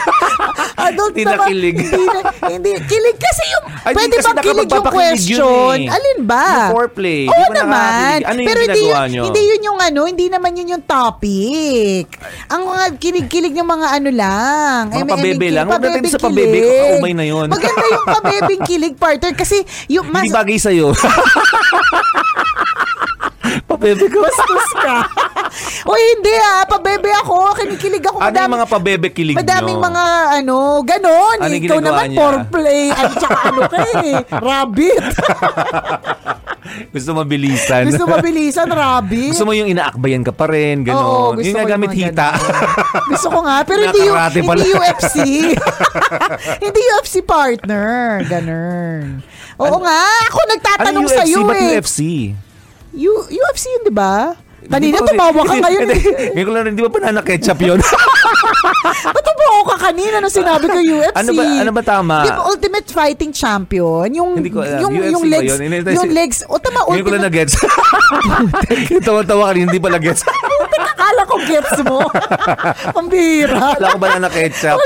Adult 0.78 1.12
Hindi 1.12 1.28
na 1.28 1.38
kilig. 1.44 1.76
Hindi, 1.76 2.06
na, 2.08 2.20
hindi. 2.48 2.72
Kilig 2.88 3.18
kasi 3.20 3.44
yung, 3.52 3.66
Ay, 3.84 3.92
pwede 3.92 4.16
kasi 4.16 4.24
bang 4.24 4.38
kilig 4.40 4.70
yung 4.70 4.80
nakapagpapakilig 4.80 5.26
yun 5.28 5.40
question? 5.44 5.76
eh. 5.84 5.92
Alin 5.92 6.20
ba? 6.24 6.46
Yung 6.48 6.72
foreplay. 6.72 7.22
Oo 7.28 7.44
ba 7.44 7.56
naman. 7.58 8.18
Ano 8.24 8.40
yung 8.40 8.48
Pero 8.48 8.60
hindi 8.64 8.80
ginagawa 8.80 8.96
yun, 9.04 9.10
nyo? 9.12 9.24
hindi 9.28 9.42
yun 9.44 9.62
yung 9.68 9.80
ano, 9.82 10.02
hindi 10.08 10.26
naman 10.32 10.52
yun 10.56 10.68
yung 10.78 10.86
topic. 10.88 12.06
Ang 12.48 12.62
mga 12.64 12.86
kilig-kilig 12.96 13.54
ng 13.54 13.68
mga 13.68 13.88
ano 13.92 14.10
lang. 14.16 14.82
Mga 14.88 14.96
mean, 14.96 15.12
pabebe 15.12 15.48
lang. 15.52 15.66
Huwag 15.68 15.84
natin 15.84 16.08
sa 16.08 16.22
pabebe, 16.22 16.58
kakaumay 16.64 17.14
na 17.14 17.26
yun. 17.28 17.48
Maganda 17.52 17.84
yung 17.84 18.08
pabebeng 18.08 18.62
kilig, 18.64 18.96
partner. 18.96 19.32
Kasi 19.36 19.58
yung 19.92 20.08
mas... 20.08 20.24
Hindi 20.24 20.38
bagay 20.40 20.58
sa'yo. 20.58 20.88
Pabebe 23.78 24.06
ko. 24.10 24.26
Bastos 24.26 24.70
ka. 24.74 24.98
o 25.90 25.92
hindi 25.94 26.34
ah, 26.42 26.66
pabebe 26.66 27.14
ako. 27.22 27.54
Kinikilig 27.62 28.04
ako. 28.10 28.18
Ano 28.18 28.34
yung 28.34 28.56
mga 28.58 28.68
pabebe 28.68 29.08
kilig 29.14 29.38
Madaming 29.38 29.78
nyo? 29.78 29.86
mga 29.86 30.04
ano, 30.42 30.56
ganon. 30.82 31.38
Ano 31.38 31.54
Ikaw 31.54 31.80
naman, 31.86 32.06
niya? 32.10 32.18
foreplay. 32.18 32.84
At 32.90 33.14
saka 33.22 33.38
ano 33.54 33.62
ka 33.70 33.80
eh, 34.02 34.14
rabbit. 34.50 35.06
Gusto 36.94 37.16
mabilisan. 37.16 37.88
Gusto 37.88 38.04
mabilisan, 38.10 38.68
rabbit. 38.68 39.32
Gusto 39.32 39.46
mo 39.48 39.54
yung 39.56 39.72
inaakbayan 39.72 40.26
ka 40.26 40.34
pa 40.36 40.52
rin, 40.52 40.84
Oo, 40.84 40.90
gano'n. 40.90 41.40
gusto 41.40 41.48
yung 41.48 41.64
mga 41.64 41.96
hita. 41.96 42.30
ganon. 42.36 43.08
gusto 43.08 43.28
ko 43.32 43.40
nga, 43.46 43.58
pero 43.64 43.82
hindi, 43.88 44.02
yung, 44.04 44.18
pala. 44.18 44.60
hindi 44.60 44.70
UFC. 44.76 45.18
hindi 46.60 46.82
UFC 46.98 47.16
partner. 47.24 48.20
Ganun. 48.28 49.24
Oo 49.58 49.78
nga, 49.80 50.02
ako 50.28 50.38
ano 50.38 50.50
nagtatanong 50.54 51.04
yung 51.08 51.08
UFC? 51.08 51.18
sa'yo 51.24 51.40
Ba't 51.48 51.56
eh. 51.56 51.70
UFC? 51.80 52.00
U- 52.98 53.30
UFC 53.30 53.70
yun, 53.70 53.84
di 53.86 53.94
ba? 53.94 54.34
Kanina 54.60 54.98
Hindi 54.98 55.06
tumawa 55.08 55.32
ka 55.38 55.54
hindi- 55.54 55.64
ngayon. 55.64 55.82
hindi. 55.86 55.98
eh. 56.02 56.30
Ngayon 56.34 56.44
ko 56.44 56.52
lang 56.52 56.64
rin, 56.66 56.74
di 56.74 56.82
ba 56.82 56.90
banana 56.90 57.22
ketchup 57.22 57.60
yun? 57.62 57.78
Ba't 59.14 59.24
tumawa 59.24 59.62
ka 59.64 59.76
kanina 59.86 60.16
nung 60.18 60.34
sinabi 60.34 60.66
ko 60.66 60.78
UFC? 60.78 61.14
Ano 61.14 61.32
ba- 61.32 61.58
ano 61.62 61.72
ba 61.72 61.84
tama? 61.86 62.16
Di 62.20 62.32
ba 62.32 62.44
Ultimate 62.44 62.88
Fighting 62.88 63.32
Champion? 63.32 64.10
Yung, 64.10 64.30
Hindi 64.36 64.50
ko 64.50 64.66
alam. 64.66 64.82
yung, 64.82 64.92
UFC 64.92 65.12
yung 65.14 65.24
ba 65.24 65.30
legs, 65.32 65.48
yun? 65.48 65.60
Hindi- 65.62 65.94
yung 65.94 66.12
legs, 66.12 66.38
o 66.44 66.58
tama, 66.58 66.80
Ngayon 66.84 67.06
ko 67.06 67.12
lang 67.12 67.24
Ultimate, 67.24 67.46
na-gets. 67.46 67.54
Tawa-tawa 69.08 69.44
ka 69.46 69.52
rin, 69.54 69.64
hindi 69.66 69.80
pala 69.80 69.98
gets. 70.00 70.22
akala 70.78 71.22
ko 71.24 71.36
gets 71.46 71.78
mo. 71.84 72.00
Pambira. 72.98 73.78
Wala 73.78 73.94
ko 73.94 73.98
banana 74.02 74.28
ketchup. 74.28 74.78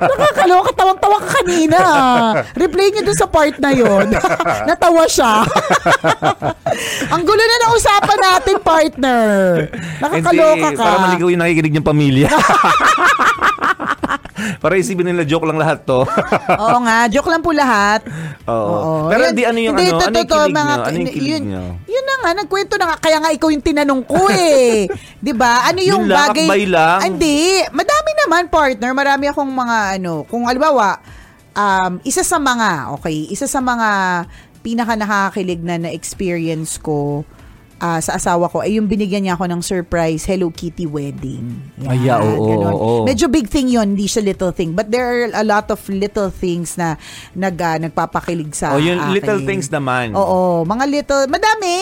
Nakakaloka, 0.00 0.70
tawang-tawa 0.72 1.16
ka 1.20 1.28
kanina. 1.38 1.78
Replay 2.56 2.88
niyo 2.90 3.04
dun 3.04 3.18
sa 3.18 3.28
part 3.28 3.54
na 3.58 3.70
yon. 3.70 4.08
Natawa 4.64 5.04
siya. 5.04 5.44
Ang 7.12 7.22
gulo 7.22 7.38
na 7.38 7.56
ng 7.60 7.72
usapan 7.74 8.18
natin, 8.18 8.56
partner. 8.58 9.00
Nakakaloka 9.98 10.30
Hindi, 10.54 10.76
ka. 10.76 10.84
Para 10.84 10.98
maligaw 11.02 11.28
yung 11.28 11.40
nakikinig 11.40 11.74
ng 11.74 11.86
pamilya. 11.86 12.28
para 14.58 14.74
isipin 14.74 15.06
nila 15.06 15.22
joke 15.22 15.46
lang 15.46 15.58
lahat 15.58 15.82
to. 15.82 16.02
Oo 16.62 16.78
nga, 16.82 17.06
joke 17.06 17.30
lang 17.30 17.42
po 17.42 17.50
lahat. 17.50 18.02
Oo. 18.46 19.06
Pero 19.06 19.30
Yan- 19.30 19.34
di 19.34 19.42
ano 19.42 19.58
yung 19.58 19.74
hindi, 19.74 19.86
ano? 19.88 19.98
Ano 19.98 20.02
yung 20.02 20.16
totoo, 20.18 20.42
kilig 20.42 20.54
mga- 20.54 20.66
nyo? 20.66 20.82
Ano 20.82 20.96
yung 20.96 21.10
kilig 21.10 21.30
yun, 21.30 21.42
nyo? 21.46 21.64
Yun 21.86 22.04
na 22.04 22.14
nga, 22.16 22.30
nagkwento 22.34 22.74
na 22.74 22.84
nga. 22.88 22.96
Kaya 22.98 23.16
nga 23.18 23.30
ikaw 23.30 23.48
yung 23.48 23.64
tinanong 23.64 24.02
ko 24.02 24.22
eh. 24.34 24.86
'Di 25.18 25.32
ba 25.32 25.66
Ano 25.66 25.78
yung 25.78 26.06
Yun 26.06 26.10
lang, 26.10 26.18
bagay? 26.30 26.46
akbay 26.46 26.64
lang. 26.66 26.98
Ah, 26.98 27.06
Hindi. 27.06 27.38
Madami 27.70 28.10
naman, 28.18 28.42
partner. 28.48 28.90
Marami 28.92 29.24
akong 29.28 29.52
mga 29.52 29.76
ano. 29.98 30.12
Kung 30.26 30.42
halimbawa, 30.44 30.98
um, 31.52 31.92
isa 32.02 32.22
sa 32.22 32.38
mga, 32.38 32.68
okay, 32.92 33.30
isa 33.30 33.46
sa 33.46 33.58
mga 33.58 33.88
pinaka 34.62 34.94
nakakakilig 34.94 35.58
na 35.60 35.74
na-experience 35.76 36.78
ko 36.78 37.26
ah, 37.82 37.98
sa 37.98 38.14
asawa 38.14 38.46
ko 38.46 38.62
ay 38.62 38.78
yung 38.78 38.86
binigyan 38.86 39.26
niya 39.26 39.34
ako 39.34 39.44
ng 39.44 39.58
surprise 39.60 40.22
Hello 40.22 40.48
Kitty 40.48 40.86
wedding. 40.86 41.58
Ay, 41.82 42.06
yeah, 42.06 42.16
oo, 42.16 42.46
ganon. 42.46 42.72
oo. 42.72 42.90
Medyo 43.02 43.26
big 43.26 43.44
thing 43.44 43.66
yon 43.66 43.92
hindi 43.92 44.06
siya 44.06 44.22
little 44.22 44.48
thing. 44.48 44.70
But 44.70 44.88
there 44.88 45.02
are 45.02 45.34
a 45.34 45.42
lot 45.42 45.66
of 45.66 45.82
little 45.84 46.30
things 46.30 46.78
na 46.78 46.94
nag, 47.32 47.58
ah, 47.58 47.76
nagpapakilig 47.76 48.54
sa 48.54 48.70
Oh, 48.70 48.78
yung 48.78 48.96
akin. 48.96 49.12
little 49.12 49.40
things 49.42 49.66
naman. 49.66 50.14
Oo, 50.14 50.62
mga 50.62 50.84
little, 50.86 51.26
madami. 51.26 51.74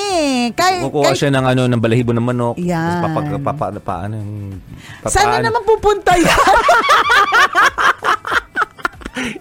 Kay, 0.51 0.81
Kukuha 0.83 1.13
kay- 1.13 1.19
siya 1.19 1.31
ng 1.31 1.45
ano 1.47 1.63
ng 1.69 1.79
balahibo 1.79 2.11
ng 2.11 2.25
manok. 2.25 2.57
Yan. 2.57 2.81
Tapos 2.81 3.05
papag, 3.05 3.27
papa, 3.39 3.65
paano 3.79 4.15
yung... 4.17 4.57
Sana 5.05 5.37
papaan- 5.37 5.45
naman 5.45 5.63
pupunta 5.63 6.17
yan. 6.17 6.57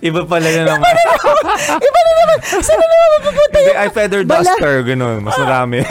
Iba 0.02 0.26
pala 0.26 0.48
na 0.50 0.62
naman. 0.66 0.94
Iba 1.78 2.00
na 2.00 2.12
naman. 2.18 2.38
Saan 2.60 2.78
na 2.78 2.86
naman 2.86 3.10
mapupunta 3.20 3.58
Hindi, 3.58 3.70
yung... 3.70 3.78
ay 3.78 3.90
feather 3.94 4.22
duster, 4.26 4.74
gano'n. 4.84 5.18
Mas 5.22 5.38
marami. 5.38 5.78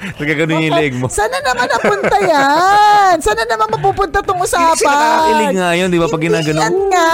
Nagkaganon 0.00 0.64
yung 0.64 0.76
leg 0.76 0.92
mo. 0.96 1.06
Sana 1.12 1.36
naman 1.44 1.68
napunta 1.68 2.16
yan? 2.20 3.14
Sana 3.20 3.44
naman 3.44 3.68
mapupunta 3.68 4.24
tong 4.24 4.40
usapan? 4.40 4.72
Kasi 4.72 4.84
nakakakilig 4.88 5.54
nga 5.56 5.70
yun, 5.76 5.88
di 5.88 6.00
ba? 6.00 6.08
Pag 6.08 6.22
Hindi 6.24 6.36
ginaganon. 6.40 6.60
yan 6.64 6.76
nga. 6.88 7.08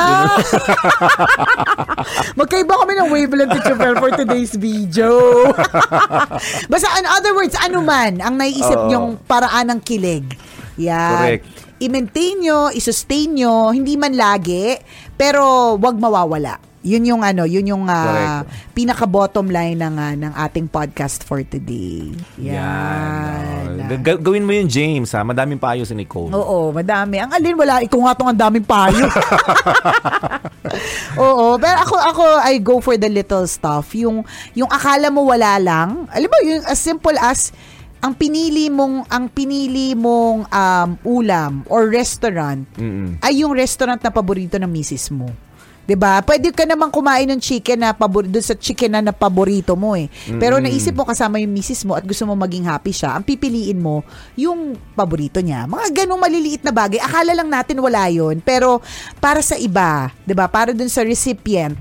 Magkaiba 2.38 2.74
kami 2.78 2.92
ng 2.94 3.09
wavelength 3.11 3.53
ni 3.53 3.61
Chupel 3.62 3.94
for 3.99 4.11
today's 4.14 4.55
video. 4.55 5.11
Basta 6.70 6.86
in 6.99 7.07
other 7.11 7.34
words, 7.34 7.59
ano 7.59 7.82
man 7.82 8.22
ang 8.22 8.38
naiisip 8.38 8.78
Oo. 8.78 8.90
nyong 8.90 9.09
paraan 9.26 9.66
ng 9.74 9.80
kilig. 9.82 10.26
Yan. 10.78 11.42
Correct. 11.42 11.66
I-maintain 11.77 12.41
nyo, 12.41 12.72
i-sustain 12.72 13.37
nyo, 13.37 13.68
hindi 13.68 14.01
man 14.01 14.16
lagi, 14.16 14.81
pero 15.12 15.77
wag 15.77 16.01
mawawala. 16.01 16.57
Yun 16.87 17.03
yung 17.03 17.22
ano, 17.27 17.43
yun 17.43 17.66
yung 17.66 17.83
ah, 17.91 18.47
Correct. 18.47 18.70
pinaka 18.70 19.11
bottom 19.11 19.51
line 19.51 19.74
ng 19.74 19.95
ah, 19.99 20.14
ng 20.14 20.33
ating 20.39 20.70
podcast 20.70 21.27
for 21.27 21.43
today. 21.43 22.14
Yan. 22.39 23.74
Yan. 23.74 23.91
Ga- 24.07 24.22
gawin 24.22 24.47
mo 24.47 24.55
yun, 24.55 24.70
James, 24.70 25.11
ha? 25.11 25.27
Madaming 25.27 25.59
payo 25.59 25.83
si 25.83 25.99
Nicole. 25.99 26.31
Oo, 26.31 26.70
madami. 26.70 27.18
Ang 27.18 27.35
alin, 27.35 27.59
wala. 27.59 27.83
Ikaw 27.83 28.01
nga 28.07 28.14
tong 28.14 28.31
ang 28.31 28.39
daming 28.39 28.62
payo. 28.62 29.03
Oo, 31.27 31.59
pero 31.59 31.74
ako, 31.83 31.97
ako, 31.99 32.24
I 32.47 32.55
go 32.62 32.79
for 32.79 32.95
the 32.95 33.11
little 33.11 33.51
stuff. 33.51 33.91
Yung, 33.99 34.22
yung 34.55 34.70
akala 34.70 35.11
mo 35.11 35.27
wala 35.27 35.59
lang. 35.59 36.07
Alam 36.14 36.29
mo, 36.31 36.39
yung 36.47 36.62
as 36.70 36.79
simple 36.79 37.18
as, 37.18 37.51
ang 38.07 38.15
pinili 38.15 38.71
mong 38.71 39.11
ang 39.11 39.27
pinili 39.27 39.99
mong 39.99 40.47
um, 40.47 40.91
ulam 41.03 41.67
or 41.67 41.91
restaurant 41.91 42.63
Mm-mm. 42.79 43.19
ay 43.19 43.43
yung 43.43 43.51
restaurant 43.51 43.99
na 43.99 44.15
paborito 44.15 44.55
ng 44.63 44.71
misis 44.71 45.11
mo. 45.11 45.27
'Di 45.87 45.95
ba? 45.99 46.23
Pwede 46.23 46.51
ka 46.51 46.67
namang 46.67 46.91
kumain 46.91 47.27
ng 47.31 47.39
chicken 47.43 47.83
na 47.83 47.95
paborito 47.95 48.39
sa 48.43 48.55
chicken 48.55 48.95
na, 48.95 49.01
na 49.03 49.15
paborito 49.15 49.79
mo 49.79 49.95
eh. 49.95 50.11
Pero 50.39 50.59
naisip 50.59 50.95
mo 50.95 51.07
kasama 51.07 51.39
yung 51.39 51.55
misis 51.55 51.87
mo 51.87 51.95
at 51.95 52.03
gusto 52.03 52.27
mo 52.27 52.35
maging 52.35 52.67
happy 52.67 52.91
siya, 52.91 53.15
ang 53.15 53.23
pipiliin 53.23 53.79
mo 53.79 54.03
yung 54.35 54.75
paborito 54.99 55.39
niya. 55.39 55.67
Mga 55.67 56.03
ganong 56.03 56.23
maliliit 56.23 56.63
na 56.67 56.75
bagay. 56.75 56.99
Akala 56.99 57.35
lang 57.35 57.51
natin 57.51 57.79
wala 57.79 58.07
'yon, 58.11 58.43
pero 58.43 58.83
para 59.23 59.39
sa 59.43 59.55
iba, 59.59 60.11
'di 60.27 60.35
ba? 60.35 60.51
Para 60.51 60.75
dun 60.75 60.91
sa 60.91 61.07
recipient, 61.07 61.79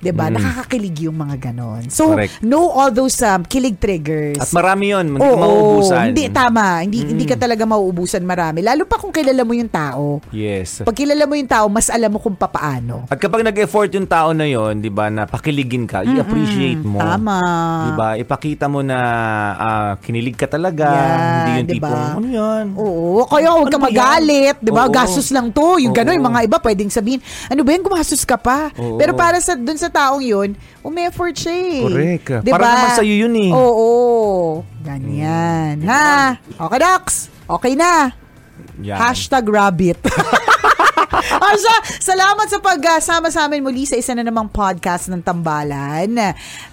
'di 0.00 0.10
ba? 0.12 0.28
Nakakakilig 0.28 1.08
yung 1.08 1.16
mga 1.16 1.36
ganon. 1.50 1.88
So, 1.88 2.12
Correct. 2.12 2.40
know 2.42 2.68
all 2.68 2.90
those 2.90 3.16
um, 3.22 3.42
kilig 3.42 3.76
triggers. 3.76 4.38
At 4.38 4.50
marami 4.52 4.92
yun. 4.92 5.16
Hindi 5.16 5.24
Oo, 5.24 5.32
ka 5.32 5.40
mauubusan. 5.40 6.04
Hindi, 6.12 6.24
tama. 6.30 6.64
Hindi, 6.82 6.98
hindi 7.06 7.24
ka 7.24 7.36
talaga 7.36 7.62
mauubusan 7.64 8.22
marami. 8.22 8.60
Lalo 8.60 8.84
pa 8.84 8.96
kung 8.96 9.12
kilala 9.12 9.42
mo 9.42 9.52
yung 9.52 9.70
tao. 9.70 10.20
Yes. 10.30 10.82
Pag 10.82 10.96
kilala 10.96 11.24
mo 11.24 11.34
yung 11.34 11.48
tao, 11.48 11.66
mas 11.68 11.88
alam 11.88 12.10
mo 12.10 12.18
kung 12.18 12.36
papaano. 12.36 13.08
At 13.08 13.18
kapag 13.18 13.42
nag-effort 13.42 13.90
yung 13.94 14.08
tao 14.08 14.32
na 14.32 14.44
yon, 14.44 14.78
'di 14.78 14.90
ba, 14.90 15.08
na 15.08 15.24
pakiligin 15.24 15.86
ka, 15.86 16.02
i-appreciate 16.02 16.82
mo. 16.82 17.00
Tama. 17.00 17.38
'Di 17.86 17.92
ba? 17.94 18.08
Ipakita 18.16 18.66
mo 18.66 18.80
na 18.80 18.98
ah, 19.56 19.92
kinilig 19.98 20.36
ka 20.36 20.46
talaga, 20.46 20.86
Yan, 20.86 21.18
hindi 21.18 21.50
yung 21.56 21.68
di 21.68 21.78
ba? 21.80 21.88
tipong 21.88 22.06
ano 22.16 22.28
'yan? 22.28 22.64
Oo, 22.76 23.24
kaya 23.26 23.48
huwag 23.52 23.68
Ano 23.68 23.74
ka 23.74 23.78
ba 23.78 23.88
yan? 23.88 23.94
magalit, 23.94 24.56
'di 24.60 24.72
ba? 24.72 24.84
Oo. 24.86 24.92
Gastos 24.92 25.28
lang 25.30 25.48
'to. 25.50 25.78
Yung 25.80 25.92
Oo. 25.92 25.98
gano'n, 25.98 26.16
yung 26.16 26.28
mga 26.28 26.40
iba 26.46 26.58
pwedeng 26.60 26.90
sabihin, 26.90 27.20
ano 27.48 27.60
ba 27.62 27.70
yan, 27.72 27.82
gumastos 27.82 28.22
ka 28.22 28.36
pa. 28.36 28.70
Oo. 28.76 28.96
Pero 28.96 29.12
para 29.14 29.38
sa 29.40 29.54
dun 29.56 29.76
sa 29.76 29.85
taong 29.90 30.22
'yun, 30.22 30.54
umi-effort 30.82 31.34
siya 31.36 31.54
eh. 31.54 31.80
Correct. 31.82 32.26
'Di 32.44 32.50
Para 32.52 32.64
naman 32.66 32.90
sa'yo 32.96 33.14
yun 33.26 33.34
eh. 33.36 33.50
Oo. 33.52 33.90
Ganyan. 34.84 35.82
Ha? 35.86 36.38
Okay, 36.56 36.78
Dax. 36.78 37.04
Okay 37.46 37.72
na. 37.74 38.14
Yan. 38.82 38.98
Hashtag 38.98 39.46
rabbit. 39.48 39.98
Asha, 41.16 41.74
salamat 42.02 42.46
sa 42.46 42.58
pagsama 42.60 43.28
sa 43.32 43.46
amin 43.48 43.64
muli 43.64 43.88
sa 43.88 43.96
isa 43.96 44.12
na 44.12 44.22
namang 44.22 44.50
podcast 44.50 45.08
ng 45.08 45.22
Tambalan. 45.24 46.12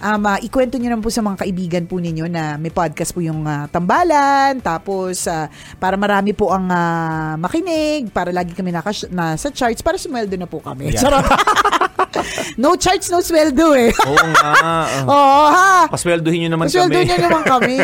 Um, 0.02 0.22
ah, 0.26 0.38
ikwento 0.40 0.76
nyo 0.76 0.94
naman 0.94 1.04
po 1.04 1.10
sa 1.10 1.24
mga 1.24 1.46
kaibigan 1.46 1.84
po 1.88 1.98
ninyo 1.98 2.28
na 2.28 2.60
may 2.60 2.70
podcast 2.70 3.14
po 3.14 3.24
yung 3.24 3.44
ah, 3.46 3.66
Tambalan. 3.70 4.60
Tapos, 4.60 5.26
ah, 5.26 5.48
para 5.80 5.96
marami 5.96 6.36
po 6.36 6.52
ang 6.52 6.66
ah, 6.70 7.34
makinig, 7.40 8.10
para 8.12 8.30
lagi 8.30 8.52
kami 8.52 8.70
nakas- 8.74 9.08
nasa 9.10 9.48
charts, 9.50 9.80
para 9.80 9.96
sumweldo 9.96 10.36
na 10.36 10.46
po 10.46 10.60
kami. 10.60 10.92
Yeah. 10.92 11.24
No 12.62 12.74
charts, 12.74 13.10
no 13.10 13.20
sweldo 13.20 13.74
eh. 13.74 13.90
Oo 14.08 14.26
nga. 14.30 14.50
ah. 14.54 14.86
Oo 15.04 15.44
ha. 15.46 15.70
Pasweldohin 15.88 16.46
nyo 16.46 16.50
naman 16.54 16.66
Sweldo 16.70 16.94
kami. 16.94 17.06
nyo 17.06 17.18
naman 17.18 17.42
kami. 17.52 17.76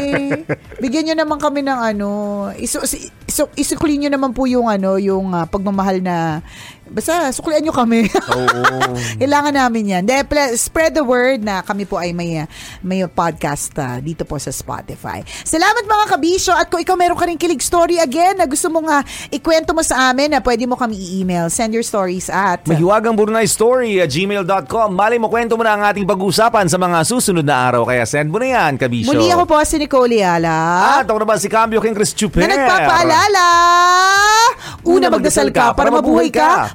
Bigyan 0.78 1.04
nyo 1.06 1.14
naman 1.18 1.38
kami 1.38 1.60
ng 1.62 1.80
ano. 1.94 2.08
Isu, 2.54 2.82
isu, 3.26 3.44
isukli 3.54 3.98
nyo 3.98 4.10
naman 4.10 4.30
po 4.30 4.46
yung 4.46 4.66
ano, 4.66 4.96
yung 4.96 5.30
ah, 5.32 5.44
pagmamahal 5.44 6.00
na 6.00 6.40
Basta, 6.90 7.30
suklian 7.30 7.62
nyo 7.62 7.70
kami. 7.70 8.10
Oo. 8.34 8.98
Kailangan 9.22 9.54
namin 9.54 9.94
yan. 9.94 10.02
De, 10.02 10.18
spread 10.58 10.98
the 10.98 11.06
word 11.06 11.46
na 11.46 11.62
kami 11.62 11.86
po 11.86 12.02
ay 12.02 12.10
may, 12.10 12.42
ah, 12.42 12.50
may 12.82 13.06
podcast 13.06 13.70
ah, 13.78 14.02
dito 14.02 14.26
po 14.26 14.42
sa 14.42 14.50
Spotify. 14.50 15.22
Salamat 15.46 15.86
mga 15.86 16.06
kabisyo. 16.10 16.50
At 16.50 16.66
kung 16.66 16.82
ikaw 16.82 16.98
meron 16.98 17.14
ka 17.14 17.30
rin 17.30 17.38
kilig 17.38 17.62
story 17.62 18.02
again 18.02 18.42
na 18.42 18.50
gusto 18.50 18.66
mong 18.66 18.86
nga 18.90 18.98
ikwento 19.30 19.70
mo 19.70 19.86
sa 19.86 20.10
amin 20.10 20.34
na 20.34 20.42
pwede 20.42 20.66
mo 20.66 20.74
kami 20.74 20.98
i-email. 20.98 21.46
Send 21.46 21.70
your 21.70 21.86
stories 21.86 22.26
at... 22.26 22.66
Mahiwagang 22.66 23.14
Burnay 23.14 23.46
Story 23.46 24.02
at 24.02 24.10
gmail.com. 24.10 24.90
Mali 24.90 25.22
mo 25.22 25.30
kwento 25.30 25.54
mo 25.54 25.62
na 25.62 25.78
ang 25.78 25.82
ating 25.94 26.02
pag-uusapan 26.02 26.66
sa 26.66 26.74
mga 26.74 27.06
susunod 27.06 27.46
na 27.46 27.70
araw. 27.70 27.86
Kaya 27.86 28.02
send 28.02 28.34
mo 28.34 28.42
na 28.42 28.50
yan, 28.50 28.74
kabisyo. 28.74 29.14
Muli 29.14 29.30
ako 29.30 29.46
po 29.46 29.62
si 29.62 29.78
Nicole 29.78 30.18
Yala. 30.18 30.58
At 30.98 31.06
ako 31.06 31.22
naman 31.22 31.38
si 31.38 31.46
Cambio 31.46 31.78
King 31.78 31.94
Chris 31.94 32.10
Chuper. 32.18 32.42
na 32.42 32.58
nagpapaalala. 32.58 33.46
Una, 34.82 35.06
magdasal 35.06 35.54
ka 35.54 35.70
para 35.76 35.92
mabuhay 35.92 36.32
ka. 36.34 36.74